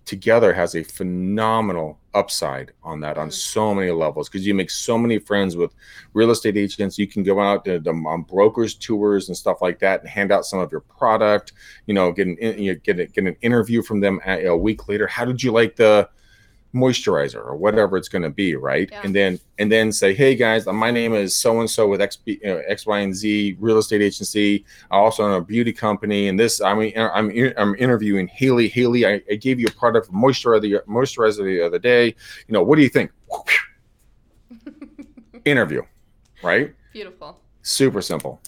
together 0.09 0.53
has 0.53 0.75
a 0.75 0.83
phenomenal 0.83 1.99
upside 2.15 2.71
on 2.83 2.99
that 2.99 3.19
on 3.19 3.27
mm-hmm. 3.27 3.31
so 3.31 3.75
many 3.75 3.91
levels 3.91 4.27
because 4.27 4.45
you 4.45 4.55
make 4.55 4.71
so 4.71 4.97
many 4.97 5.19
friends 5.19 5.55
with 5.55 5.75
real 6.13 6.31
estate 6.31 6.57
agents 6.57 6.97
you 6.97 7.05
can 7.05 7.21
go 7.21 7.39
out 7.39 7.63
to, 7.63 7.77
on 7.87 8.23
brokers 8.23 8.73
tours 8.73 9.27
and 9.27 9.37
stuff 9.37 9.61
like 9.61 9.77
that 9.77 9.99
and 9.99 10.09
hand 10.09 10.31
out 10.31 10.43
some 10.43 10.57
of 10.57 10.71
your 10.71 10.81
product 10.81 11.53
you 11.85 11.93
know 11.93 12.11
get 12.11 12.25
an 12.25 12.37
you 12.41 12.73
know, 12.73 12.79
get, 12.83 12.99
a, 12.99 13.05
get 13.05 13.25
an 13.25 13.35
interview 13.41 13.83
from 13.83 13.99
them 13.99 14.19
a 14.25 14.57
week 14.57 14.87
later 14.87 15.05
how 15.05 15.23
did 15.23 15.43
you 15.43 15.51
like 15.51 15.75
the 15.75 16.09
moisturizer 16.73 17.43
or 17.43 17.55
whatever 17.55 17.97
it's 17.97 18.09
going 18.09 18.21
to 18.21 18.29
be 18.29 18.55
right? 18.55 18.89
Yeah. 18.91 19.01
and 19.03 19.15
then 19.15 19.39
and 19.57 19.71
then 19.71 19.91
say 19.91 20.13
hey 20.13 20.35
guys 20.35 20.67
uh, 20.67 20.73
my 20.73 20.91
name 20.91 21.13
is 21.13 21.35
so 21.35 21.59
and 21.59 21.69
so 21.69 21.87
with 21.87 22.01
X, 22.01 22.19
you 22.25 22.39
know, 22.43 22.61
X 22.67 22.85
y 22.85 22.99
and 22.99 23.15
z 23.15 23.57
real 23.59 23.77
estate 23.77 24.01
agency. 24.01 24.65
I 24.91 24.97
also 24.97 25.23
own 25.23 25.33
a 25.33 25.41
beauty 25.41 25.73
company 25.73 26.27
and 26.27 26.39
this 26.39 26.61
i 26.61 26.73
mean 26.73 26.93
i'm 26.97 27.31
i'm 27.57 27.75
interviewing 27.75 28.27
haley. 28.27 28.67
Haley 28.67 29.05
i, 29.05 29.21
I 29.29 29.35
gave 29.35 29.59
you 29.59 29.67
a 29.67 29.71
product 29.71 30.11
moisturizer 30.11 30.61
the 30.61 30.81
moisturizer 30.87 31.43
the 31.43 31.65
other 31.65 31.79
day. 31.79 32.07
You 32.47 32.53
know 32.53 32.63
what 32.63 32.75
do 32.75 32.83
you 32.83 32.89
think? 32.89 33.11
Interview 35.45 35.81
right? 36.43 36.73
Beautiful. 36.93 37.39
Super 37.61 38.01
simple 38.01 38.41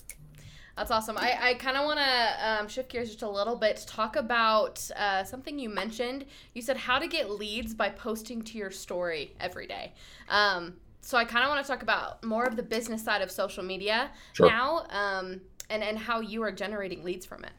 that's 0.81 0.89
awesome. 0.89 1.15
I, 1.15 1.37
I 1.39 1.53
kind 1.53 1.77
of 1.77 1.85
want 1.85 1.99
to 1.99 2.49
um, 2.49 2.67
shift 2.67 2.91
gears 2.91 3.09
just 3.09 3.21
a 3.21 3.29
little 3.29 3.55
bit 3.55 3.77
to 3.77 3.85
talk 3.85 4.15
about 4.15 4.89
uh, 4.95 5.23
something 5.23 5.59
you 5.59 5.69
mentioned. 5.69 6.25
You 6.55 6.63
said 6.63 6.75
how 6.75 6.97
to 6.97 7.07
get 7.07 7.29
leads 7.29 7.75
by 7.75 7.89
posting 7.89 8.41
to 8.41 8.57
your 8.57 8.71
story 8.71 9.35
every 9.39 9.67
day. 9.67 9.93
Um, 10.27 10.73
so 11.01 11.19
I 11.19 11.25
kind 11.25 11.45
of 11.45 11.49
want 11.49 11.63
to 11.63 11.71
talk 11.71 11.83
about 11.83 12.23
more 12.23 12.45
of 12.45 12.55
the 12.55 12.63
business 12.63 13.03
side 13.03 13.21
of 13.21 13.29
social 13.29 13.63
media 13.63 14.09
sure. 14.33 14.47
now 14.47 14.87
um, 14.89 15.41
and, 15.69 15.83
and 15.83 15.99
how 15.99 16.19
you 16.19 16.41
are 16.41 16.51
generating 16.51 17.03
leads 17.03 17.27
from 17.27 17.43
it. 17.43 17.51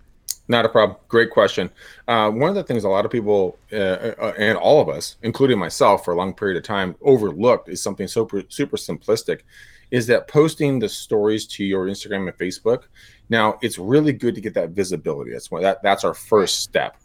Not 0.48 0.64
a 0.64 0.68
problem. 0.68 0.98
Great 1.06 1.30
question. 1.30 1.70
Uh, 2.08 2.28
one 2.28 2.48
of 2.48 2.56
the 2.56 2.64
things 2.64 2.82
a 2.82 2.88
lot 2.88 3.04
of 3.04 3.12
people 3.12 3.56
uh, 3.72 3.76
uh, 3.76 4.32
and 4.36 4.58
all 4.58 4.80
of 4.80 4.88
us, 4.88 5.16
including 5.22 5.60
myself, 5.60 6.04
for 6.04 6.12
a 6.12 6.16
long 6.16 6.34
period 6.34 6.56
of 6.56 6.64
time, 6.64 6.96
overlooked 7.02 7.68
is 7.68 7.80
something 7.80 8.08
super 8.08 8.42
super 8.48 8.76
simplistic, 8.76 9.42
is 9.92 10.06
that 10.06 10.26
posting 10.26 10.78
the 10.78 10.88
stories 10.88 11.46
to 11.46 11.64
your 11.64 11.86
Instagram 11.86 12.26
and 12.26 12.36
Facebook. 12.36 12.84
Now, 13.28 13.58
it's 13.62 13.78
really 13.78 14.12
good 14.12 14.34
to 14.34 14.40
get 14.40 14.54
that 14.54 14.70
visibility. 14.70 15.30
That's 15.30 15.50
one 15.50 15.62
that 15.62 15.82
that's 15.82 16.02
our 16.02 16.14
first 16.14 16.60
step. 16.60 16.96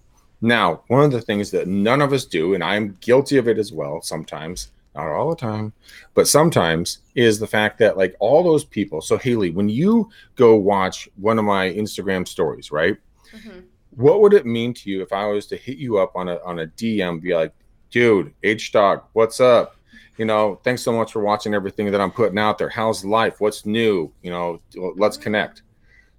Now, 0.42 0.84
one 0.88 1.04
of 1.04 1.12
the 1.12 1.22
things 1.22 1.52
that 1.52 1.68
none 1.68 2.02
of 2.02 2.14
us 2.14 2.26
do, 2.26 2.54
and 2.54 2.64
I'm 2.64 2.98
guilty 3.02 3.38
of 3.38 3.48
it 3.48 3.58
as 3.58 3.74
well 3.74 4.02
sometimes, 4.02 4.72
not 4.96 5.08
all 5.08 5.30
the 5.30 5.36
time, 5.36 5.74
but 6.14 6.28
sometimes 6.28 7.00
is 7.14 7.40
the 7.40 7.48
fact 7.48 7.78
that 7.80 7.98
like 7.98 8.16
all 8.20 8.42
those 8.42 8.64
people. 8.64 9.02
So 9.02 9.18
Haley, 9.18 9.52
when 9.52 9.68
you 9.68 10.10
go 10.36 10.56
watch 10.56 11.10
one 11.18 11.38
of 11.38 11.46
my 11.46 11.70
Instagram 11.70 12.28
stories, 12.28 12.72
right? 12.72 12.98
Mm-hmm. 13.34 13.60
What 13.92 14.22
would 14.22 14.34
it 14.34 14.46
mean 14.46 14.74
to 14.76 14.90
you 14.90 15.02
if 15.02 15.12
I 15.12 15.26
was 15.26 15.48
to 15.48 15.58
hit 15.58 15.78
you 15.78 15.98
up 15.98 16.16
on 16.16 16.30
a 16.30 16.40
on 16.46 16.60
a 16.60 16.68
DM, 16.68 17.20
be 17.20 17.36
like, 17.36 17.52
dude, 17.90 18.34
H 18.44 18.72
dog, 18.72 19.04
what's 19.14 19.42
up? 19.42 19.77
You 20.18 20.26
know, 20.26 20.60
thanks 20.64 20.82
so 20.82 20.92
much 20.92 21.12
for 21.12 21.22
watching 21.22 21.54
everything 21.54 21.92
that 21.92 22.02
I'm 22.02 22.12
putting 22.12 22.40
out 22.40 22.58
there. 22.58 22.70
How's 22.70 23.06
life? 23.06 23.40
What's 23.40 23.66
new? 23.66 24.12
You 24.24 24.32
know, 24.32 24.62
let's 24.96 25.18
mm-hmm. 25.18 25.24
connect. 25.24 25.62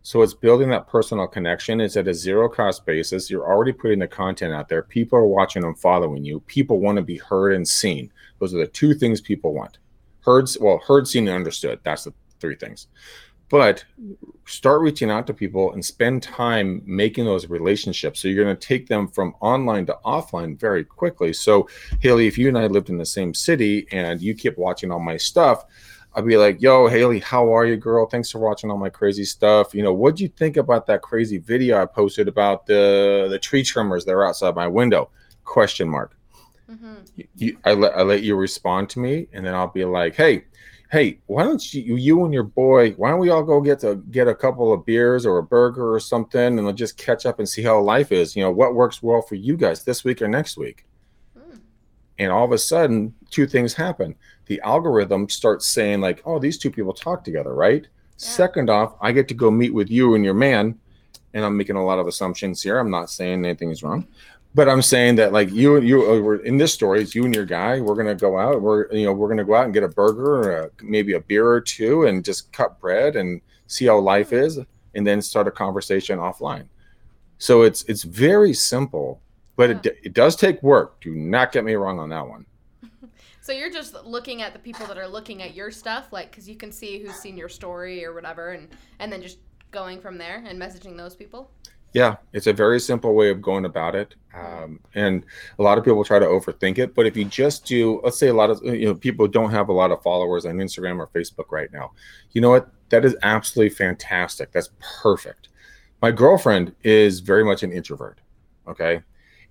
So 0.02 0.22
it's 0.22 0.34
building 0.34 0.70
that 0.70 0.88
personal 0.88 1.26
connection. 1.26 1.80
It's 1.80 1.96
at 1.96 2.08
a 2.08 2.14
zero 2.14 2.48
cost 2.48 2.86
basis. 2.86 3.28
You're 3.28 3.46
already 3.46 3.72
putting 3.72 3.98
the 3.98 4.08
content 4.08 4.54
out 4.54 4.68
there. 4.68 4.82
People 4.82 5.18
are 5.18 5.26
watching 5.26 5.64
and 5.64 5.78
following 5.78 6.24
you. 6.24 6.40
People 6.40 6.80
want 6.80 6.96
to 6.96 7.02
be 7.02 7.18
heard 7.18 7.52
and 7.52 7.66
seen. 7.66 8.10
Those 8.38 8.54
are 8.54 8.58
the 8.58 8.66
two 8.68 8.94
things 8.94 9.20
people 9.20 9.52
want. 9.52 9.78
Heard, 10.20 10.48
well, 10.60 10.78
heard, 10.86 11.08
seen, 11.08 11.26
and 11.26 11.36
understood. 11.36 11.80
That's 11.82 12.04
the 12.04 12.14
three 12.40 12.54
things 12.54 12.86
but 13.48 13.84
start 14.46 14.80
reaching 14.80 15.10
out 15.10 15.26
to 15.26 15.34
people 15.34 15.72
and 15.72 15.84
spend 15.84 16.22
time 16.22 16.82
making 16.84 17.24
those 17.24 17.48
relationships. 17.48 18.20
So 18.20 18.28
you're 18.28 18.42
going 18.44 18.56
to 18.56 18.66
take 18.66 18.86
them 18.86 19.08
from 19.08 19.34
online 19.40 19.86
to 19.86 19.98
offline 20.04 20.58
very 20.58 20.84
quickly. 20.84 21.32
So 21.32 21.68
haley 22.00 22.26
if 22.26 22.38
you 22.38 22.48
and 22.48 22.58
i 22.58 22.66
lived 22.66 22.90
in 22.90 22.98
the 22.98 23.06
same 23.06 23.34
city 23.34 23.86
and 23.92 24.20
you 24.20 24.34
keep 24.34 24.56
watching 24.58 24.90
all 24.90 25.00
my 25.00 25.16
stuff 25.16 25.64
i'd 26.14 26.26
be 26.26 26.36
like 26.36 26.60
yo 26.60 26.88
haley 26.88 27.20
how 27.20 27.54
are 27.54 27.66
you 27.66 27.76
girl? 27.76 28.06
Thanks 28.06 28.30
for 28.30 28.38
watching 28.38 28.70
all 28.70 28.78
my 28.78 28.88
crazy 28.88 29.24
stuff. 29.24 29.74
You 29.74 29.82
know 29.82 29.92
what 29.92 30.16
do 30.16 30.22
you 30.22 30.28
think 30.28 30.56
about 30.56 30.86
that 30.86 31.02
crazy 31.02 31.38
video 31.38 31.80
i 31.80 31.86
posted 31.86 32.28
about 32.28 32.66
the 32.66 33.28
the 33.30 33.38
tree 33.38 33.62
trimmers 33.62 34.04
that 34.04 34.12
are 34.12 34.26
outside 34.26 34.54
my 34.54 34.66
window? 34.66 35.10
Question 35.44 35.88
mark. 35.88 36.16
Mm-hmm. 36.70 37.22
you, 37.36 37.56
I, 37.64 37.72
let, 37.72 37.96
I 37.96 38.02
let 38.02 38.22
you 38.22 38.36
respond 38.36 38.90
to 38.90 38.98
me 38.98 39.26
and 39.32 39.44
then 39.46 39.54
i'll 39.54 39.68
be 39.68 39.86
like 39.86 40.14
hey 40.14 40.44
hey, 40.90 41.18
why 41.26 41.44
don't 41.44 41.74
you 41.74 41.96
you 41.96 42.24
and 42.24 42.32
your 42.32 42.42
boy, 42.42 42.92
why 42.92 43.10
don't 43.10 43.20
we 43.20 43.30
all 43.30 43.42
go 43.42 43.60
get 43.60 43.80
to 43.80 43.96
get 44.10 44.26
a 44.26 44.34
couple 44.34 44.72
of 44.72 44.86
beers 44.86 45.26
or 45.26 45.38
a 45.38 45.42
burger 45.42 45.92
or 45.92 46.00
something 46.00 46.58
and 46.58 46.76
just 46.76 46.96
catch 46.96 47.26
up 47.26 47.38
and 47.38 47.48
see 47.48 47.62
how 47.62 47.78
life 47.80 48.10
is. 48.10 48.34
You 48.34 48.42
know, 48.42 48.50
what 48.50 48.74
works 48.74 49.02
well 49.02 49.22
for 49.22 49.34
you 49.34 49.56
guys 49.56 49.84
this 49.84 50.04
week 50.04 50.22
or 50.22 50.28
next 50.28 50.56
week. 50.56 50.86
Hmm. 51.36 51.58
And 52.18 52.32
all 52.32 52.44
of 52.44 52.52
a 52.52 52.58
sudden, 52.58 53.14
two 53.30 53.46
things 53.46 53.74
happen. 53.74 54.14
The 54.46 54.60
algorithm 54.62 55.28
starts 55.28 55.66
saying, 55.66 56.00
like, 56.00 56.22
oh, 56.24 56.38
these 56.38 56.58
two 56.58 56.70
people 56.70 56.94
talk 56.94 57.22
together, 57.22 57.54
right? 57.54 57.82
Yeah. 57.82 57.88
Second 58.16 58.70
off, 58.70 58.96
I 59.00 59.12
get 59.12 59.28
to 59.28 59.34
go 59.34 59.50
meet 59.50 59.74
with 59.74 59.90
you 59.90 60.14
and 60.14 60.24
your 60.24 60.34
man. 60.34 60.78
And 61.34 61.44
I'm 61.44 61.58
making 61.58 61.76
a 61.76 61.84
lot 61.84 61.98
of 61.98 62.06
assumptions 62.06 62.62
here. 62.62 62.78
I'm 62.78 62.90
not 62.90 63.10
saying 63.10 63.44
anything 63.44 63.70
is 63.70 63.82
wrong 63.82 64.08
but 64.58 64.68
I'm 64.68 64.82
saying 64.82 65.14
that 65.16 65.32
like 65.32 65.52
you 65.52 65.80
you 65.80 66.10
uh, 66.10 66.18
were 66.18 66.38
in 66.44 66.56
this 66.56 66.74
story, 66.74 67.00
it's 67.00 67.14
you 67.14 67.24
and 67.24 67.32
your 67.32 67.44
guy. 67.44 67.80
We're 67.80 67.94
gonna 67.94 68.16
go 68.16 68.36
out. 68.36 68.60
We're 68.60 68.92
you 68.92 69.04
know 69.04 69.12
we're 69.12 69.28
gonna 69.28 69.44
go 69.44 69.54
out 69.54 69.66
and 69.66 69.72
get 69.72 69.84
a 69.84 69.88
burger, 69.88 70.34
or 70.34 70.62
a, 70.62 70.70
maybe 70.82 71.12
a 71.12 71.20
beer 71.20 71.46
or 71.46 71.60
two, 71.60 72.06
and 72.06 72.24
just 72.24 72.52
cut 72.52 72.80
bread 72.80 73.14
and 73.14 73.40
see 73.68 73.86
how 73.86 74.00
life 74.00 74.32
is, 74.32 74.58
and 74.96 75.06
then 75.06 75.22
start 75.22 75.46
a 75.46 75.52
conversation 75.52 76.18
offline. 76.18 76.66
So 77.38 77.62
it's 77.62 77.84
it's 77.84 78.02
very 78.02 78.52
simple, 78.52 79.20
but 79.54 79.70
yeah. 79.70 79.92
it 79.92 79.98
it 80.06 80.12
does 80.12 80.34
take 80.34 80.60
work. 80.60 81.00
Do 81.02 81.14
not 81.14 81.52
get 81.52 81.64
me 81.64 81.74
wrong 81.74 82.00
on 82.00 82.08
that 82.08 82.26
one. 82.26 82.44
So 83.40 83.52
you're 83.54 83.70
just 83.70 83.94
looking 84.04 84.42
at 84.42 84.52
the 84.52 84.58
people 84.58 84.84
that 84.88 84.98
are 84.98 85.08
looking 85.08 85.40
at 85.40 85.54
your 85.54 85.70
stuff, 85.70 86.12
like 86.12 86.30
because 86.30 86.46
you 86.46 86.56
can 86.56 86.70
see 86.70 86.98
who's 86.98 87.14
seen 87.14 87.34
your 87.34 87.48
story 87.48 88.04
or 88.04 88.12
whatever, 88.12 88.50
and 88.50 88.68
and 88.98 89.10
then 89.10 89.22
just 89.22 89.38
going 89.70 90.00
from 90.00 90.18
there 90.18 90.42
and 90.46 90.60
messaging 90.60 90.96
those 90.96 91.14
people. 91.14 91.50
Yeah, 91.98 92.14
it's 92.32 92.46
a 92.46 92.52
very 92.52 92.78
simple 92.78 93.12
way 93.12 93.28
of 93.28 93.42
going 93.42 93.64
about 93.64 93.96
it, 93.96 94.14
um, 94.32 94.78
and 94.94 95.24
a 95.58 95.62
lot 95.64 95.78
of 95.78 95.84
people 95.84 96.04
try 96.04 96.20
to 96.20 96.26
overthink 96.26 96.78
it. 96.78 96.94
But 96.94 97.06
if 97.06 97.16
you 97.16 97.24
just 97.24 97.64
do, 97.64 98.00
let's 98.04 98.16
say 98.16 98.28
a 98.28 98.34
lot 98.34 98.50
of 98.50 98.62
you 98.62 98.86
know 98.86 98.94
people 98.94 99.26
don't 99.26 99.50
have 99.50 99.68
a 99.68 99.72
lot 99.72 99.90
of 99.90 100.00
followers 100.00 100.46
on 100.46 100.58
Instagram 100.58 101.00
or 101.00 101.08
Facebook 101.08 101.50
right 101.50 101.72
now, 101.72 101.90
you 102.30 102.40
know 102.40 102.50
what? 102.50 102.70
That 102.90 103.04
is 103.04 103.16
absolutely 103.24 103.74
fantastic. 103.74 104.52
That's 104.52 104.70
perfect. 105.02 105.48
My 106.00 106.12
girlfriend 106.12 106.72
is 106.84 107.18
very 107.18 107.44
much 107.44 107.64
an 107.64 107.72
introvert, 107.72 108.20
okay, 108.68 109.02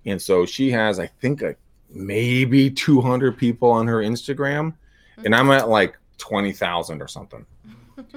and 0.06 0.20
so 0.20 0.46
she 0.46 0.70
has, 0.70 0.98
I 0.98 1.06
think, 1.06 1.42
a, 1.42 1.54
maybe 1.90 2.70
200 2.70 3.36
people 3.36 3.70
on 3.70 3.86
her 3.86 3.98
Instagram, 3.98 4.72
and 5.22 5.34
I'm 5.34 5.50
at 5.50 5.68
like 5.68 5.98
20,000 6.16 7.02
or 7.02 7.08
something. 7.08 7.44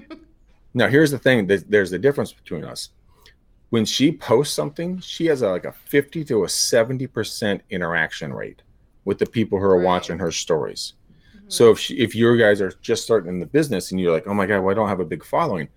now, 0.73 0.87
here's 0.87 1.11
the 1.11 1.19
thing: 1.19 1.47
there's 1.47 1.91
the 1.91 1.99
difference 1.99 2.31
between 2.31 2.63
us 2.63 2.91
when 3.71 3.85
she 3.85 4.11
posts 4.11 4.53
something, 4.53 4.99
she 4.99 5.25
has 5.25 5.41
a, 5.41 5.49
like 5.49 5.63
a 5.63 5.71
50 5.71 6.25
to 6.25 6.43
a 6.43 6.47
70% 6.47 7.61
interaction 7.69 8.33
rate 8.33 8.61
with 9.05 9.17
the 9.17 9.25
people 9.25 9.57
who 9.57 9.65
are 9.65 9.77
right. 9.77 9.85
watching 9.85 10.19
her 10.19 10.31
stories. 10.31 10.93
Mm-hmm. 11.35 11.45
So 11.47 11.71
if 11.71 11.79
she, 11.79 11.95
if 11.97 12.13
you 12.13 12.37
guys 12.37 12.61
are 12.61 12.73
just 12.81 13.03
starting 13.03 13.29
in 13.29 13.39
the 13.39 13.45
business 13.45 13.91
and 13.91 13.99
you're 13.99 14.11
like, 14.11 14.27
"Oh 14.27 14.33
my 14.33 14.45
god, 14.45 14.59
well, 14.59 14.71
I 14.71 14.75
don't 14.75 14.89
have 14.89 14.99
a 14.99 15.05
big 15.05 15.23
following." 15.23 15.69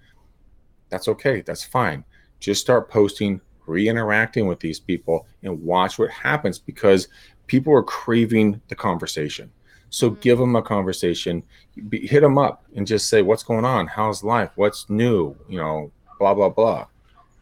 That's 0.91 1.07
okay. 1.07 1.41
That's 1.41 1.63
fine. 1.63 2.05
Just 2.41 2.61
start 2.61 2.91
posting, 2.91 3.41
re-interacting 3.67 4.49
with 4.49 4.59
these 4.59 4.81
people 4.81 5.27
and 5.45 5.63
watch 5.63 5.97
what 5.97 6.11
happens 6.11 6.59
because 6.59 7.09
people 7.47 7.73
are 7.73 7.83
craving 7.83 8.61
the 8.69 8.75
conversation. 8.75 9.51
So 9.91 10.11
mm-hmm. 10.11 10.21
give 10.21 10.39
them 10.39 10.57
a 10.57 10.63
conversation, 10.63 11.45
hit 11.93 12.21
them 12.23 12.39
up 12.39 12.65
and 12.75 12.89
just 12.89 13.09
say, 13.09 13.23
"What's 13.23 13.45
going 13.45 13.65
on? 13.65 13.87
How's 13.87 14.25
life? 14.25 14.51
What's 14.57 14.91
new?" 14.91 15.37
You 15.49 15.59
know, 15.59 15.93
blah 16.19 16.35
blah 16.35 16.49
blah. 16.49 16.87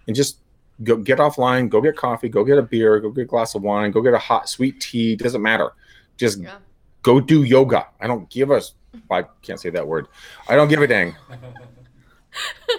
And 0.06 0.14
just 0.14 0.41
go 0.83 0.97
get 0.97 1.18
offline, 1.18 1.68
go 1.68 1.81
get 1.81 1.97
coffee, 1.97 2.29
go 2.29 2.45
get 2.45 2.59
a 2.59 2.62
beer, 2.62 3.01
go 3.01 3.11
get 3.11 3.23
a 3.23 3.27
glass 3.27 3.55
of 3.55 3.62
wine, 3.62 3.90
go 3.90 4.01
get 4.01 4.14
a 4.14 4.18
hot 4.18 4.49
sweet 4.49 4.81
tea. 4.81 5.16
Doesn't 5.16 5.42
matter. 5.42 5.73
Just 6.16 6.40
yeah. 6.40 6.57
go 7.03 7.21
do 7.21 7.42
yoga. 7.42 7.87
I 8.01 8.07
don't 8.07 8.29
give 8.29 8.51
a. 8.51 8.62
I 9.11 9.25
can't 9.42 9.61
say 9.61 9.71
that 9.71 9.87
word. 9.87 10.09
I 10.49 10.57
don't 10.57 10.68
give 10.68 10.83
a 10.83 10.87
dang. 10.87 11.14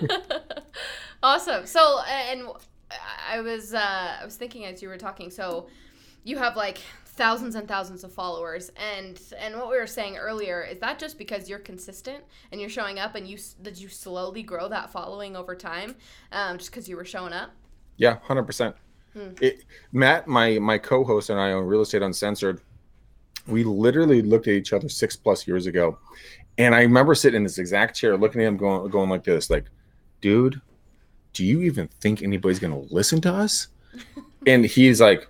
awesome. 1.23 1.65
So, 1.65 2.01
and 2.07 2.43
I 3.29 3.41
was 3.41 3.73
uh, 3.73 4.17
I 4.21 4.25
was 4.25 4.35
thinking 4.35 4.65
as 4.65 4.81
you 4.81 4.89
were 4.89 4.97
talking. 4.97 5.31
So, 5.31 5.67
you 6.23 6.37
have 6.37 6.55
like 6.55 6.79
thousands 7.05 7.55
and 7.55 7.67
thousands 7.67 8.03
of 8.03 8.11
followers 8.11 8.71
and 8.75 9.21
and 9.37 9.55
what 9.55 9.69
we 9.69 9.77
were 9.77 9.85
saying 9.85 10.17
earlier 10.17 10.63
is 10.63 10.79
that 10.79 10.97
just 10.97 11.15
because 11.15 11.47
you're 11.47 11.59
consistent 11.59 12.23
and 12.51 12.59
you're 12.59 12.71
showing 12.71 12.97
up 12.97 13.13
and 13.13 13.27
you 13.27 13.37
did 13.61 13.77
you 13.77 13.87
slowly 13.87 14.41
grow 14.41 14.67
that 14.67 14.89
following 14.89 15.35
over 15.35 15.55
time 15.55 15.95
um, 16.31 16.57
just 16.57 16.71
because 16.71 16.89
you 16.89 16.95
were 16.95 17.05
showing 17.05 17.31
up 17.31 17.51
yeah, 17.97 18.17
hundred 18.23 18.43
percent. 18.43 18.75
Hmm. 19.13 19.29
Matt, 19.91 20.27
my 20.27 20.59
my 20.59 20.77
co-host 20.77 21.29
and 21.29 21.39
I 21.39 21.51
own 21.51 21.65
Real 21.65 21.81
Estate 21.81 22.01
Uncensored. 22.01 22.61
We 23.47 23.63
literally 23.63 24.21
looked 24.21 24.47
at 24.47 24.53
each 24.53 24.73
other 24.73 24.89
six 24.89 25.15
plus 25.15 25.47
years 25.47 25.65
ago, 25.67 25.97
and 26.57 26.73
I 26.73 26.81
remember 26.81 27.13
sitting 27.13 27.37
in 27.37 27.43
this 27.43 27.57
exact 27.57 27.95
chair, 27.95 28.17
looking 28.17 28.41
at 28.41 28.47
him, 28.47 28.57
going 28.57 28.89
going 28.89 29.09
like 29.09 29.23
this, 29.23 29.49
like, 29.49 29.65
dude, 30.21 30.59
do 31.33 31.45
you 31.45 31.61
even 31.61 31.87
think 31.99 32.21
anybody's 32.21 32.59
gonna 32.59 32.79
listen 32.89 33.21
to 33.21 33.33
us? 33.33 33.67
and 34.47 34.65
he's 34.65 34.99
like, 34.99 35.27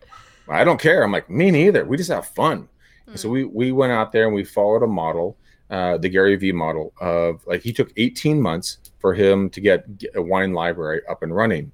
I 0.47 0.63
don't 0.63 0.79
care. 0.79 1.03
I'm 1.03 1.11
like, 1.11 1.29
me 1.29 1.51
neither. 1.51 1.85
We 1.85 1.97
just 1.97 2.11
have 2.11 2.27
fun. 2.27 2.69
Hmm. 3.09 3.15
so 3.15 3.27
we 3.29 3.43
we 3.43 3.71
went 3.73 3.91
out 3.91 4.11
there 4.13 4.25
and 4.25 4.35
we 4.35 4.45
followed 4.45 4.83
a 4.83 4.87
model, 4.87 5.37
uh, 5.69 5.97
the 5.97 6.07
Gary 6.07 6.37
Vee 6.37 6.53
model 6.53 6.93
of 7.01 7.45
like 7.45 7.61
he 7.61 7.73
took 7.73 7.91
18 7.97 8.41
months 8.41 8.77
for 8.99 9.13
him 9.13 9.49
to 9.49 9.59
get 9.59 9.85
a 10.15 10.21
wine 10.21 10.53
library 10.53 11.01
up 11.09 11.23
and 11.23 11.35
running 11.35 11.71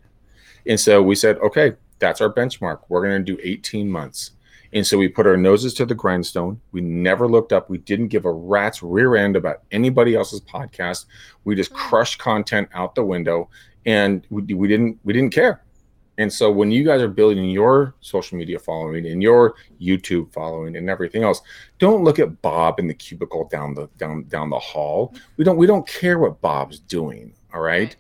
and 0.66 0.80
so 0.80 1.02
we 1.02 1.16
said, 1.16 1.38
okay, 1.40 1.74
that's 2.00 2.22
our 2.22 2.34
benchmark. 2.34 2.82
We're 2.90 3.04
going 3.04 3.24
to 3.24 3.36
do 3.36 3.40
18 3.44 3.90
months. 3.90 4.32
And 4.72 4.86
so 4.86 4.98
we 4.98 5.08
put 5.08 5.26
our 5.26 5.38
noses 5.38 5.74
to 5.76 5.86
the 5.86 5.96
grindstone. 5.96 6.62
We 6.72 6.82
never 6.82 7.28
looked 7.28 7.54
up. 7.54 7.70
We 7.70 7.80
didn't 7.80 8.10
give 8.10 8.26
a 8.26 8.32
rat's 8.32 8.84
rear 8.84 9.16
end 9.16 9.36
about 9.36 9.64
anybody 9.72 10.16
else's 10.16 10.42
podcast. 10.42 11.06
We 11.44 11.56
just 11.56 11.72
hmm. 11.72 11.78
crushed 11.78 12.20
content 12.20 12.70
out 12.74 12.96
the 12.96 13.04
window, 13.04 13.50
and 13.86 14.26
we, 14.30 14.54
we 14.54 14.68
didn't 14.68 15.00
we 15.04 15.14
didn't 15.14 15.34
care. 15.34 15.64
And 16.20 16.32
so 16.32 16.52
when 16.52 16.70
you 16.70 16.84
guys 16.84 17.02
are 17.02 17.08
building 17.08 17.50
your 17.50 17.96
social 18.02 18.38
media 18.38 18.60
following 18.60 19.08
and 19.08 19.24
your 19.24 19.56
YouTube 19.82 20.34
following 20.34 20.76
and 20.76 20.90
everything 20.90 21.24
else, 21.24 21.42
don't 21.80 22.04
look 22.04 22.20
at 22.20 22.42
Bob 22.42 22.78
in 22.78 22.88
the 22.88 22.94
cubicle 22.94 23.48
down 23.48 23.74
the 23.74 23.88
down 23.98 24.26
down 24.26 24.50
the 24.50 24.60
hall. 24.60 25.16
We 25.38 25.46
don't 25.46 25.58
we 25.58 25.66
don't 25.66 25.88
care 25.88 26.20
what 26.20 26.42
Bob's 26.42 26.80
doing. 26.80 27.34
All 27.54 27.62
right. 27.62 27.80
right 27.80 27.96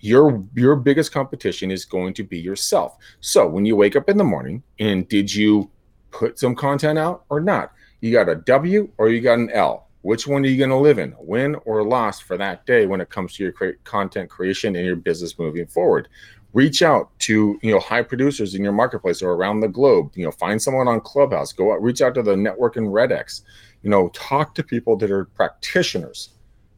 your 0.00 0.44
your 0.54 0.76
biggest 0.76 1.12
competition 1.12 1.70
is 1.70 1.84
going 1.84 2.14
to 2.14 2.24
be 2.24 2.38
yourself. 2.38 2.96
So 3.20 3.46
when 3.46 3.64
you 3.64 3.76
wake 3.76 3.96
up 3.96 4.08
in 4.08 4.16
the 4.16 4.24
morning 4.24 4.62
and 4.78 5.08
did 5.08 5.34
you 5.34 5.70
put 6.10 6.38
some 6.38 6.54
content 6.54 6.98
out 6.98 7.24
or 7.28 7.40
not? 7.40 7.72
You 8.00 8.12
got 8.12 8.28
a 8.28 8.36
W 8.36 8.90
or 8.98 9.08
you 9.08 9.20
got 9.20 9.38
an 9.38 9.50
L. 9.50 9.86
Which 10.02 10.26
one 10.26 10.44
are 10.44 10.48
you 10.48 10.56
going 10.56 10.70
to 10.70 10.76
live 10.76 11.00
in, 11.00 11.14
win 11.18 11.56
or 11.64 11.82
lost 11.82 12.22
for 12.22 12.36
that 12.36 12.64
day 12.64 12.86
when 12.86 13.00
it 13.00 13.10
comes 13.10 13.34
to 13.34 13.42
your 13.42 13.52
cre- 13.52 13.70
content 13.82 14.30
creation 14.30 14.76
and 14.76 14.86
your 14.86 14.96
business 14.96 15.38
moving 15.38 15.66
forward? 15.66 16.08
reach 16.54 16.82
out 16.82 17.10
to 17.18 17.58
you 17.62 17.70
know 17.70 17.78
high 17.78 18.02
producers 18.02 18.54
in 18.54 18.62
your 18.62 18.72
marketplace 18.72 19.22
or 19.22 19.32
around 19.32 19.60
the 19.60 19.68
globe 19.68 20.10
you 20.14 20.24
know 20.24 20.30
find 20.30 20.60
someone 20.60 20.88
on 20.88 21.00
clubhouse 21.00 21.52
go 21.52 21.72
out 21.72 21.82
reach 21.82 22.00
out 22.00 22.14
to 22.14 22.22
the 22.22 22.36
network 22.36 22.76
in 22.76 22.84
redx 22.84 23.42
you 23.82 23.90
know 23.90 24.08
talk 24.08 24.54
to 24.54 24.62
people 24.62 24.96
that 24.96 25.10
are 25.10 25.26
practitioners 25.26 26.30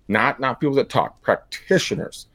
not 0.09 0.41
not 0.41 0.61
people 0.61 0.75
that 0.75 0.89
talk 0.89 1.23
practitioners 1.23 2.27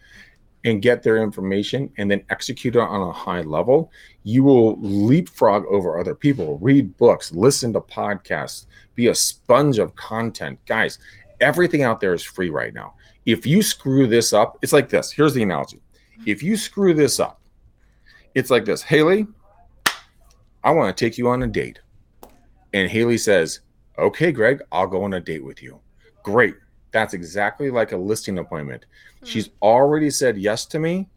and 0.65 0.81
get 0.81 1.01
their 1.01 1.23
information 1.23 1.89
and 1.97 2.11
then 2.11 2.23
execute 2.29 2.75
it 2.75 2.79
on 2.79 3.01
a 3.01 3.11
high 3.11 3.41
level 3.41 3.91
you 4.23 4.43
will 4.43 4.77
leapfrog 4.81 5.63
over 5.67 5.97
other 5.97 6.15
people 6.15 6.57
read 6.57 6.95
books 6.97 7.31
listen 7.31 7.71
to 7.71 7.79
podcasts 7.79 8.65
be 8.95 9.07
a 9.07 9.15
sponge 9.15 9.79
of 9.79 9.95
content 9.95 10.59
guys 10.65 10.99
everything 11.39 11.83
out 11.83 12.01
there 12.01 12.13
is 12.13 12.23
free 12.23 12.49
right 12.49 12.73
now 12.73 12.93
if 13.25 13.45
you 13.45 13.61
screw 13.61 14.05
this 14.05 14.33
up 14.33 14.57
it's 14.61 14.73
like 14.73 14.89
this 14.89 15.11
here's 15.11 15.33
the 15.33 15.43
analogy 15.43 15.81
if 16.25 16.41
you 16.41 16.57
screw 16.57 16.93
this 16.93 17.19
up, 17.19 17.39
it's 18.33 18.49
like 18.49 18.65
this 18.65 18.81
Haley, 18.81 19.27
I 20.63 20.71
want 20.71 20.95
to 20.95 21.05
take 21.05 21.17
you 21.17 21.29
on 21.29 21.43
a 21.43 21.47
date. 21.47 21.79
And 22.73 22.89
Haley 22.89 23.17
says, 23.17 23.61
Okay, 23.97 24.31
Greg, 24.31 24.61
I'll 24.71 24.87
go 24.87 25.03
on 25.03 25.13
a 25.13 25.19
date 25.21 25.43
with 25.43 25.61
you. 25.61 25.79
Great. 26.23 26.55
That's 26.95 27.13
exactly 27.13 27.69
like 27.69 27.91
a 27.91 27.97
listing 27.97 28.37
appointment. 28.39 28.85
Hmm. 29.19 29.25
She's 29.25 29.49
already 29.61 30.09
said 30.09 30.37
yes 30.37 30.65
to 30.67 30.79
me. 30.79 31.09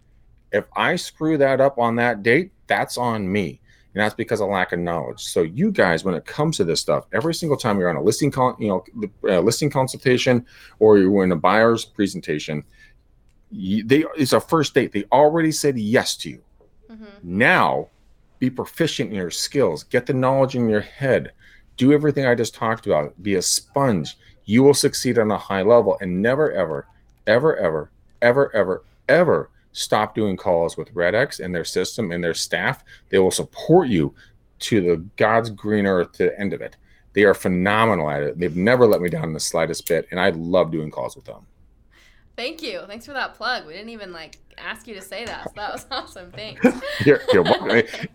If 0.51 0.65
I 0.75 0.97
screw 0.97 1.39
that 1.39 1.61
up 1.61 1.79
on 1.79 1.95
that 1.97 2.25
date, 2.25 2.51
that's 2.67 2.99
on 2.99 3.31
me. 3.31 3.61
And 3.95 4.03
that's 4.03 4.17
because 4.17 4.41
of 4.41 4.49
lack 4.49 4.73
of 4.73 4.81
knowledge. 4.81 5.23
So 5.23 5.43
you 5.43 5.71
guys, 5.71 6.03
when 6.03 6.17
it 6.17 6.25
comes 6.25 6.57
to 6.57 6.65
this 6.65 6.81
stuff, 6.81 7.07
every 7.13 7.33
single 7.33 7.57
time 7.57 7.79
you're 7.79 7.91
on 7.91 7.95
a 7.95 8.03
listing, 8.03 8.33
con- 8.33 8.57
you 8.59 8.67
know, 8.67 8.85
the 8.97 9.37
uh, 9.37 9.41
listing 9.41 9.71
consultation 9.71 10.45
or 10.81 10.99
you're 10.99 11.23
in 11.23 11.31
a 11.31 11.37
buyer's 11.37 11.85
presentation, 11.85 12.65
they 13.53 14.05
it's 14.17 14.33
a 14.33 14.41
first 14.41 14.75
date. 14.75 14.91
They 14.91 15.05
already 15.13 15.53
said 15.53 15.79
yes 15.79 16.17
to 16.17 16.31
you. 16.31 16.43
Mm-hmm. 16.91 17.05
Now, 17.23 17.87
be 18.41 18.51
proficient 18.51 19.11
in 19.11 19.17
your 19.17 19.31
skills. 19.31 19.85
Get 19.85 20.07
the 20.07 20.13
knowledge 20.13 20.57
in 20.57 20.69
your 20.69 20.81
head. 20.81 21.31
Do 21.77 21.93
everything 21.93 22.27
I 22.27 22.35
just 22.35 22.53
talked 22.53 22.87
about. 22.87 23.23
Be 23.23 23.37
a 23.37 23.43
sponge. 23.43 24.17
You 24.49 24.63
will 24.63 24.73
succeed 24.73 25.19
on 25.19 25.31
a 25.31 25.37
high 25.37 25.61
level, 25.61 25.99
and 26.01 26.23
never, 26.23 26.51
ever, 26.51 26.87
ever, 27.27 27.55
ever, 27.59 27.91
ever, 28.23 28.51
ever, 28.55 28.83
ever 29.07 29.51
stop 29.73 30.15
doing 30.15 30.39
calls 30.39 30.75
with 30.75 30.95
RedX 30.95 31.39
and 31.39 31.55
their 31.55 31.67
system 31.67 32.11
and 32.13 32.25
their 32.25 32.33
staff. 32.33 32.83
They 33.11 33.19
will 33.19 33.31
support 33.31 33.89
you 33.89 34.15
to 34.61 34.81
the 34.81 35.05
God's 35.19 35.51
green 35.51 35.85
earth 35.85 36.13
to 36.13 36.25
the 36.25 36.41
end 36.41 36.55
of 36.55 36.63
it. 36.63 36.77
They 37.13 37.25
are 37.25 37.35
phenomenal 37.35 38.09
at 38.09 38.23
it. 38.23 38.39
They've 38.39 38.57
never 38.57 38.87
let 38.87 39.03
me 39.03 39.11
down 39.11 39.25
in 39.25 39.33
the 39.35 39.41
slightest 39.41 39.87
bit, 39.87 40.09
and 40.11 40.19
I 40.19 40.31
love 40.31 40.73
doing 40.73 40.91
calls 40.91 41.15
with 41.15 41.27
them. 41.27 41.47
Thank 42.35 42.63
you. 42.63 42.81
Thanks 42.87 43.05
for 43.05 43.13
that 43.13 43.35
plug. 43.35 43.67
We 43.67 43.75
didn't 43.75 43.91
even 43.91 44.13
like 44.15 44.39
ask 44.57 44.87
you 44.87 44.95
to 44.95 45.03
say 45.03 45.27
that. 45.27 45.45
So 45.45 45.53
that 45.57 45.73
was 45.75 45.87
awesome. 45.91 46.33
Thanks. 46.33 46.65
you're, 47.05 47.21
you're 47.35 47.45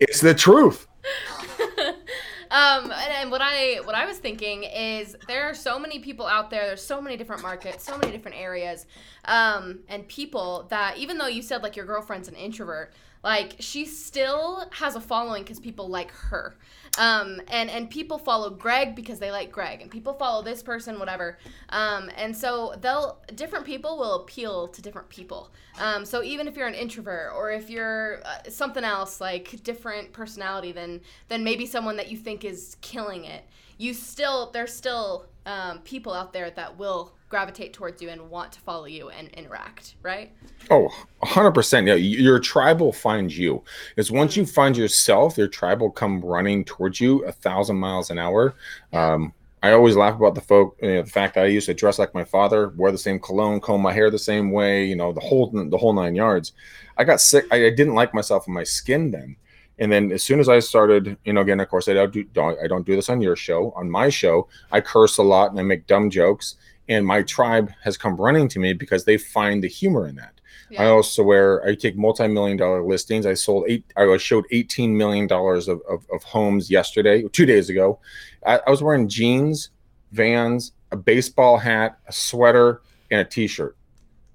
it's 0.00 0.20
the 0.20 0.34
truth. 0.34 0.88
um, 2.54 2.84
and, 2.92 3.12
and, 3.20 3.30
what 3.32 3.40
I 3.42 3.80
what 3.82 3.96
I 3.96 4.06
was 4.06 4.18
thinking 4.18 4.62
is 4.62 5.16
there 5.26 5.50
are 5.50 5.54
so 5.54 5.76
many 5.76 5.98
people 5.98 6.24
out 6.24 6.50
there. 6.50 6.66
There's 6.66 6.84
so 6.84 7.00
many 7.00 7.16
different 7.16 7.42
markets, 7.42 7.82
so 7.82 7.98
many 7.98 8.12
different 8.12 8.36
areas, 8.36 8.86
um, 9.24 9.80
and 9.88 10.06
people 10.06 10.66
that 10.70 10.96
even 10.96 11.18
though 11.18 11.26
you 11.26 11.42
said 11.42 11.64
like 11.64 11.74
your 11.74 11.84
girlfriend's 11.84 12.28
an 12.28 12.36
introvert, 12.36 12.92
like 13.24 13.56
she 13.58 13.86
still 13.86 14.68
has 14.70 14.94
a 14.96 15.00
following 15.00 15.42
because 15.42 15.58
people 15.58 15.88
like 15.88 16.12
her. 16.12 16.54
Um, 16.98 17.40
and 17.48 17.68
and 17.70 17.90
people 17.90 18.18
follow 18.18 18.50
Greg 18.50 18.94
because 18.94 19.18
they 19.18 19.32
like 19.32 19.50
Greg, 19.50 19.80
and 19.80 19.90
people 19.90 20.12
follow 20.12 20.42
this 20.42 20.62
person, 20.62 20.98
whatever. 21.00 21.38
Um, 21.70 22.10
and 22.16 22.36
so 22.36 22.74
they'll 22.80 23.18
different 23.34 23.64
people 23.64 23.98
will 23.98 24.16
appeal 24.22 24.68
to 24.68 24.82
different 24.82 25.08
people. 25.08 25.50
Um, 25.80 26.04
so 26.04 26.22
even 26.22 26.46
if 26.46 26.56
you're 26.56 26.68
an 26.68 26.74
introvert 26.74 27.32
or 27.34 27.50
if 27.50 27.68
you're 27.68 28.20
uh, 28.24 28.48
something 28.48 28.84
else 28.84 29.20
like 29.20 29.62
different 29.64 30.12
personality 30.12 30.70
than 30.70 31.00
than 31.28 31.42
maybe 31.42 31.66
someone 31.66 31.96
that 31.96 32.10
you 32.10 32.18
think 32.18 32.44
is 32.44 32.76
killing 32.82 33.24
it, 33.24 33.44
you 33.78 33.94
still 33.94 34.50
there's 34.52 34.72
still 34.74 35.26
um, 35.46 35.80
people 35.80 36.12
out 36.12 36.32
there 36.32 36.50
that 36.50 36.76
will 36.78 37.14
gravitate 37.28 37.72
towards 37.72 38.00
you 38.00 38.08
and 38.08 38.30
want 38.30 38.52
to 38.52 38.60
follow 38.60 38.84
you 38.84 39.10
and 39.10 39.28
interact, 39.30 39.96
right? 40.02 40.32
Oh, 40.70 40.88
100%. 41.24 41.86
Yeah, 41.86 41.94
your 41.94 42.38
tribe 42.38 42.80
will 42.80 42.92
find 42.92 43.34
you. 43.34 43.62
Is 43.96 44.10
once 44.10 44.36
you 44.36 44.46
find 44.46 44.76
yourself, 44.76 45.36
your 45.36 45.48
tribe 45.48 45.80
will 45.80 45.90
come 45.90 46.20
running 46.20 46.64
towards 46.64 47.00
you 47.00 47.24
a 47.24 47.32
thousand 47.32 47.76
miles 47.76 48.10
an 48.10 48.18
hour. 48.18 48.54
Um, 48.92 49.32
I 49.64 49.72
always 49.72 49.96
laugh 49.96 50.14
about 50.14 50.34
the 50.34 50.42
folk, 50.42 50.76
you 50.82 50.88
know, 50.88 51.02
the 51.02 51.10
fact 51.10 51.34
that 51.34 51.44
I 51.44 51.48
used 51.48 51.66
to 51.66 51.74
dress 51.74 51.98
like 51.98 52.14
my 52.14 52.24
father, 52.24 52.68
wear 52.76 52.92
the 52.92 52.98
same 52.98 53.18
cologne, 53.18 53.60
comb 53.60 53.80
my 53.80 53.94
hair 53.94 54.10
the 54.10 54.18
same 54.18 54.50
way, 54.50 54.84
you 54.84 54.94
know, 54.94 55.12
the 55.12 55.20
whole 55.20 55.50
the 55.50 55.78
whole 55.78 55.94
nine 55.94 56.14
yards. 56.14 56.52
I 56.98 57.04
got 57.04 57.20
sick. 57.20 57.46
I, 57.50 57.66
I 57.66 57.70
didn't 57.70 57.94
like 57.94 58.12
myself 58.12 58.46
and 58.46 58.54
my 58.54 58.62
skin 58.62 59.10
then. 59.10 59.36
And 59.78 59.90
then 59.90 60.12
as 60.12 60.22
soon 60.22 60.40
as 60.40 60.48
I 60.48 60.60
started, 60.60 61.16
you 61.24 61.32
know, 61.32 61.40
again, 61.40 61.60
of 61.60 61.68
course, 61.68 61.88
I 61.88 61.94
don't 61.94 62.12
do 62.12 62.24
don't, 62.24 62.58
I 62.62 62.66
don't 62.66 62.86
do 62.86 62.94
this 62.94 63.08
on 63.08 63.20
your 63.20 63.36
show. 63.36 63.72
On 63.76 63.90
my 63.90 64.08
show, 64.08 64.48
I 64.70 64.80
curse 64.80 65.18
a 65.18 65.22
lot 65.22 65.50
and 65.50 65.58
I 65.58 65.62
make 65.62 65.86
dumb 65.86 66.10
jokes, 66.10 66.56
and 66.88 67.06
my 67.06 67.22
tribe 67.22 67.72
has 67.82 67.96
come 67.96 68.16
running 68.16 68.48
to 68.48 68.58
me 68.58 68.72
because 68.72 69.04
they 69.04 69.16
find 69.16 69.62
the 69.62 69.68
humor 69.68 70.06
in 70.06 70.14
that. 70.16 70.40
Yeah. 70.70 70.84
I 70.84 70.86
also 70.86 71.22
wear 71.22 71.64
I 71.64 71.74
take 71.74 71.96
multi-million 71.96 72.56
dollar 72.56 72.84
listings. 72.84 73.26
I 73.26 73.34
sold 73.34 73.64
eight 73.68 73.84
I 73.96 74.16
showed 74.16 74.44
18 74.50 74.96
million 74.96 75.26
dollars 75.26 75.68
of, 75.68 75.80
of, 75.88 76.06
of, 76.12 76.22
homes 76.22 76.70
yesterday, 76.70 77.22
two 77.32 77.46
days 77.46 77.68
ago. 77.68 77.98
I, 78.46 78.60
I 78.66 78.70
was 78.70 78.82
wearing 78.82 79.08
jeans, 79.08 79.70
vans, 80.12 80.72
a 80.92 80.96
baseball 80.96 81.58
hat, 81.58 81.98
a 82.06 82.12
sweater, 82.12 82.82
and 83.10 83.20
a 83.20 83.24
t-shirt. 83.24 83.76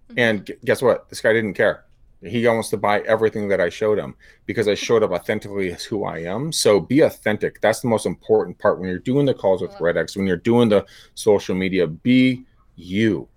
Mm-hmm. 0.10 0.20
And 0.20 0.52
guess 0.66 0.82
what? 0.82 1.10
This 1.10 1.22
guy 1.22 1.34
didn't 1.34 1.54
care. 1.54 1.86
He 2.22 2.46
wants 2.48 2.70
to 2.70 2.78
buy 2.78 3.00
everything 3.02 3.48
that 3.48 3.62
I 3.62 3.70
showed 3.70 3.98
him 3.98 4.16
because 4.46 4.68
I 4.68 4.74
showed 4.74 5.04
up 5.04 5.12
authentically 5.12 5.72
as 5.72 5.86
who 5.86 6.04
I 6.04 6.20
am. 6.20 6.52
So 6.52 6.80
be 6.80 7.02
authentic. 7.02 7.62
That's 7.62 7.80
the 7.80 7.88
most 7.88 8.06
important 8.06 8.58
part 8.58 8.80
when 8.80 8.90
you're 8.90 9.00
doing 9.00 9.26
the 9.26 9.34
calls 9.34 9.62
with 9.62 9.72
RedX, 9.74 10.18
when 10.18 10.28
you're 10.28 10.38
doing 10.38 10.68
the 10.68 10.86
social 11.16 11.56
media, 11.56 11.88
be 11.88 12.44
you. 12.76 13.28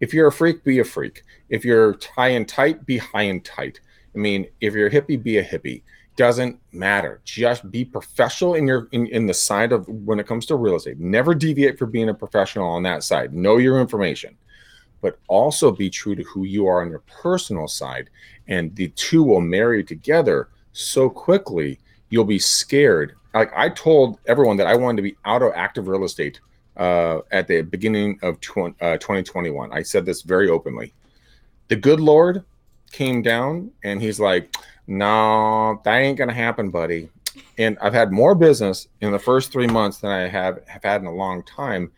If 0.00 0.14
you're 0.14 0.28
a 0.28 0.32
freak, 0.32 0.64
be 0.64 0.78
a 0.78 0.84
freak. 0.84 1.24
If 1.50 1.64
you're 1.64 1.98
high 2.16 2.30
and 2.30 2.48
tight, 2.48 2.86
be 2.86 2.98
high 2.98 3.22
and 3.22 3.44
tight. 3.44 3.80
I 4.14 4.18
mean, 4.18 4.46
if 4.60 4.74
you're 4.74 4.88
a 4.88 4.90
hippie, 4.90 5.22
be 5.22 5.38
a 5.38 5.44
hippie. 5.44 5.82
Doesn't 6.16 6.58
matter. 6.72 7.20
Just 7.24 7.70
be 7.70 7.84
professional 7.84 8.54
in 8.54 8.66
your 8.66 8.88
in, 8.92 9.06
in 9.08 9.26
the 9.26 9.34
side 9.34 9.72
of 9.72 9.88
when 9.88 10.20
it 10.20 10.26
comes 10.26 10.44
to 10.46 10.56
real 10.56 10.76
estate. 10.76 10.98
Never 10.98 11.34
deviate 11.34 11.78
from 11.78 11.90
being 11.90 12.08
a 12.08 12.14
professional 12.14 12.68
on 12.68 12.82
that 12.82 13.02
side. 13.02 13.32
Know 13.32 13.58
your 13.58 13.80
information 13.80 14.36
but 15.02 15.18
also 15.28 15.70
be 15.70 15.90
true 15.90 16.14
to 16.14 16.22
who 16.22 16.44
you 16.44 16.66
are 16.66 16.80
on 16.80 16.88
your 16.88 17.00
personal 17.00 17.68
side. 17.68 18.08
And 18.48 18.74
the 18.74 18.88
two 18.88 19.22
will 19.22 19.42
marry 19.42 19.84
together 19.84 20.48
so 20.72 21.10
quickly, 21.10 21.78
you'll 22.08 22.24
be 22.24 22.38
scared. 22.38 23.14
Like 23.34 23.52
I 23.54 23.68
told 23.68 24.18
everyone 24.26 24.56
that 24.56 24.66
I 24.66 24.76
wanted 24.76 24.96
to 24.96 25.02
be 25.02 25.16
out 25.26 25.42
of 25.42 25.52
active 25.54 25.88
real 25.88 26.04
estate 26.04 26.40
uh, 26.76 27.20
at 27.30 27.48
the 27.48 27.62
beginning 27.62 28.18
of 28.22 28.36
uh, 28.80 28.96
2021. 28.96 29.72
I 29.72 29.82
said 29.82 30.06
this 30.06 30.22
very 30.22 30.48
openly. 30.48 30.94
The 31.68 31.76
good 31.76 32.00
Lord 32.00 32.44
came 32.90 33.22
down 33.22 33.70
and 33.84 34.00
he's 34.00 34.20
like, 34.20 34.54
no, 34.86 35.80
that 35.84 35.96
ain't 35.96 36.18
going 36.18 36.28
to 36.28 36.34
happen, 36.34 36.70
buddy. 36.70 37.08
And 37.58 37.78
I've 37.80 37.94
had 37.94 38.12
more 38.12 38.34
business 38.34 38.88
in 39.00 39.12
the 39.12 39.18
first 39.18 39.52
three 39.52 39.66
months 39.66 39.98
than 39.98 40.10
I 40.10 40.28
have, 40.28 40.60
have 40.66 40.82
had 40.82 41.00
in 41.00 41.06
a 41.06 41.14
long 41.14 41.42
time 41.44 41.90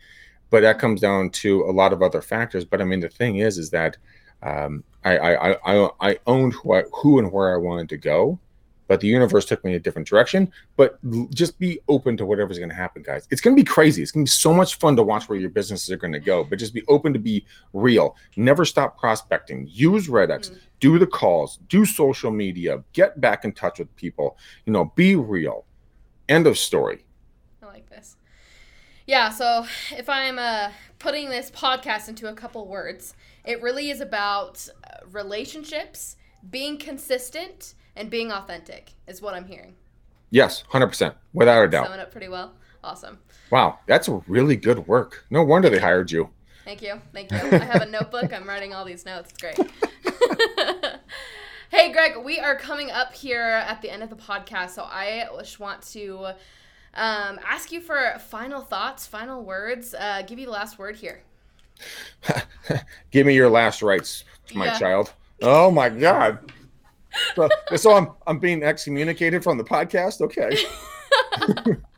but 0.49 0.61
that 0.61 0.79
comes 0.79 1.01
down 1.01 1.29
to 1.31 1.63
a 1.63 1.71
lot 1.71 1.93
of 1.93 2.01
other 2.01 2.21
factors. 2.21 2.65
But 2.65 2.81
I 2.81 2.85
mean, 2.85 2.99
the 2.99 3.09
thing 3.09 3.37
is, 3.37 3.57
is 3.57 3.69
that 3.71 3.97
um, 4.43 4.83
I, 5.03 5.17
I, 5.17 5.51
I, 5.73 5.89
I 6.01 6.19
owned 6.27 6.53
who, 6.53 6.73
I, 6.73 6.83
who 6.93 7.19
and 7.19 7.31
where 7.31 7.53
I 7.53 7.57
wanted 7.57 7.89
to 7.89 7.97
go, 7.97 8.39
but 8.87 8.99
the 8.99 9.07
universe 9.07 9.45
took 9.45 9.63
me 9.63 9.71
in 9.71 9.77
a 9.77 9.79
different 9.79 10.07
direction. 10.07 10.51
But 10.77 10.99
just 11.33 11.57
be 11.57 11.79
open 11.87 12.17
to 12.17 12.25
whatever's 12.25 12.59
going 12.59 12.69
to 12.69 12.75
happen, 12.75 13.01
guys. 13.01 13.27
It's 13.31 13.41
going 13.41 13.55
to 13.55 13.59
be 13.59 13.65
crazy. 13.65 14.03
It's 14.03 14.11
going 14.11 14.25
to 14.25 14.29
be 14.29 14.33
so 14.33 14.53
much 14.53 14.75
fun 14.75 14.95
to 14.97 15.03
watch 15.03 15.27
where 15.27 15.39
your 15.39 15.49
businesses 15.49 15.91
are 15.91 15.97
going 15.97 16.13
to 16.13 16.19
go. 16.19 16.43
But 16.43 16.59
just 16.59 16.73
be 16.73 16.83
open 16.87 17.11
to 17.13 17.19
be 17.19 17.45
real. 17.73 18.15
Never 18.35 18.65
stop 18.65 18.99
prospecting. 18.99 19.67
Use 19.71 20.07
RedX. 20.07 20.51
Mm-hmm. 20.51 20.55
Do 20.79 20.99
the 20.99 21.07
calls. 21.07 21.59
Do 21.67 21.85
social 21.85 22.29
media. 22.31 22.83
Get 22.93 23.19
back 23.19 23.43
in 23.43 23.53
touch 23.53 23.79
with 23.79 23.93
people. 23.95 24.37
You 24.65 24.73
know, 24.73 24.91
be 24.95 25.15
real. 25.15 25.65
End 26.29 26.45
of 26.45 26.57
story. 26.57 27.05
Yeah, 29.07 29.29
so 29.29 29.65
if 29.91 30.09
I'm 30.09 30.39
uh, 30.39 30.71
putting 30.97 31.29
this 31.29 31.51
podcast 31.51 32.09
into 32.09 32.27
a 32.27 32.33
couple 32.33 32.67
words, 32.67 33.13
it 33.45 33.61
really 33.61 33.91
is 33.91 34.01
about 34.01 34.67
uh, 34.83 35.05
relationships, 35.11 36.15
being 36.49 36.77
consistent, 36.77 37.75
and 37.95 38.09
being 38.09 38.31
authentic, 38.31 38.93
is 39.07 39.21
what 39.21 39.35
I'm 39.35 39.45
hearing. 39.45 39.75
Yes, 40.31 40.63
100%, 40.71 41.13
without 41.33 41.63
a 41.63 41.67
doubt. 41.67 41.85
Summing 41.85 41.99
up 41.99 42.11
pretty 42.11 42.29
well. 42.29 42.53
Awesome. 42.83 43.19
Wow, 43.51 43.79
that's 43.85 44.09
really 44.27 44.55
good 44.55 44.87
work. 44.87 45.25
No 45.29 45.43
wonder 45.43 45.69
they 45.69 45.79
hired 45.79 46.11
you. 46.11 46.29
Thank 46.65 46.81
you. 46.81 46.99
Thank 47.13 47.31
you. 47.31 47.37
I 47.37 47.59
have 47.59 47.83
a 47.83 47.85
notebook. 47.85 48.33
I'm 48.33 48.47
writing 48.47 48.73
all 48.73 48.85
these 48.85 49.05
notes. 49.05 49.31
It's 49.31 49.39
great. 49.39 49.71
hey, 51.69 51.91
Greg, 51.91 52.13
we 52.23 52.39
are 52.39 52.55
coming 52.55 52.89
up 52.89 53.13
here 53.13 53.39
at 53.39 53.83
the 53.83 53.91
end 53.91 54.01
of 54.01 54.09
the 54.09 54.15
podcast. 54.15 54.71
So 54.71 54.83
I 54.83 55.27
just 55.39 55.59
want 55.59 55.83
to 55.93 56.33
um, 56.95 57.39
ask 57.45 57.71
you 57.71 57.81
for 57.81 58.17
final 58.29 58.61
thoughts, 58.61 59.05
final 59.05 59.43
words. 59.43 59.93
Uh, 59.93 60.21
give 60.21 60.39
you 60.39 60.45
the 60.45 60.51
last 60.51 60.79
word 60.79 60.95
here. 60.95 61.21
Give 63.11 63.27
me 63.27 63.35
your 63.35 63.49
last 63.49 63.81
rites, 63.81 64.23
my 64.53 64.65
yeah. 64.65 64.79
child. 64.79 65.13
Oh 65.41 65.69
my 65.69 65.89
God. 65.89 66.51
so, 67.35 67.49
so 67.75 67.93
I'm 67.93 68.09
I'm 68.27 68.39
being 68.39 68.63
excommunicated 68.63 69.43
from 69.43 69.57
the 69.57 69.63
podcast. 69.63 70.21
Okay. 70.21 70.57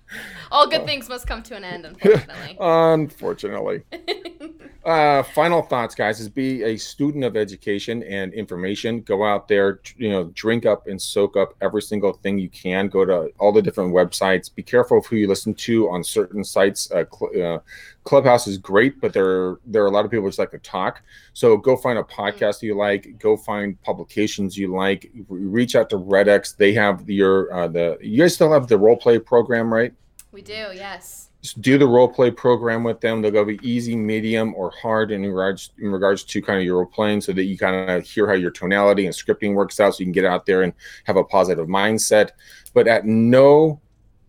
All 0.52 0.68
good 0.68 0.86
things 0.86 1.10
must 1.10 1.28
come 1.28 1.43
to 1.43 1.56
an 1.56 1.64
end, 1.64 1.86
unfortunately. 2.02 2.58
unfortunately. 2.60 3.84
uh, 4.86 5.24
final 5.24 5.62
thoughts, 5.62 5.95
guys, 5.95 6.20
is 6.20 6.30
be 6.30 6.64
a 6.64 6.78
student 6.78 7.24
of 7.24 7.36
education 7.36 8.04
and 8.04 8.34
information. 8.34 9.02
Go 9.02 9.26
out 9.26 9.48
there, 9.48 9.82
you 9.98 10.10
know, 10.10 10.26
drink 10.34 10.66
up 10.66 10.88
and 10.88 11.02
soak 11.02 11.36
up 11.36 11.56
every 11.62 11.82
single 11.82 12.14
thing 12.14 12.38
you 12.38 12.50
can. 12.50 12.88
Go 12.88 13.06
to 13.06 13.32
all 13.39 13.52
the 13.52 13.62
different 13.62 13.93
websites. 13.93 14.54
Be 14.54 14.64
careful 14.64 15.00
of 15.00 15.06
who 15.06 15.18
you 15.18 15.28
listen 15.28 15.54
to 15.56 15.89
on 15.89 16.04
certain 16.04 16.43
sites. 16.43 16.89
Uh, 16.91 17.06
cl- 17.12 17.56
uh, 17.56 17.60
Clubhouse 18.04 18.48
is 18.48 18.58
great, 18.58 19.02
but 19.02 19.12
there 19.12 19.58
there 19.66 19.84
are 19.84 19.88
a 19.88 19.91
lot 19.91 20.06
of 20.06 20.12
people 20.12 20.24
who 20.24 20.30
just 20.30 20.39
like 20.39 20.52
to 20.52 20.60
talk. 20.60 21.02
So 21.34 21.58
go 21.58 21.76
find 21.76 22.00
a 22.00 22.04
mm-hmm. 22.04 22.22
podcast 22.22 22.62
you 22.62 22.78
like. 22.78 23.20
Go 23.20 23.36
find 23.36 23.82
publications 23.82 24.58
you 24.58 24.74
like. 24.74 25.12
Reach 25.28 25.76
out 25.76 25.89
to 25.89 25.98
RedX. 25.98 26.56
They 26.56 26.72
have 26.74 27.10
your 27.10 27.54
uh, 27.54 27.68
the. 27.68 27.98
You 28.02 28.20
guys 28.20 28.34
still 28.34 28.54
have 28.54 28.68
the 28.68 28.78
role 28.78 28.95
play 28.95 29.20
program, 29.20 29.74
right? 29.74 29.93
We 30.38 30.44
do, 30.44 30.70
yes. 30.72 31.32
Just 31.42 31.64
do 31.64 31.80
the 31.80 31.88
role 31.88 32.08
play 32.08 32.30
program 32.30 32.84
with 32.84 33.02
them. 33.02 33.24
They'll 33.24 33.32
go 33.32 33.44
be 33.44 33.60
easy, 33.64 33.96
medium, 33.96 34.54
or 34.54 34.70
hard 34.70 35.10
in 35.10 35.26
regards 35.26 35.72
in 35.80 35.92
regards 35.92 36.24
to 36.26 36.44
kind 36.44 36.60
of 36.60 36.64
your 36.64 36.78
role 36.78 36.86
playing, 36.86 37.22
so 37.22 37.34
that 37.34 37.46
you 37.46 37.58
kind 37.58 37.90
of 37.90 38.04
hear 38.04 38.28
how 38.28 38.36
your 38.36 38.52
tonality 38.52 39.08
and 39.08 39.16
scripting 39.16 39.56
works 39.56 39.80
out, 39.80 39.96
so 39.96 40.02
you 40.02 40.06
can 40.06 40.12
get 40.12 40.26
out 40.26 40.46
there 40.46 40.62
and 40.62 40.74
have 41.06 41.18
a 41.18 41.24
positive 41.24 41.68
mindset. 41.68 42.30
But 42.76 42.88
at 42.88 43.04
no 43.04 43.82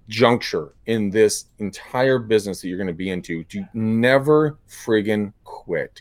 juncture 0.08 0.72
in 0.86 1.10
this 1.10 1.44
entire 1.58 2.18
business 2.18 2.62
that 2.62 2.68
you're 2.68 2.78
going 2.78 2.86
to 2.86 2.94
be 2.94 3.10
into, 3.10 3.44
do 3.44 3.66
never 3.74 4.58
friggin' 4.66 5.34
quit. 5.44 6.00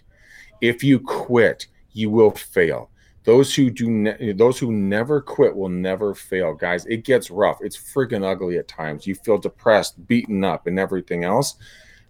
If 0.62 0.86
you 0.86 1.01
quit, 1.01 1.68
you 1.91 2.10
will 2.10 2.32
fail 2.32 2.91
those 3.28 3.53
who 3.53 3.69
do 3.69 3.91
ne- 3.91 4.32
those 4.32 4.57
who 4.57 4.71
never 4.71 5.19
quit 5.19 5.53
will 5.53 5.67
never 5.67 6.15
fail. 6.15 6.53
Guys 6.53 6.86
it 6.86 7.03
gets 7.03 7.30
rough. 7.30 7.57
It's 7.61 7.75
freaking 7.75 8.23
ugly 8.23 8.57
at 8.57 8.69
times. 8.69 9.05
You 9.05 9.15
feel 9.15 9.38
depressed 9.38 10.07
beaten 10.07 10.45
up 10.45 10.65
and 10.65 10.80
everything 10.80 11.25
else. 11.25 11.55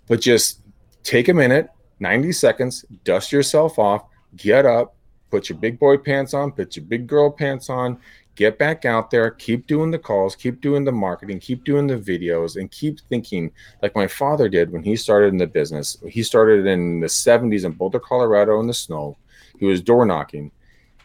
But 0.08 0.22
just 0.22 0.62
take 1.02 1.28
a 1.28 1.34
minute 1.34 1.70
90 2.02 2.32
seconds 2.34 2.86
dust 3.04 3.32
yourself 3.32 3.80
off 3.80 4.04
get 4.36 4.66
up 4.66 4.96
put 5.32 5.48
your 5.48 5.58
big 5.58 5.80
boy 5.80 5.98
pants 5.98 6.34
on 6.34 6.52
put 6.52 6.76
your 6.76 6.84
big 6.86 7.08
girl 7.08 7.32
pants 7.32 7.70
on 7.70 7.98
get 8.36 8.60
back 8.60 8.84
out 8.84 9.10
there 9.10 9.32
keep 9.32 9.66
doing 9.68 9.90
the 9.90 9.98
calls 9.98 10.36
keep 10.36 10.60
doing 10.60 10.84
the 10.84 10.92
marketing 10.92 11.40
keep 11.40 11.64
doing 11.64 11.88
the 11.88 11.98
videos 11.98 12.58
and 12.58 12.70
keep 12.72 13.00
thinking 13.10 13.50
like 13.82 13.96
my 13.96 14.06
father 14.06 14.50
did 14.50 14.70
when 14.70 14.84
he 14.84 14.98
started 14.98 15.28
in 15.28 15.38
the 15.38 15.48
business. 15.48 15.98
He 16.08 16.22
started 16.24 16.66
in 16.68 17.00
the 17.00 17.08
70s 17.08 17.64
in 17.64 17.72
boulder 17.72 18.02
colorado 18.02 18.60
in 18.60 18.68
the 18.68 18.74
snow. 18.74 19.18
He 19.58 19.66
was 19.66 19.82
door 19.82 20.06
knocking 20.06 20.52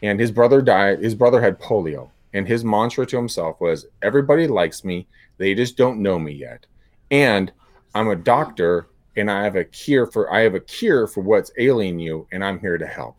and 0.03 0.19
his 0.19 0.31
brother 0.31 0.61
died. 0.61 0.99
His 0.99 1.15
brother 1.15 1.41
had 1.41 1.59
polio, 1.59 2.09
and 2.33 2.47
his 2.47 2.63
mantra 2.63 3.05
to 3.07 3.17
himself 3.17 3.59
was, 3.59 3.87
"Everybody 4.03 4.47
likes 4.47 4.83
me. 4.83 5.07
They 5.37 5.55
just 5.55 5.77
don't 5.77 6.03
know 6.03 6.19
me 6.19 6.33
yet." 6.33 6.67
And 7.09 7.51
I'm 7.95 8.09
a 8.09 8.15
doctor, 8.15 8.87
and 9.15 9.31
I 9.31 9.43
have 9.43 9.55
a 9.55 9.63
cure 9.63 10.05
for 10.05 10.31
I 10.31 10.41
have 10.41 10.55
a 10.55 10.59
cure 10.59 11.07
for 11.07 11.21
what's 11.21 11.51
ailing 11.57 11.97
you, 11.99 12.27
and 12.31 12.43
I'm 12.43 12.59
here 12.59 12.77
to 12.77 12.85
help. 12.85 13.15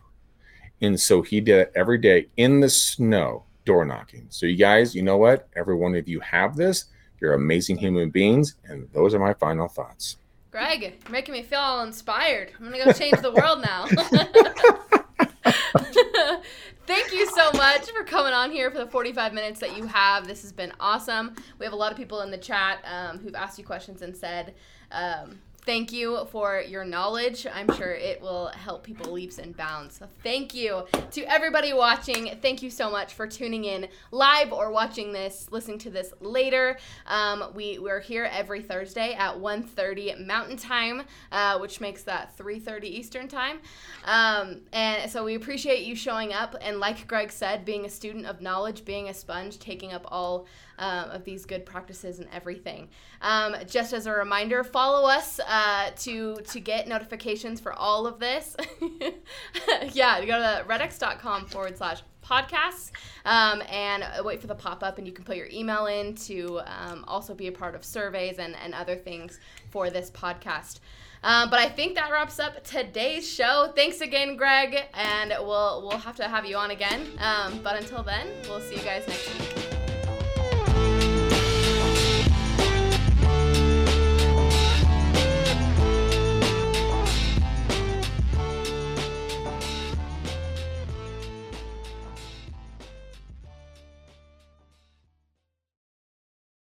And 0.83 1.01
so 1.01 1.23
he 1.23 1.41
did 1.41 1.59
it 1.59 1.73
every 1.75 1.99
day 1.99 2.27
in 2.37 2.61
the 2.61 2.69
snow, 2.69 3.45
door 3.65 3.87
knocking. 3.87 4.27
So 4.29 4.45
you 4.45 4.57
guys, 4.57 4.95
you 4.95 5.03
know 5.03 5.17
what? 5.17 5.49
Every 5.57 5.75
one 5.75 5.95
of 5.95 6.07
you 6.07 6.21
have 6.21 6.55
this. 6.55 6.87
You're 7.21 7.35
amazing 7.35 7.79
human 7.79 8.11
beings, 8.11 8.57
and 8.65 8.87
those 8.93 9.15
are 9.15 9.19
my 9.19 9.33
final 9.33 9.69
thoughts. 9.69 10.19
Greg, 10.51 10.83
you're 10.83 11.11
making 11.11 11.33
me 11.33 11.43
feel 11.43 11.61
all 11.61 11.83
inspired. 11.83 12.53
I'm 12.59 12.71
gonna 12.71 12.85
go 12.85 12.93
change 12.93 13.21
the 13.23 13.33
world 13.33 13.63
now. 13.63 13.87
Thank 16.87 17.13
you 17.13 17.27
so 17.31 17.51
much 17.53 17.91
for 17.91 18.05
coming 18.05 18.35
on 18.35 18.51
here 18.51 18.71
for 18.71 18.77
the 18.77 18.87
45 18.87 19.33
minutes 19.33 19.59
that 19.61 19.75
you 19.75 19.87
have. 19.87 20.27
This 20.27 20.43
has 20.43 20.53
been 20.53 20.71
awesome. 20.79 21.35
We 21.59 21.65
have 21.65 21.73
a 21.73 21.77
lot 21.77 21.91
of 21.91 21.97
people 21.97 22.21
in 22.21 22.31
the 22.31 22.37
chat 22.37 22.85
um, 22.85 23.19
who've 23.19 23.35
asked 23.35 23.59
you 23.59 23.65
questions 23.65 24.03
and 24.03 24.15
said, 24.15 24.55
um, 24.93 25.39
thank 25.65 25.93
you 25.93 26.27
for 26.31 26.61
your 26.61 26.85
knowledge. 26.85 27.47
I'm 27.53 27.73
sure 27.75 27.93
it 27.93 28.21
will 28.21 28.49
help 28.49 28.85
people 28.85 29.13
leaps 29.13 29.39
and 29.39 29.57
bounds. 29.57 29.97
So 29.99 30.07
thank 30.23 30.55
you 30.55 30.85
to 31.13 31.23
everybody 31.23 31.73
watching. 31.73 32.37
Thank 32.41 32.63
you 32.63 32.71
so 32.71 32.91
much 32.91 33.15
for 33.15 33.27
tuning 33.27 33.65
in 33.65 33.89
live 34.11 34.53
or 34.53 34.71
watching 34.71 35.13
this, 35.13 35.49
listening 35.51 35.79
to 35.79 35.91
this 35.91 36.13
later. 36.21 36.79
Um, 37.07 37.53
we 37.55 37.79
we're 37.79 38.01
here 38.01 38.29
every 38.31 38.63
Thursday 38.63 39.15
at 39.15 39.39
1:30 39.39 40.27
Mountain 40.27 40.57
Time, 40.57 41.03
uh, 41.33 41.59
which 41.59 41.81
makes 41.81 42.03
that 42.03 42.37
3:30 42.37 42.89
Eastern 42.89 43.29
Time. 43.29 43.61
Um, 44.05 44.61
and 44.73 45.11
so 45.11 45.25
we 45.25 45.35
appreciate 45.35 45.85
you 45.85 45.95
showing 45.97 46.33
up 46.33 46.57
and, 46.61 46.79
like 46.81 47.07
Greg 47.07 47.31
said, 47.33 47.65
being 47.65 47.85
a 47.85 47.91
student 47.91 48.27
of 48.27 48.41
knowledge, 48.41 48.85
being 48.85 49.09
a 49.09 49.15
sponge, 49.15 49.59
taking 49.59 49.93
up 49.93 50.05
all 50.09 50.47
um, 50.79 51.11
of 51.11 51.25
these 51.25 51.45
good 51.47 51.65
practices 51.65 52.19
and 52.19 52.29
everything. 52.33 52.89
Um, 53.21 53.57
just 53.67 53.93
as 53.93 54.07
a 54.07 54.13
reminder, 54.13 54.65
follow 54.65 55.09
us 55.09 55.41
uh, 55.41 55.91
to 55.99 56.37
to 56.37 56.61
get 56.61 56.89
notifications 56.89 57.61
for 57.61 57.73
all 57.73 58.07
of 58.07 58.19
this. 58.19 58.57
yeah, 59.93 60.21
go 60.25 60.39
to 60.39 60.65
redx.com 60.69 61.47
forward 61.47 61.77
slash 61.77 62.03
podcasts 62.25 62.91
um, 63.25 63.63
and 63.71 64.05
wait 64.25 64.41
for 64.41 64.47
the 64.47 64.55
pop 64.55 64.83
up, 64.83 64.99
and 64.99 65.07
you 65.07 65.13
can 65.13 65.25
put 65.25 65.37
your 65.37 65.49
email 65.53 65.87
in 65.87 66.15
to 66.15 66.61
um, 66.67 67.05
also 67.07 67.35
be 67.35 67.47
a 67.47 67.53
part 67.53 67.75
of 67.75 67.85
surveys 67.85 68.39
and, 68.39 68.57
and 68.57 68.75
other 68.75 68.97
things 68.97 69.39
for 69.71 69.91
this 69.91 70.11
podcast. 70.11 70.81
Um, 71.23 71.49
but 71.49 71.59
I 71.59 71.71
think 71.71 71.95
that 71.95 72.11
wraps 72.11 72.39
up 72.39 72.63
today's 72.65 73.29
show. 73.29 73.73
Thanks 73.75 74.03
again, 74.03 74.37
Greg, 74.37 74.77
and 74.93 75.31
we'll 75.41 75.83
we'll 75.83 75.99
have 75.99 76.17
to 76.17 76.29
have 76.29 76.45
you 76.45 76.57
on 76.57 76.71
again. 76.71 77.07
Um, 77.19 77.61
but 77.63 77.77
until 77.77 78.03
then, 78.03 78.29
we'll 78.47 78.61
see 78.61 78.77
you 78.77 78.83
guys 78.83 79.09
next 79.09 79.39
week. 79.39 79.74